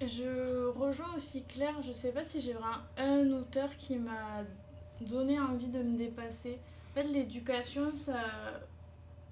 Je 0.00 0.68
rejoins 0.68 1.14
aussi 1.14 1.44
Claire, 1.44 1.82
je 1.82 1.92
sais 1.92 2.12
pas 2.12 2.24
si 2.24 2.40
j'ai 2.40 2.54
vraiment 2.54 2.78
un 2.96 3.30
auteur 3.32 3.76
qui 3.76 3.96
m'a 3.96 4.44
donné 5.02 5.38
envie 5.38 5.68
de 5.68 5.82
me 5.82 5.96
dépasser. 5.96 6.58
En 6.90 6.94
fait, 6.94 7.04
l'éducation, 7.04 7.94
ça. 7.94 8.20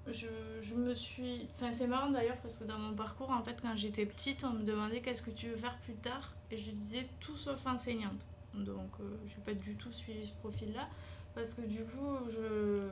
Je, 0.07 0.75
me 0.75 0.93
suis. 0.93 1.47
Enfin, 1.51 1.71
c'est 1.71 1.87
marrant 1.87 2.09
d'ailleurs 2.09 2.37
parce 2.37 2.57
que 2.57 2.63
dans 2.63 2.79
mon 2.79 2.93
parcours, 2.95 3.29
en 3.29 3.43
fait, 3.43 3.61
quand 3.61 3.75
j'étais 3.75 4.05
petite, 4.05 4.43
on 4.43 4.51
me 4.51 4.63
demandait 4.63 5.01
qu'est-ce 5.01 5.21
que 5.21 5.31
tu 5.31 5.47
veux 5.47 5.55
faire 5.55 5.77
plus 5.79 5.93
tard 5.95 6.33
et 6.51 6.57
je 6.57 6.71
disais 6.71 7.07
tout 7.19 7.35
sauf 7.35 7.65
enseignante. 7.67 8.25
Donc, 8.55 8.89
euh, 8.99 9.03
j'ai 9.27 9.41
pas 9.45 9.53
du 9.53 9.75
tout 9.75 9.91
suivi 9.91 10.25
ce 10.25 10.33
profil-là 10.33 10.87
parce 11.35 11.53
que 11.53 11.61
du 11.61 11.83
coup, 11.83 12.17
je. 12.29 12.89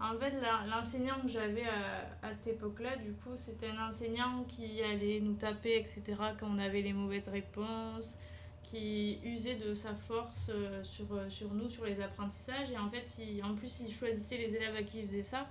En 0.00 0.18
fait, 0.18 0.32
l'enseignant 0.66 1.20
que 1.20 1.28
j'avais 1.28 1.64
à, 1.66 2.26
à 2.26 2.32
cette 2.32 2.46
époque-là, 2.46 2.96
du 2.96 3.12
coup, 3.12 3.32
c'était 3.34 3.68
un 3.68 3.88
enseignant 3.88 4.44
qui 4.48 4.82
allait 4.82 5.20
nous 5.20 5.34
taper, 5.34 5.76
etc., 5.76 6.02
quand 6.38 6.46
on 6.50 6.58
avait 6.58 6.80
les 6.80 6.94
mauvaises 6.94 7.28
réponses, 7.28 8.16
qui 8.62 9.18
usait 9.24 9.56
de 9.56 9.74
sa 9.74 9.94
force 9.94 10.50
euh, 10.54 10.82
sur, 10.84 11.12
euh, 11.12 11.28
sur 11.28 11.52
nous, 11.52 11.68
sur 11.68 11.84
les 11.84 12.00
apprentissages. 12.00 12.70
Et 12.70 12.78
en 12.78 12.88
fait, 12.88 13.18
il- 13.18 13.42
en 13.44 13.54
plus, 13.54 13.80
il 13.80 13.92
choisissait 13.92 14.38
les 14.38 14.56
élèves 14.56 14.74
à 14.76 14.82
qui 14.82 15.00
il 15.00 15.06
faisait 15.06 15.22
ça. 15.22 15.46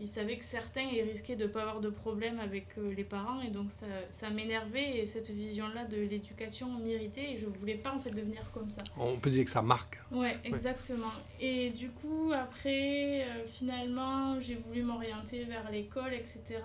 Il 0.00 0.08
savait 0.08 0.38
que 0.38 0.44
certains, 0.44 0.82
ils 0.82 1.02
risquaient 1.02 1.36
de 1.36 1.44
ne 1.44 1.48
pas 1.48 1.62
avoir 1.62 1.80
de 1.80 1.90
problème 1.90 2.40
avec 2.40 2.66
euh, 2.78 2.94
les 2.94 3.04
parents. 3.04 3.40
Et 3.42 3.50
donc, 3.50 3.70
ça, 3.70 3.86
ça 4.08 4.30
m'énervait. 4.30 4.98
Et 4.98 5.06
cette 5.06 5.30
vision-là 5.30 5.84
de 5.84 5.98
l'éducation 5.98 6.70
m'irritait. 6.78 7.32
Et 7.32 7.36
je 7.36 7.46
voulais 7.46 7.74
pas, 7.74 7.92
en 7.92 8.00
fait, 8.00 8.10
devenir 8.10 8.50
comme 8.52 8.70
ça. 8.70 8.82
On 8.96 9.16
peut 9.16 9.30
dire 9.30 9.44
que 9.44 9.50
ça 9.50 9.62
marque. 9.62 9.98
Ouais, 10.10 10.36
exactement. 10.44 11.12
Et 11.40 11.70
du 11.70 11.90
coup, 11.90 12.32
après, 12.32 13.24
euh, 13.24 13.46
finalement, 13.46 14.40
j'ai 14.40 14.54
voulu 14.54 14.82
m'orienter 14.82 15.44
vers 15.44 15.70
l'école, 15.70 16.14
etc. 16.14 16.60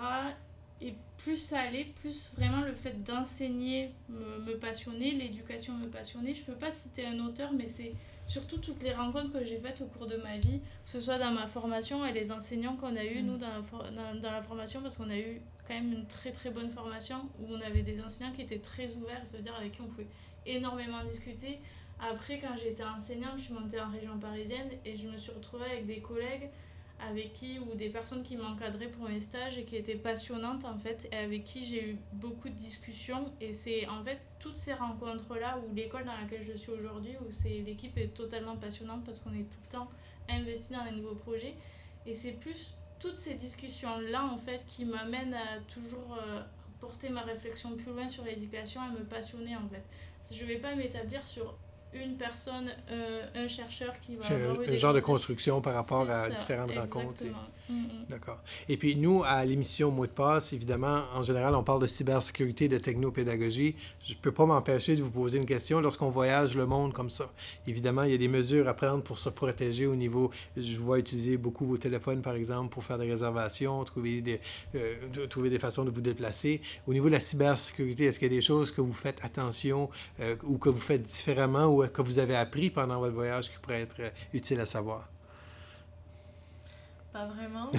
Et 0.82 0.94
plus 1.18 1.38
ça 1.38 1.60
allait, 1.62 1.88
plus 2.02 2.34
vraiment 2.38 2.62
le 2.62 2.74
fait 2.74 3.02
d'enseigner 3.04 3.92
me, 4.10 4.40
me 4.46 4.58
passionnait, 4.58 5.12
l'éducation 5.12 5.74
me 5.74 5.88
passionnait. 5.88 6.36
Je 6.36 6.44
peux 6.44 6.54
pas 6.54 6.72
citer 6.72 7.06
un 7.06 7.20
auteur, 7.26 7.52
mais 7.54 7.68
c'est 7.68 7.94
surtout 8.26 8.58
toutes 8.58 8.82
les 8.84 8.94
rencontres 8.94 9.32
que 9.32 9.44
j'ai 9.44 9.60
faites 9.60 9.82
au 9.82 9.86
cours 9.86 10.08
de 10.08 10.18
ma 10.18 10.38
vie, 10.38 10.60
que 10.60 10.90
ce 10.90 11.00
soit 11.00 11.18
dans 11.20 11.32
ma 11.32 11.48
formation 11.48 12.06
et 12.06 12.12
les 12.12 12.32
enseignants 12.32 12.76
qu'on 12.76 12.96
a 12.96 13.04
eu, 13.06 13.22
Mm. 13.22 13.26
nous, 13.26 13.38
dans 13.38 13.50
la, 13.50 13.62
for- 13.62 13.86
dans, 13.92 14.20
dans 14.20 14.32
la 14.32 14.42
formation, 14.42 14.82
parce 14.82 14.98
qu'on 14.98 15.10
a 15.10 15.18
eu 15.18 15.42
quand 15.68 15.74
même 15.74 15.92
une 15.94 16.06
très 16.08 16.32
très 16.32 16.50
bonne 16.52 16.70
formation 16.70 17.18
où 17.40 17.46
on 17.54 17.62
avait 17.62 17.82
des 17.82 18.02
enseignants 18.02 18.32
qui 18.32 18.42
étaient 18.42 18.60
très 18.60 18.94
ouverts, 18.96 19.22
ça 19.26 19.38
veut 19.38 19.44
dire 19.44 19.56
avec 19.56 19.72
qui 19.74 19.82
on 19.82 19.88
pouvait 19.88 20.08
énormément 20.46 21.04
discuter. 21.04 21.60
Après, 22.00 22.40
quand 22.40 22.56
j'étais 22.58 22.84
enseignante, 22.84 23.38
je 23.38 23.44
suis 23.44 23.54
montée 23.54 23.80
en 23.80 23.90
région 23.90 24.18
parisienne 24.20 24.70
et 24.84 24.98
je 24.98 25.08
me 25.08 25.18
suis 25.18 25.32
retrouvée 25.32 25.66
avec 25.66 25.86
des 25.86 26.00
collègues 26.02 26.50
avec 27.00 27.34
qui 27.34 27.60
ou 27.60 27.76
des 27.76 27.90
personnes 27.90 28.24
qui 28.24 28.38
m'encadraient 28.38 28.88
pour 28.88 29.08
mes 29.10 29.20
stages 29.20 29.58
et 29.58 29.64
qui 29.64 29.76
étaient 29.76 29.96
passionnantes 29.96 30.66
en 30.66 30.78
fait 30.78 31.08
et 31.12 31.18
avec 31.18 31.44
qui 31.44 31.66
j'ai 31.66 31.92
eu 31.92 31.98
beaucoup 32.14 32.50
de 32.50 32.54
discussions. 32.54 33.32
Et 33.42 33.54
c'est 33.54 33.88
en 33.88 34.04
fait 34.04 34.20
toutes 34.40 34.56
ces 34.56 34.74
rencontres 34.74 35.36
là 35.38 35.60
ou 35.60 35.74
l'école 35.74 36.06
dans 36.06 36.16
laquelle 36.16 36.44
je 36.44 36.54
suis 36.54 36.72
aujourd'hui 36.72 37.16
où 37.22 37.32
c'est 37.32 37.60
l'équipe 37.66 37.98
est 37.98 38.14
totalement 38.14 38.56
passionnante 38.56 39.04
parce 39.04 39.22
qu'on 39.22 39.34
est 39.34 39.50
tout 39.50 39.60
le 39.64 39.70
temps 39.70 39.90
investi 40.30 40.74
dans 40.74 40.86
des 40.86 40.92
nouveaux 40.92 41.16
projets. 41.16 41.56
Et 42.06 42.14
c'est 42.14 42.34
plus 42.34 42.76
toutes 43.00 43.18
ces 43.18 43.36
discussions 43.36 44.00
là 44.00 44.24
en 44.24 44.38
fait 44.38 44.66
qui 44.66 44.86
m'amènent 44.86 45.34
à 45.34 45.60
toujours 45.68 46.18
euh, 46.18 46.42
porter 46.80 47.10
ma 47.10 47.22
réflexion 47.22 47.76
plus 47.76 47.92
loin 47.92 48.08
sur 48.08 48.24
l'éducation 48.24 48.82
et 48.86 49.00
me 49.00 49.06
passionner 49.06 49.56
en 49.56 49.68
fait. 49.68 49.84
Je 50.34 50.46
vais 50.46 50.58
pas 50.58 50.74
m'établir 50.76 51.26
sur 51.26 51.56
une 52.04 52.16
personne, 52.18 52.72
euh, 52.92 53.26
un 53.36 53.48
chercheur 53.48 53.94
qui 54.00 54.16
va 54.16 54.26
avoir 54.26 54.60
un, 54.60 54.76
genre 54.76 54.94
de 54.94 55.00
construction 55.00 55.62
par 55.62 55.74
rapport 55.74 56.10
à 56.10 56.30
différentes 56.30 56.72
rencontres. 56.72 57.24
Mm, 57.70 57.74
mm. 57.74 57.90
D'accord. 58.10 58.40
Et 58.70 58.78
puis 58.78 58.96
nous, 58.96 59.24
à 59.24 59.44
l'émission 59.46 59.92
Mot 59.92 60.06
de 60.06 60.12
passe, 60.12 60.54
évidemment, 60.54 61.04
en 61.16 61.24
général, 61.24 61.56
on 61.56 61.64
parle 61.64 61.82
de 61.82 61.88
cybersécurité, 61.88 62.68
de 62.68 62.78
technopédagogie. 62.78 63.76
Je 64.04 64.14
ne 64.14 64.18
peux 64.20 64.32
pas 64.32 64.46
m'empêcher 64.46 64.96
de 64.96 65.04
vous 65.04 65.10
poser 65.10 65.38
une 65.38 65.46
question. 65.46 65.82
Lorsqu'on 65.82 66.10
voyage 66.10 66.56
le 66.56 66.66
monde 66.66 66.94
comme 66.94 67.10
ça, 67.10 67.32
évidemment, 67.68 68.04
il 68.04 68.12
y 68.12 68.16
a 68.16 68.18
des 68.18 68.28
mesures 68.28 68.68
à 68.68 68.74
prendre 68.74 69.04
pour 69.04 69.18
se 69.18 69.30
protéger 69.30 69.86
au 69.86 69.96
niveau... 69.96 70.32
Je 70.58 70.78
vois 70.78 71.00
utiliser 71.00 71.38
beaucoup 71.38 71.66
vos 71.66 71.78
téléphones, 71.78 72.22
par 72.22 72.36
exemple, 72.36 72.70
pour 72.70 72.84
faire 72.84 72.98
des 72.98 73.10
réservations, 73.10 73.84
trouver 73.84 74.22
des, 74.22 74.40
euh, 74.76 75.28
trouver 75.28 75.50
des 75.50 75.60
façons 75.60 75.86
de 75.86 75.90
vous 75.90 76.02
déplacer. 76.02 76.62
Au 76.88 76.94
niveau 76.94 77.08
de 77.08 77.14
la 77.14 77.20
cybersécurité, 77.20 78.06
est-ce 78.06 78.20
qu'il 78.20 78.32
y 78.32 78.34
a 78.34 78.36
des 78.36 78.42
choses 78.42 78.72
que 78.72 78.82
vous 78.82 78.94
faites 78.94 79.24
attention 79.24 79.90
euh, 80.20 80.36
ou 80.44 80.58
que 80.58 80.70
vous 80.70 80.80
faites 80.80 81.02
différemment 81.02 81.68
ou 81.68 81.85
que 81.92 82.02
vous 82.02 82.20
avez 82.20 82.36
appris 82.36 82.70
pendant 82.70 83.00
votre 83.00 83.14
voyage 83.14 83.52
qui 83.52 83.58
pourrait 83.58 83.82
être 83.82 84.00
euh, 84.00 84.10
utile 84.34 84.60
à 84.60 84.66
savoir? 84.66 85.10
Pas 87.12 87.28
vraiment. 87.28 87.70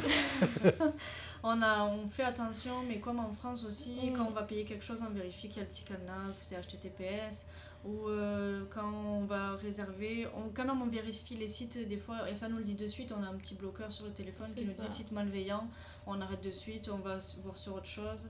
on, 1.43 1.61
a, 1.61 1.85
on 1.85 2.09
fait 2.09 2.25
attention, 2.25 2.83
mais 2.89 2.99
comme 3.01 3.19
en 3.19 3.33
France 3.33 3.65
aussi, 3.65 3.95
mm. 4.03 4.17
quand 4.17 4.27
on 4.27 4.31
va 4.31 4.43
payer 4.43 4.65
quelque 4.65 4.85
chose, 4.85 5.03
on 5.07 5.13
vérifie 5.13 5.49
qu'il 5.49 5.59
y 5.59 5.61
a 5.61 5.65
le 5.65 5.71
petit 5.71 5.85
cadenas, 5.85 6.33
que 6.39 6.45
c'est 6.45 6.57
HTTPS. 6.57 7.47
Ou 7.85 8.09
euh, 8.09 8.65
quand 8.71 8.91
on 8.91 9.25
va 9.27 9.55
réserver, 9.57 10.27
on, 10.35 10.49
quand 10.53 10.65
même 10.65 10.83
on 10.83 10.87
vérifie 10.87 11.37
les 11.37 11.47
sites, 11.47 11.87
des 11.87 11.99
fois, 11.99 12.29
et 12.29 12.35
ça 12.35 12.49
nous 12.49 12.57
le 12.57 12.65
dit 12.65 12.75
de 12.75 12.87
suite, 12.87 13.13
on 13.17 13.23
a 13.23 13.27
un 13.27 13.35
petit 13.35 13.55
bloqueur 13.55 13.93
sur 13.93 14.07
le 14.07 14.13
téléphone 14.13 14.53
qui 14.55 14.65
nous 14.65 14.73
dit 14.73 14.89
site 14.89 15.13
malveillant, 15.13 15.69
on 16.07 16.21
arrête 16.21 16.43
de 16.43 16.51
suite, 16.51 16.89
on 16.93 16.99
va 16.99 17.19
voir 17.45 17.57
sur 17.57 17.75
autre 17.75 17.87
chose. 17.87 18.27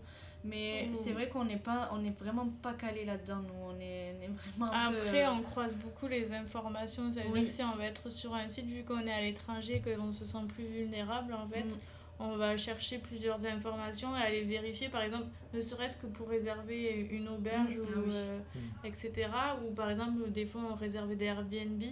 Mais 0.46 0.88
c'est 0.94 1.12
vrai 1.12 1.28
qu'on 1.28 1.44
n'est 1.44 1.59
pas, 1.59 1.90
on 1.92 2.04
est 2.04 2.18
vraiment 2.18 2.48
pas 2.62 2.74
calé 2.74 3.04
là-dedans. 3.04 3.40
Nous, 3.42 3.74
on 3.76 3.80
est, 3.80 4.14
vraiment. 4.28 4.72
Après, 4.72 5.24
euh, 5.24 5.30
on 5.32 5.40
croise 5.42 5.74
beaucoup 5.74 6.06
les 6.06 6.32
informations. 6.32 7.11
Ça 7.11 7.22
veut 7.22 7.30
dire 7.30 7.44
que 7.44 7.48
si 7.50 7.62
on 7.62 7.76
va 7.76 7.87
être 7.87 8.11
sur 8.11 8.35
un 8.35 8.48
site, 8.48 8.66
vu 8.66 8.82
qu'on 8.85 9.00
est 9.00 9.12
à 9.12 9.20
l'étranger, 9.20 9.82
qu'on 9.82 10.12
se 10.12 10.24
sent 10.24 10.46
plus 10.48 10.64
vulnérable, 10.64 11.35
en 11.35 11.48
fait, 11.48 11.64
mm. 11.64 11.80
on 12.20 12.37
va 12.37 12.56
chercher 12.56 12.98
plusieurs 12.98 13.44
informations 13.46 14.16
et 14.16 14.20
aller 14.20 14.42
vérifier, 14.42 14.88
par 14.88 15.02
exemple, 15.02 15.26
ne 15.52 15.61
serait-ce 15.61 15.96
que 15.96 16.06
pour 16.06 16.28
réserver 16.28 17.09
une 17.11 17.28
auberge, 17.28 17.76
mm. 17.76 17.80
ou, 17.80 17.87
ah 17.94 18.14
euh, 18.14 18.38
mm. 18.54 18.87
etc. 18.87 19.28
Ou 19.64 19.72
par 19.72 19.90
exemple, 19.90 20.30
des 20.30 20.46
fois, 20.46 20.62
on 20.72 20.74
réservait 20.74 21.16
des 21.16 21.26
Airbnb 21.26 21.82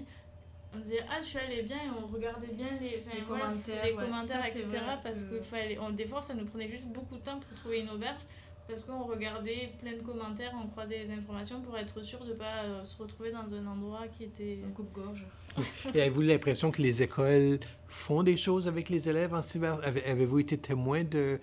on 0.77 0.81
disait 0.81 1.05
ah 1.09 1.21
je 1.21 1.27
suis 1.27 1.39
allée 1.39 1.63
bien 1.63 1.77
et 1.77 1.91
on 1.91 2.07
regardait 2.07 2.49
bien 2.49 2.67
les, 2.81 3.03
commentaires, 3.23 3.85
les 3.85 3.95
commentaires 3.95 4.45
etc 4.45 4.69
parce 5.03 5.25
que, 5.25 5.41
fallait 5.41 5.79
on, 5.79 5.91
des 5.91 6.07
fois 6.07 6.21
ça 6.21 6.35
nous 6.35 6.45
prenait 6.45 6.69
juste 6.69 6.87
beaucoup 6.87 7.17
de 7.17 7.23
temps 7.23 7.39
pour 7.39 7.55
trouver 7.57 7.81
une 7.81 7.91
auberge 7.91 8.21
parce 8.67 8.85
qu'on 8.85 9.05
regardait 9.05 9.73
plein 9.81 9.93
de 9.93 10.01
commentaires, 10.01 10.53
on 10.63 10.67
croisait 10.69 10.99
les 10.99 11.11
informations 11.11 11.61
pour 11.61 11.77
être 11.77 12.03
sûr 12.03 12.19
de 12.25 12.31
ne 12.31 12.35
pas 12.35 12.65
euh, 12.65 12.85
se 12.85 12.97
retrouver 12.97 13.31
dans 13.31 13.55
un 13.55 13.67
endroit 13.67 14.09
qui 14.09 14.25
était... 14.25 14.59
Un 14.67 14.71
coupe-gorge. 14.71 15.27
Et 15.95 16.01
avez-vous 16.01 16.23
l'impression 16.23 16.71
que 16.71 16.81
les 16.81 17.03
écoles 17.03 17.61
font 17.89 18.23
des 18.23 18.37
choses 18.37 18.67
avec 18.67 18.89
les 18.89 19.09
élèves 19.09 19.35
en 19.35 19.43
cyber... 19.43 19.81
Avez-vous 19.85 20.39
été 20.39 20.59
témoin 20.59 21.05
de 21.05 21.39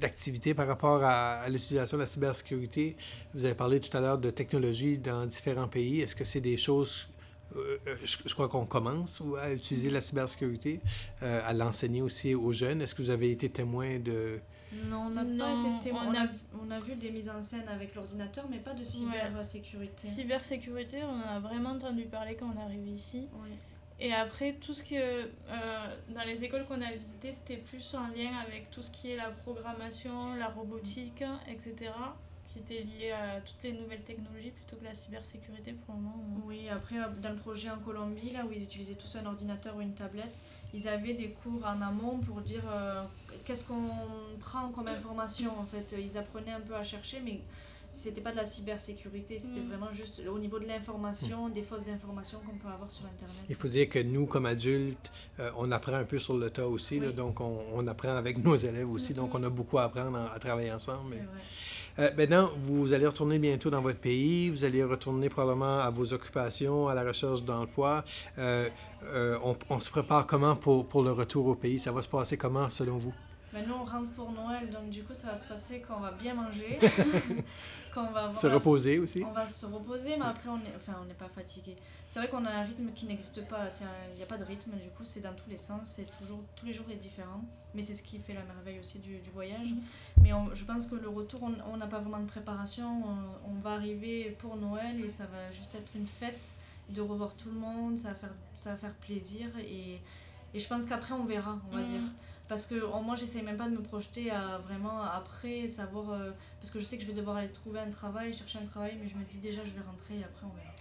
d'activités 0.00 0.54
par 0.54 0.66
rapport 0.66 1.04
à, 1.04 1.46
l'utilisation 1.50 1.98
de 1.98 2.02
la 2.02 2.08
cybersécurité? 2.08 2.96
Vous 3.34 3.44
avez 3.44 3.54
parlé 3.54 3.80
tout 3.80 3.94
à 3.94 4.00
l'heure 4.00 4.16
de 4.16 4.30
technologie 4.30 4.96
dans 4.96 5.26
différents 5.26 5.68
pays. 5.68 6.00
Est-ce 6.00 6.16
que 6.16 6.24
c'est 6.24 6.40
des 6.40 6.56
choses 6.56 7.06
euh, 7.54 7.76
euh, 7.86 7.94
je, 8.02 8.32
crois 8.32 8.48
qu'on 8.48 8.64
commence 8.64 9.22
à 9.38 9.52
utiliser 9.52 9.90
la 9.90 10.00
cybersécurité, 10.00 10.80
à 11.20 11.52
l'enseigner 11.52 12.00
aussi 12.00 12.34
aux 12.34 12.52
jeunes? 12.52 12.80
Est-ce 12.80 12.94
que 12.94 13.02
vous 13.02 13.10
avez 13.10 13.30
été 13.30 13.50
témoin 13.50 13.98
de, 13.98 14.40
non, 14.88 15.06
on 15.06 15.10
n'a 15.10 15.24
pas 15.24 15.52
été 15.52 15.88
témoin. 15.88 16.02
On 16.06 16.14
a... 16.14 16.26
on 16.66 16.70
a, 16.70 16.80
vu 16.80 16.96
des 16.96 17.10
mises 17.10 17.30
en 17.30 17.40
scène 17.40 17.68
avec 17.68 17.94
l'ordinateur, 17.94 18.46
mais 18.50 18.58
pas 18.58 18.74
de 18.74 18.82
cybersécurité. 18.82 20.06
Cybersécurité, 20.06 21.02
on 21.04 21.14
en 21.14 21.36
a 21.36 21.40
vraiment 21.40 21.70
entendu 21.70 22.04
parler 22.04 22.36
quand 22.36 22.52
on 22.54 22.60
est 22.60 22.64
arrivé 22.64 22.90
ici. 22.90 23.28
Et 24.00 24.12
après, 24.12 24.54
tout 24.54 24.74
ce 24.74 24.82
que 24.82 24.96
euh, 24.96 25.26
dans 26.08 26.24
les 26.26 26.42
écoles 26.42 26.66
qu'on 26.66 26.80
a 26.82 26.90
visitées, 26.92 27.30
c'était 27.30 27.56
plus 27.56 27.94
en 27.94 28.08
lien 28.08 28.36
avec 28.46 28.70
tout 28.70 28.82
ce 28.82 28.90
qui 28.90 29.10
est 29.10 29.16
la 29.16 29.30
programmation, 29.30 30.34
la 30.34 30.48
robotique, 30.48 31.22
etc 31.48 31.92
qui 32.54 32.60
était 32.60 32.84
lié 32.84 33.10
à 33.10 33.40
toutes 33.40 33.62
les 33.64 33.72
nouvelles 33.72 34.02
technologies 34.02 34.52
plutôt 34.52 34.76
que 34.76 34.84
la 34.84 34.94
cybersécurité 34.94 35.72
pour 35.72 35.96
le 35.96 36.02
moment. 36.02 36.24
Oui, 36.46 36.68
après, 36.68 36.98
euh, 36.98 37.08
dans 37.20 37.30
le 37.30 37.36
projet 37.36 37.68
en 37.68 37.78
Colombie, 37.78 38.30
là 38.30 38.46
où 38.46 38.52
ils 38.52 38.62
utilisaient 38.62 38.94
tous 38.94 39.16
un 39.16 39.26
ordinateur 39.26 39.76
ou 39.76 39.80
une 39.80 39.94
tablette, 39.94 40.38
ils 40.72 40.86
avaient 40.86 41.14
des 41.14 41.30
cours 41.30 41.64
en 41.64 41.80
amont 41.82 42.18
pour 42.18 42.40
dire 42.42 42.62
euh, 42.70 43.02
qu'est-ce 43.44 43.64
qu'on 43.64 43.90
prend 44.38 44.68
comme 44.70 44.86
information 44.86 45.50
en 45.58 45.64
fait. 45.66 45.96
Ils 45.98 46.16
apprenaient 46.16 46.52
un 46.52 46.60
peu 46.60 46.76
à 46.76 46.84
chercher, 46.84 47.20
mais 47.24 47.40
c'était 47.90 48.20
pas 48.20 48.30
de 48.32 48.36
la 48.36 48.44
cybersécurité, 48.44 49.38
c'était 49.38 49.60
mm. 49.60 49.68
vraiment 49.68 49.92
juste 49.92 50.22
au 50.28 50.38
niveau 50.38 50.60
de 50.60 50.66
l'information, 50.66 51.48
des 51.48 51.62
fausses 51.62 51.88
informations 51.88 52.38
qu'on 52.40 52.56
peut 52.56 52.72
avoir 52.72 52.90
sur 52.90 53.04
Internet. 53.06 53.36
Il 53.48 53.54
faut 53.56 53.68
dire 53.68 53.88
que 53.88 54.00
nous, 54.00 54.26
comme 54.26 54.46
adultes, 54.46 55.10
euh, 55.40 55.50
on 55.56 55.72
apprend 55.72 55.94
un 55.94 56.04
peu 56.04 56.18
sur 56.20 56.36
le 56.36 56.50
tas 56.50 56.68
aussi, 56.68 57.00
donc 57.00 57.40
on, 57.40 57.64
on, 57.72 57.86
apprend 57.88 58.16
avec 58.16 58.38
nos 58.38 58.56
élèves 58.56 58.90
aussi, 58.90 59.12
donc 59.14 59.32
mm-hmm. 59.32 59.40
on 59.40 59.44
a 59.44 59.50
beaucoup 59.50 59.78
à 59.78 59.84
apprendre 59.84 60.16
à 60.32 60.38
travailler 60.38 60.72
ensemble. 60.72 61.16
Euh, 61.98 62.10
maintenant, 62.16 62.50
vous 62.62 62.92
allez 62.92 63.06
retourner 63.06 63.38
bientôt 63.38 63.70
dans 63.70 63.80
votre 63.80 63.98
pays, 63.98 64.50
vous 64.50 64.64
allez 64.64 64.82
retourner 64.82 65.28
probablement 65.28 65.78
à 65.78 65.90
vos 65.90 66.12
occupations, 66.12 66.88
à 66.88 66.94
la 66.94 67.04
recherche 67.04 67.42
d'emploi. 67.44 68.04
Euh, 68.38 68.68
euh, 69.04 69.38
on, 69.44 69.56
on, 69.70 69.78
se 69.78 69.90
prépare 69.90 70.26
comment 70.26 70.56
pour, 70.56 70.86
pour 70.86 71.02
le 71.02 71.12
retour 71.12 71.46
au 71.46 71.54
pays? 71.54 71.78
Ça 71.78 71.92
va 71.92 72.02
se 72.02 72.08
passer 72.08 72.36
comment 72.36 72.68
selon 72.68 72.98
vous? 72.98 73.14
Maintenant, 73.54 73.82
on 73.82 73.84
rentre 73.84 74.10
pour 74.10 74.32
Noël, 74.32 74.68
donc 74.68 74.90
du 74.90 75.04
coup, 75.04 75.14
ça 75.14 75.28
va 75.28 75.36
se 75.36 75.44
passer 75.44 75.80
quand 75.80 75.98
on 75.98 76.00
va 76.00 76.10
bien 76.10 76.34
manger. 76.34 76.76
quand 77.94 78.08
on 78.08 78.10
va 78.10 78.34
se 78.34 78.48
reposer 78.48 78.98
aussi. 78.98 79.22
On 79.24 79.30
va 79.30 79.46
se 79.46 79.64
reposer, 79.66 80.16
mais 80.16 80.24
après, 80.24 80.48
on 80.48 80.56
n'est 80.56 80.74
enfin, 80.76 80.98
on 81.00 81.14
pas 81.14 81.28
fatigué. 81.28 81.76
C'est 82.08 82.18
vrai 82.18 82.28
qu'on 82.28 82.44
a 82.46 82.50
un 82.50 82.64
rythme 82.64 82.90
qui 82.92 83.06
n'existe 83.06 83.46
pas. 83.46 83.68
Il 84.10 84.16
n'y 84.16 84.24
a 84.24 84.26
pas 84.26 84.38
de 84.38 84.42
rythme, 84.42 84.72
du 84.72 84.88
coup, 84.90 85.04
c'est 85.04 85.20
dans 85.20 85.34
tous 85.34 85.48
les 85.48 85.56
sens. 85.56 85.82
C'est 85.84 86.10
toujours, 86.18 86.40
tous 86.56 86.66
les 86.66 86.72
jours 86.72 86.86
est 86.90 86.96
différent. 86.96 87.44
Mais 87.76 87.82
c'est 87.82 87.92
ce 87.92 88.02
qui 88.02 88.18
fait 88.18 88.34
la 88.34 88.42
merveille 88.42 88.80
aussi 88.80 88.98
du, 88.98 89.18
du 89.18 89.30
voyage. 89.30 89.68
Mais 90.20 90.30
je 90.52 90.64
pense 90.64 90.88
que 90.88 90.96
le 90.96 91.08
retour, 91.08 91.48
on 91.72 91.76
n'a 91.76 91.86
pas 91.86 92.00
vraiment 92.00 92.18
de 92.18 92.26
préparation. 92.26 93.04
On, 93.46 93.54
va 93.62 93.74
arriver 93.74 94.36
pour 94.40 94.56
Noël 94.56 95.00
et 95.00 95.08
ça 95.08 95.26
va 95.26 95.52
juste 95.52 95.76
être 95.76 95.92
une 95.94 96.06
fête 96.06 96.54
de 96.88 97.00
revoir 97.00 97.34
tout 97.36 97.50
le 97.50 97.58
monde. 97.60 97.98
Ça 97.98 98.08
va 98.08 98.14
faire, 98.16 98.34
ça 98.56 98.70
va 98.70 98.76
faire 98.76 98.94
plaisir. 98.94 99.46
Et, 99.60 100.00
et 100.52 100.58
je 100.58 100.66
pense 100.66 100.86
qu'après, 100.86 101.14
on 101.14 101.24
verra, 101.24 101.56
on 101.70 101.76
va 101.76 101.82
mhm. 101.82 101.86
dire. 101.86 102.02
Parce 102.48 102.66
que 102.66 102.74
moi, 103.02 103.16
j'essaye 103.16 103.42
même 103.42 103.56
pas 103.56 103.68
de 103.68 103.76
me 103.76 103.82
projeter 103.82 104.30
à 104.30 104.58
vraiment 104.58 105.02
après 105.02 105.68
savoir. 105.68 106.10
Euh, 106.10 106.30
parce 106.60 106.70
que 106.70 106.78
je 106.78 106.84
sais 106.84 106.96
que 106.96 107.02
je 107.02 107.08
vais 107.08 107.14
devoir 107.14 107.36
aller 107.36 107.50
trouver 107.50 107.80
un 107.80 107.90
travail, 107.90 108.34
chercher 108.34 108.58
un 108.58 108.66
travail, 108.66 108.96
mais 109.00 109.08
je 109.08 109.16
me 109.16 109.24
dis 109.24 109.38
déjà, 109.38 109.64
je 109.64 109.70
vais 109.70 109.80
rentrer 109.80 110.18
et 110.18 110.24
après 110.24 110.46
on 110.46 110.54
verra. 110.54 110.72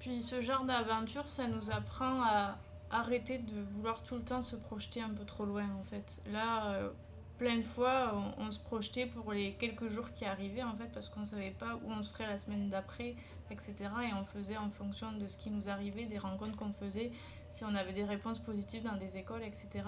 Puis 0.00 0.20
ce 0.20 0.40
genre 0.40 0.64
d'aventure, 0.64 1.30
ça 1.30 1.46
nous 1.46 1.70
apprend 1.70 2.22
à 2.22 2.58
arrêter 2.90 3.38
de 3.38 3.62
vouloir 3.72 4.02
tout 4.02 4.16
le 4.16 4.22
temps 4.22 4.42
se 4.42 4.56
projeter 4.56 5.00
un 5.00 5.10
peu 5.10 5.24
trop 5.24 5.44
loin 5.44 5.66
en 5.80 5.84
fait. 5.84 6.22
Là, 6.30 6.72
euh, 6.72 6.90
plein 7.38 7.56
de 7.56 7.62
fois, 7.62 8.14
on, 8.38 8.50
se 8.50 8.58
projetait 8.58 9.06
pour 9.06 9.32
les 9.32 9.54
quelques 9.54 9.88
jours 9.88 10.12
qui 10.12 10.24
arrivaient 10.24 10.62
en 10.62 10.76
fait 10.76 10.88
parce 10.92 11.08
qu'on 11.08 11.24
savait 11.24 11.54
pas 11.58 11.76
où 11.84 11.90
on 11.90 12.02
serait 12.02 12.26
la 12.26 12.38
semaine 12.38 12.68
d'après, 12.68 13.16
etc. 13.50 13.74
Et 14.08 14.14
on 14.14 14.24
faisait 14.24 14.56
en 14.56 14.68
fonction 14.68 15.12
de 15.12 15.26
ce 15.26 15.38
qui 15.38 15.50
nous 15.50 15.68
arrivait, 15.68 16.04
des 16.04 16.18
rencontres 16.18 16.56
qu'on 16.56 16.72
faisait, 16.72 17.10
si 17.50 17.64
on 17.64 17.74
avait 17.74 17.92
des 17.92 18.04
réponses 18.04 18.38
positives 18.38 18.82
dans 18.82 18.96
des 18.96 19.18
écoles, 19.18 19.42
etc. 19.42 19.84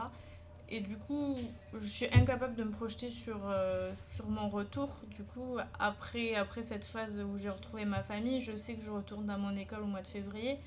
Et 0.74 0.80
du 0.80 0.96
coup, 0.96 1.36
je 1.72 1.86
suis 1.86 2.06
incapable 2.12 2.56
de 2.56 2.64
me 2.64 2.72
projeter 2.72 3.08
sur, 3.08 3.38
euh, 3.46 3.92
sur 4.10 4.28
mon 4.28 4.48
retour. 4.48 4.88
Du 5.16 5.22
coup, 5.22 5.56
après, 5.78 6.34
après 6.34 6.64
cette 6.64 6.84
phase 6.84 7.20
où 7.20 7.38
j'ai 7.38 7.48
retrouvé 7.48 7.84
ma 7.84 8.02
famille, 8.02 8.40
je 8.40 8.56
sais 8.56 8.74
que 8.74 8.82
je 8.82 8.90
retourne 8.90 9.24
dans 9.24 9.38
mon 9.38 9.54
école 9.54 9.82
au 9.82 9.86
mois 9.86 10.02
de 10.02 10.08
février. 10.08 10.58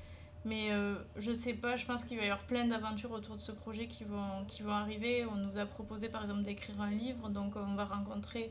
Mais 0.46 0.72
euh, 0.72 0.96
je 1.18 1.34
sais 1.34 1.56
pas, 1.56 1.76
je 1.76 1.86
pense 1.86 2.06
qu'il 2.06 2.16
va 2.16 2.24
y 2.24 2.28
avoir 2.28 2.46
plein 2.46 2.66
d'aventures 2.66 3.12
autour 3.12 3.36
de 3.36 3.42
ce 3.42 3.52
projet 3.52 3.88
qui 3.88 4.06
vont, 4.06 4.46
qui 4.48 4.64
vont 4.64 4.72
arriver. 4.72 5.26
On 5.26 5.36
nous 5.36 5.58
a 5.58 5.66
proposé 5.66 6.08
par 6.08 6.22
exemple 6.24 6.44
d'écrire 6.44 6.80
un 6.80 6.92
livre, 6.92 7.28
donc 7.28 7.58
on 7.58 7.76
va 7.76 7.84
rencontrer 7.84 8.50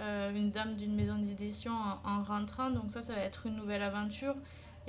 euh, 0.00 0.34
une 0.34 0.50
dame 0.50 0.74
d'une 0.74 0.96
maison 0.96 1.16
d'édition 1.16 1.74
en, 2.04 2.10
en, 2.10 2.22
rentrant. 2.24 2.70
Donc 2.70 2.90
ça, 2.90 3.02
ça 3.02 3.14
va 3.14 3.20
être 3.20 3.46
une 3.46 3.54
nouvelle 3.54 3.82
aventure. 3.82 4.34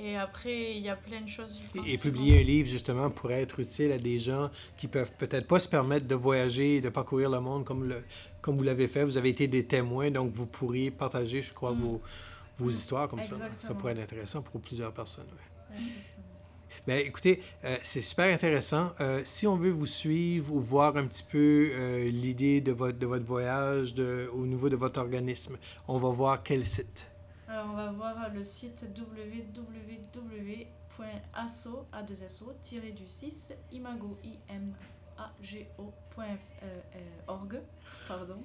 Et 0.02 0.16
après, 0.16 0.76
il 0.76 0.82
y 0.82 0.88
a 0.88 0.96
plein 0.96 1.20
de 1.20 1.28
choses. 1.28 1.58
je 1.62 1.78
pense, 1.78 1.88
Et, 1.88 1.98
publier 1.98 2.40
un 2.40 2.42
livre, 2.42 2.66
justement, 2.68 3.10
pourrait 3.10 3.42
être 3.42 3.60
utile 3.60 3.92
à 3.92 3.98
des 3.98 4.18
gens 4.18 4.50
qui 4.78 4.88
peuvent 4.88 5.12
peut-être 5.18 5.46
pas 5.46 5.60
se 5.60 5.68
permettre 5.68 6.06
de 6.06 6.14
voyager 6.14 6.76
et 6.76 6.80
de 6.80 6.88
parcourir 6.88 7.28
le 7.28 7.38
monde 7.40 7.64
comme, 7.64 7.84
le, 7.86 8.02
comme 8.40 8.56
vous 8.56 8.62
l'avez 8.62 8.88
fait. 8.88 9.04
Vous 9.04 9.18
avez 9.18 9.28
été 9.28 9.46
des 9.46 9.66
témoins, 9.66 10.10
donc 10.10 10.32
vous 10.32 10.46
pourriez 10.46 10.90
partager, 10.90 11.42
je 11.42 11.52
crois, 11.52 11.72
Mm. 11.74 11.80
vos, 11.82 12.00
vos 12.58 12.70
histoires 12.70 13.08
comme 13.08 13.22
ça. 13.24 13.36
Ça 13.58 13.74
pourrait 13.74 13.92
être 13.92 14.00
intéressant 14.02 14.40
pour 14.42 14.60
plusieurs 14.60 14.92
personnes. 14.92 15.26
ouais. 15.26 15.76
Exactement. 15.76 16.24
Ben, 16.86 17.04
écoutez, 17.06 17.42
euh, 17.64 17.76
c'est 17.82 18.00
super 18.00 18.32
intéressant. 18.32 18.90
Euh, 19.00 19.20
si 19.24 19.46
on 19.46 19.56
veut 19.56 19.70
vous 19.70 19.84
suivre 19.86 20.54
ou 20.54 20.60
voir 20.60 20.96
un 20.96 21.06
petit 21.06 21.24
peu 21.24 21.70
euh, 21.74 22.04
l'idée 22.04 22.62
de 22.62 22.72
votre, 22.72 22.98
de 22.98 23.06
votre 23.06 23.26
voyage 23.26 23.92
de, 23.94 24.30
au 24.32 24.46
niveau 24.46 24.70
de 24.70 24.76
votre 24.76 24.98
organisme, 24.98 25.58
on 25.88 25.98
va 25.98 26.08
voir 26.08 26.42
quel 26.42 26.64
site? 26.64 27.06
Alors, 27.50 27.66
on 27.70 27.74
va 27.74 27.90
voir 27.90 28.30
le 28.32 28.42
site 28.44 28.86
www.asso, 30.96 31.86
a 31.92 32.02
2 32.02 32.14
so, 32.28 32.52
tiré 32.62 32.92
du 32.92 33.08
6, 33.08 33.54
imago, 33.72 34.16
i 34.22 34.38
m 34.48 34.72
a 35.18 35.32
g 35.42 35.66
o 35.78 35.92
point 36.10 36.34
f- 36.34 36.38
euh, 36.62 36.80
euh, 36.94 37.00
org, 37.26 37.60
pardon. 38.06 38.38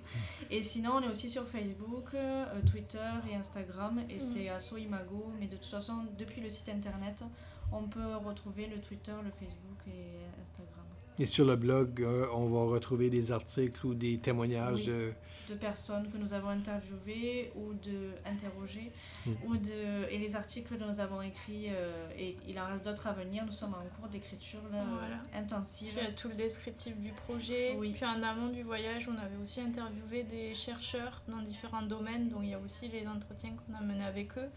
Et 0.49 0.61
sinon, 0.63 0.93
on 0.95 1.01
est 1.03 1.07
aussi 1.07 1.29
sur 1.29 1.47
Facebook, 1.47 2.13
euh, 2.15 2.45
Twitter 2.69 3.11
et 3.29 3.35
Instagram, 3.35 3.99
et 4.09 4.19
c'est 4.19 4.49
asso 4.49 4.75
imago, 4.77 5.31
mais 5.39 5.47
de 5.47 5.55
toute 5.55 5.65
façon, 5.65 6.05
depuis 6.17 6.41
le 6.41 6.49
site 6.49 6.69
internet, 6.69 7.23
on 7.71 7.83
peut 7.87 8.15
retrouver 8.15 8.65
le 8.67 8.81
Twitter, 8.81 9.13
le 9.23 9.29
Facebook 9.31 9.77
et 9.87 10.17
Instagram. 10.41 10.84
Et 11.17 11.25
sur 11.25 11.45
le 11.45 11.55
blog, 11.55 12.01
euh, 12.01 12.25
on 12.33 12.47
va 12.49 12.63
retrouver 12.73 13.09
des 13.09 13.31
articles 13.31 13.85
ou 13.85 13.93
des 13.93 14.17
témoignages 14.17 14.79
Oui. 14.79 14.85
de... 14.87 15.13
de 15.49 15.53
personnes 15.57 16.09
que 16.11 16.17
nous 16.17 16.33
avons 16.33 16.49
interviewées 16.49 17.51
ou 17.55 17.73
de 17.73 18.11
interrogées 18.25 18.91
Mm. 19.25 19.31
ou 19.47 19.57
de 19.57 20.11
et 20.11 20.17
les 20.19 20.35
articles 20.35 20.75
que 20.77 20.83
nous 20.83 20.99
avons 20.99 21.21
écrits 21.21 21.67
euh, 21.69 22.07
et 22.17 22.37
il 22.47 22.59
en 22.59 22.67
reste 22.67 22.85
d'autres 22.85 23.07
à 23.07 23.13
venir 23.13 23.43
nous 23.45 23.51
sommes 23.51 23.73
en 23.73 23.83
cours 23.99 24.07
d'écriture 24.09 24.59
là, 24.71 24.83
Voilà. 24.99 25.15
euh, 25.15 25.39
intensive 25.41 25.93
Puis 25.93 26.01
il 26.01 26.03
y 26.03 26.07
a 26.07 26.11
tout 26.11 26.27
le 26.27 26.35
descriptif 26.35 26.95
du 26.99 27.11
projet. 27.11 27.75
Oui. 27.79 27.93
Puis 27.95 28.05
en 28.05 28.21
amont 28.21 28.49
du 28.49 28.61
voyage, 28.61 29.07
on 29.09 29.17
avait 29.17 29.37
aussi 29.41 29.61
interviewé 29.61 30.23
des 30.23 30.53
chercheurs 30.53 31.21
dans 31.27 31.41
différents 31.41 31.81
domaines. 31.81 32.29
Donc 32.29 32.41
il 32.43 32.49
y 32.49 32.53
a 32.53 32.59
aussi 32.59 32.87
les 32.89 33.07
entretiens 33.07 33.51
qu'on 33.55 33.73
a 33.75 33.81
menés 33.81 34.03
avec 34.05 34.37
eux. 34.37 34.49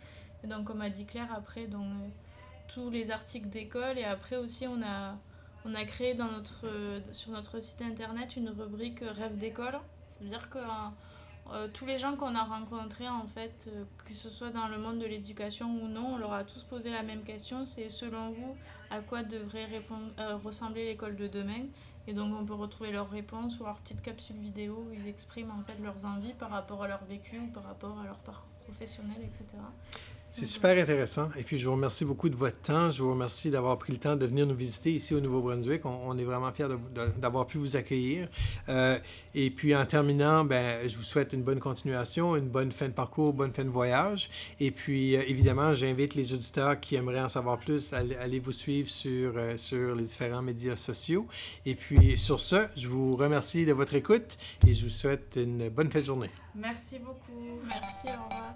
Et 0.45 0.47
donc 0.49 0.65
comme 0.65 0.81
a 0.83 0.91
dit 0.91 1.07
Claire, 1.07 1.33
après, 1.35 1.67
donc, 1.67 1.85
euh, 1.87 2.09
tous 2.69 2.91
les 2.91 3.11
articles 3.11 3.49
d'école. 3.49 3.97
Et 3.99 4.05
après 4.05 4.37
aussi, 4.37 4.67
on 4.67 4.83
a, 4.83 5.17
on 5.65 5.75
a 5.75 5.85
créé 5.85 6.17
euh, 6.19 7.01
sur 7.13 7.33
notre 7.33 7.61
site 7.61 7.83
internet 7.83 8.37
une 8.37 8.49
rubrique 8.51 9.03
euh, 9.03 9.13
Rêve 9.13 9.37
d'école. 9.37 9.79
C'est-à-dire 10.07 10.49
que 10.49 10.59
euh, 10.59 11.69
tous 11.73 11.87
les 11.87 11.99
gens 11.99 12.17
qu'on 12.17 12.35
a 12.35 12.45
rencontrés, 12.45 13.09
en 13.09 13.27
fait, 13.27 13.69
que 14.05 14.13
ce 14.13 14.31
soit 14.31 14.51
dans 14.51 14.69
le 14.69 14.79
monde 14.79 14.99
de 14.99 15.07
l'éducation 15.07 15.67
ou 15.83 15.89
non, 15.89 16.15
on 16.15 16.17
leur 16.19 16.33
a 16.33 16.45
tous 16.45 16.63
posé 16.63 16.91
la 16.91 17.03
même 17.03 17.23
question. 17.23 17.67
C'est 17.67 17.89
selon 17.89 18.31
vous, 18.31 18.57
à 18.91 19.01
quoi 19.01 19.23
devrait 19.23 19.69
ressembler 20.45 20.85
l'école 20.85 21.17
de 21.17 21.27
demain? 21.27 21.65
Et 22.07 22.15
donc 22.15 22.35
on 22.39 22.45
peut 22.45 22.55
retrouver 22.55 22.91
leurs 22.91 23.11
réponses 23.11 23.61
ou 23.61 23.65
leurs 23.65 23.77
petites 23.77 24.01
capsules 24.01 24.37
vidéo 24.37 24.87
où 24.89 24.95
ils 24.95 25.07
expriment 25.09 25.51
en 25.51 25.63
fait 25.63 25.79
leurs 25.83 26.07
envies 26.07 26.33
par 26.33 26.49
rapport 26.49 26.83
à 26.83 26.89
leur 26.89 27.05
vécu 27.05 27.39
ou 27.39 27.49
par 27.49 27.65
rapport 27.65 27.99
à 28.01 28.05
leur 28.05 28.19
parcours 28.21 28.49
professionnel, 28.65 29.19
etc. 29.23 29.59
C'est 30.39 30.47
super 30.47 30.81
intéressant. 30.81 31.31
Et 31.37 31.43
puis, 31.43 31.59
je 31.59 31.67
vous 31.67 31.73
remercie 31.73 32.05
beaucoup 32.05 32.29
de 32.29 32.37
votre 32.37 32.61
temps. 32.61 32.93
Je 32.93 33.03
vous 33.03 33.11
remercie 33.11 33.51
d'avoir 33.51 33.77
pris 33.77 33.93
le 33.93 33.99
temps 33.99 34.15
de 34.15 34.25
venir 34.25 34.47
nous 34.47 34.55
visiter 34.55 34.93
ici 34.93 35.13
au 35.13 35.21
Nouveau-Brunswick. 35.21 35.85
On, 35.85 35.99
on 36.07 36.17
est 36.17 36.23
vraiment 36.23 36.53
fiers 36.53 36.69
d'avoir 37.19 37.45
pu 37.49 37.59
vous 37.59 37.75
accueillir. 37.75 38.29
Euh, 38.69 39.01
et 39.35 39.51
puis, 39.51 39.75
en 39.75 39.85
terminant, 39.85 40.45
ben, 40.45 40.89
je 40.89 40.97
vous 40.97 41.03
souhaite 41.03 41.33
une 41.33 41.43
bonne 41.43 41.59
continuation, 41.59 42.37
une 42.37 42.49
bonne 42.49 42.71
fin 42.71 42.87
de 42.87 42.93
parcours, 42.93 43.33
bonne 43.33 43.53
fin 43.53 43.65
de 43.65 43.69
voyage. 43.69 44.31
Et 44.61 44.71
puis, 44.71 45.17
euh, 45.17 45.23
évidemment, 45.27 45.75
j'invite 45.75 46.15
les 46.15 46.33
auditeurs 46.33 46.79
qui 46.79 46.95
aimeraient 46.95 47.21
en 47.23 47.29
savoir 47.29 47.59
plus 47.59 47.93
à 47.93 47.97
aller- 47.99 48.15
aller 48.15 48.39
vous 48.39 48.53
suivre 48.53 48.89
sur, 48.89 49.33
euh, 49.37 49.57
sur 49.57 49.97
les 49.97 50.05
différents 50.05 50.43
médias 50.43 50.77
sociaux. 50.77 51.27
Et 51.67 51.75
puis, 51.75 52.17
sur 52.17 52.39
ce, 52.39 52.65
je 52.77 52.87
vous 52.87 53.17
remercie 53.17 53.67
de 53.67 53.73
votre 53.73 53.95
écoute 53.95 54.37
et 54.69 54.73
je 54.73 54.85
vous 54.85 54.91
souhaite 54.91 55.37
une 55.37 55.69
bonne 55.69 55.91
fin 55.91 55.99
de 55.99 56.05
journée. 56.05 56.31
merci 56.55 57.01
beaucoup 57.01 57.17
Merci, 57.67 58.07
au 58.07 58.23
revoir. 58.25 58.53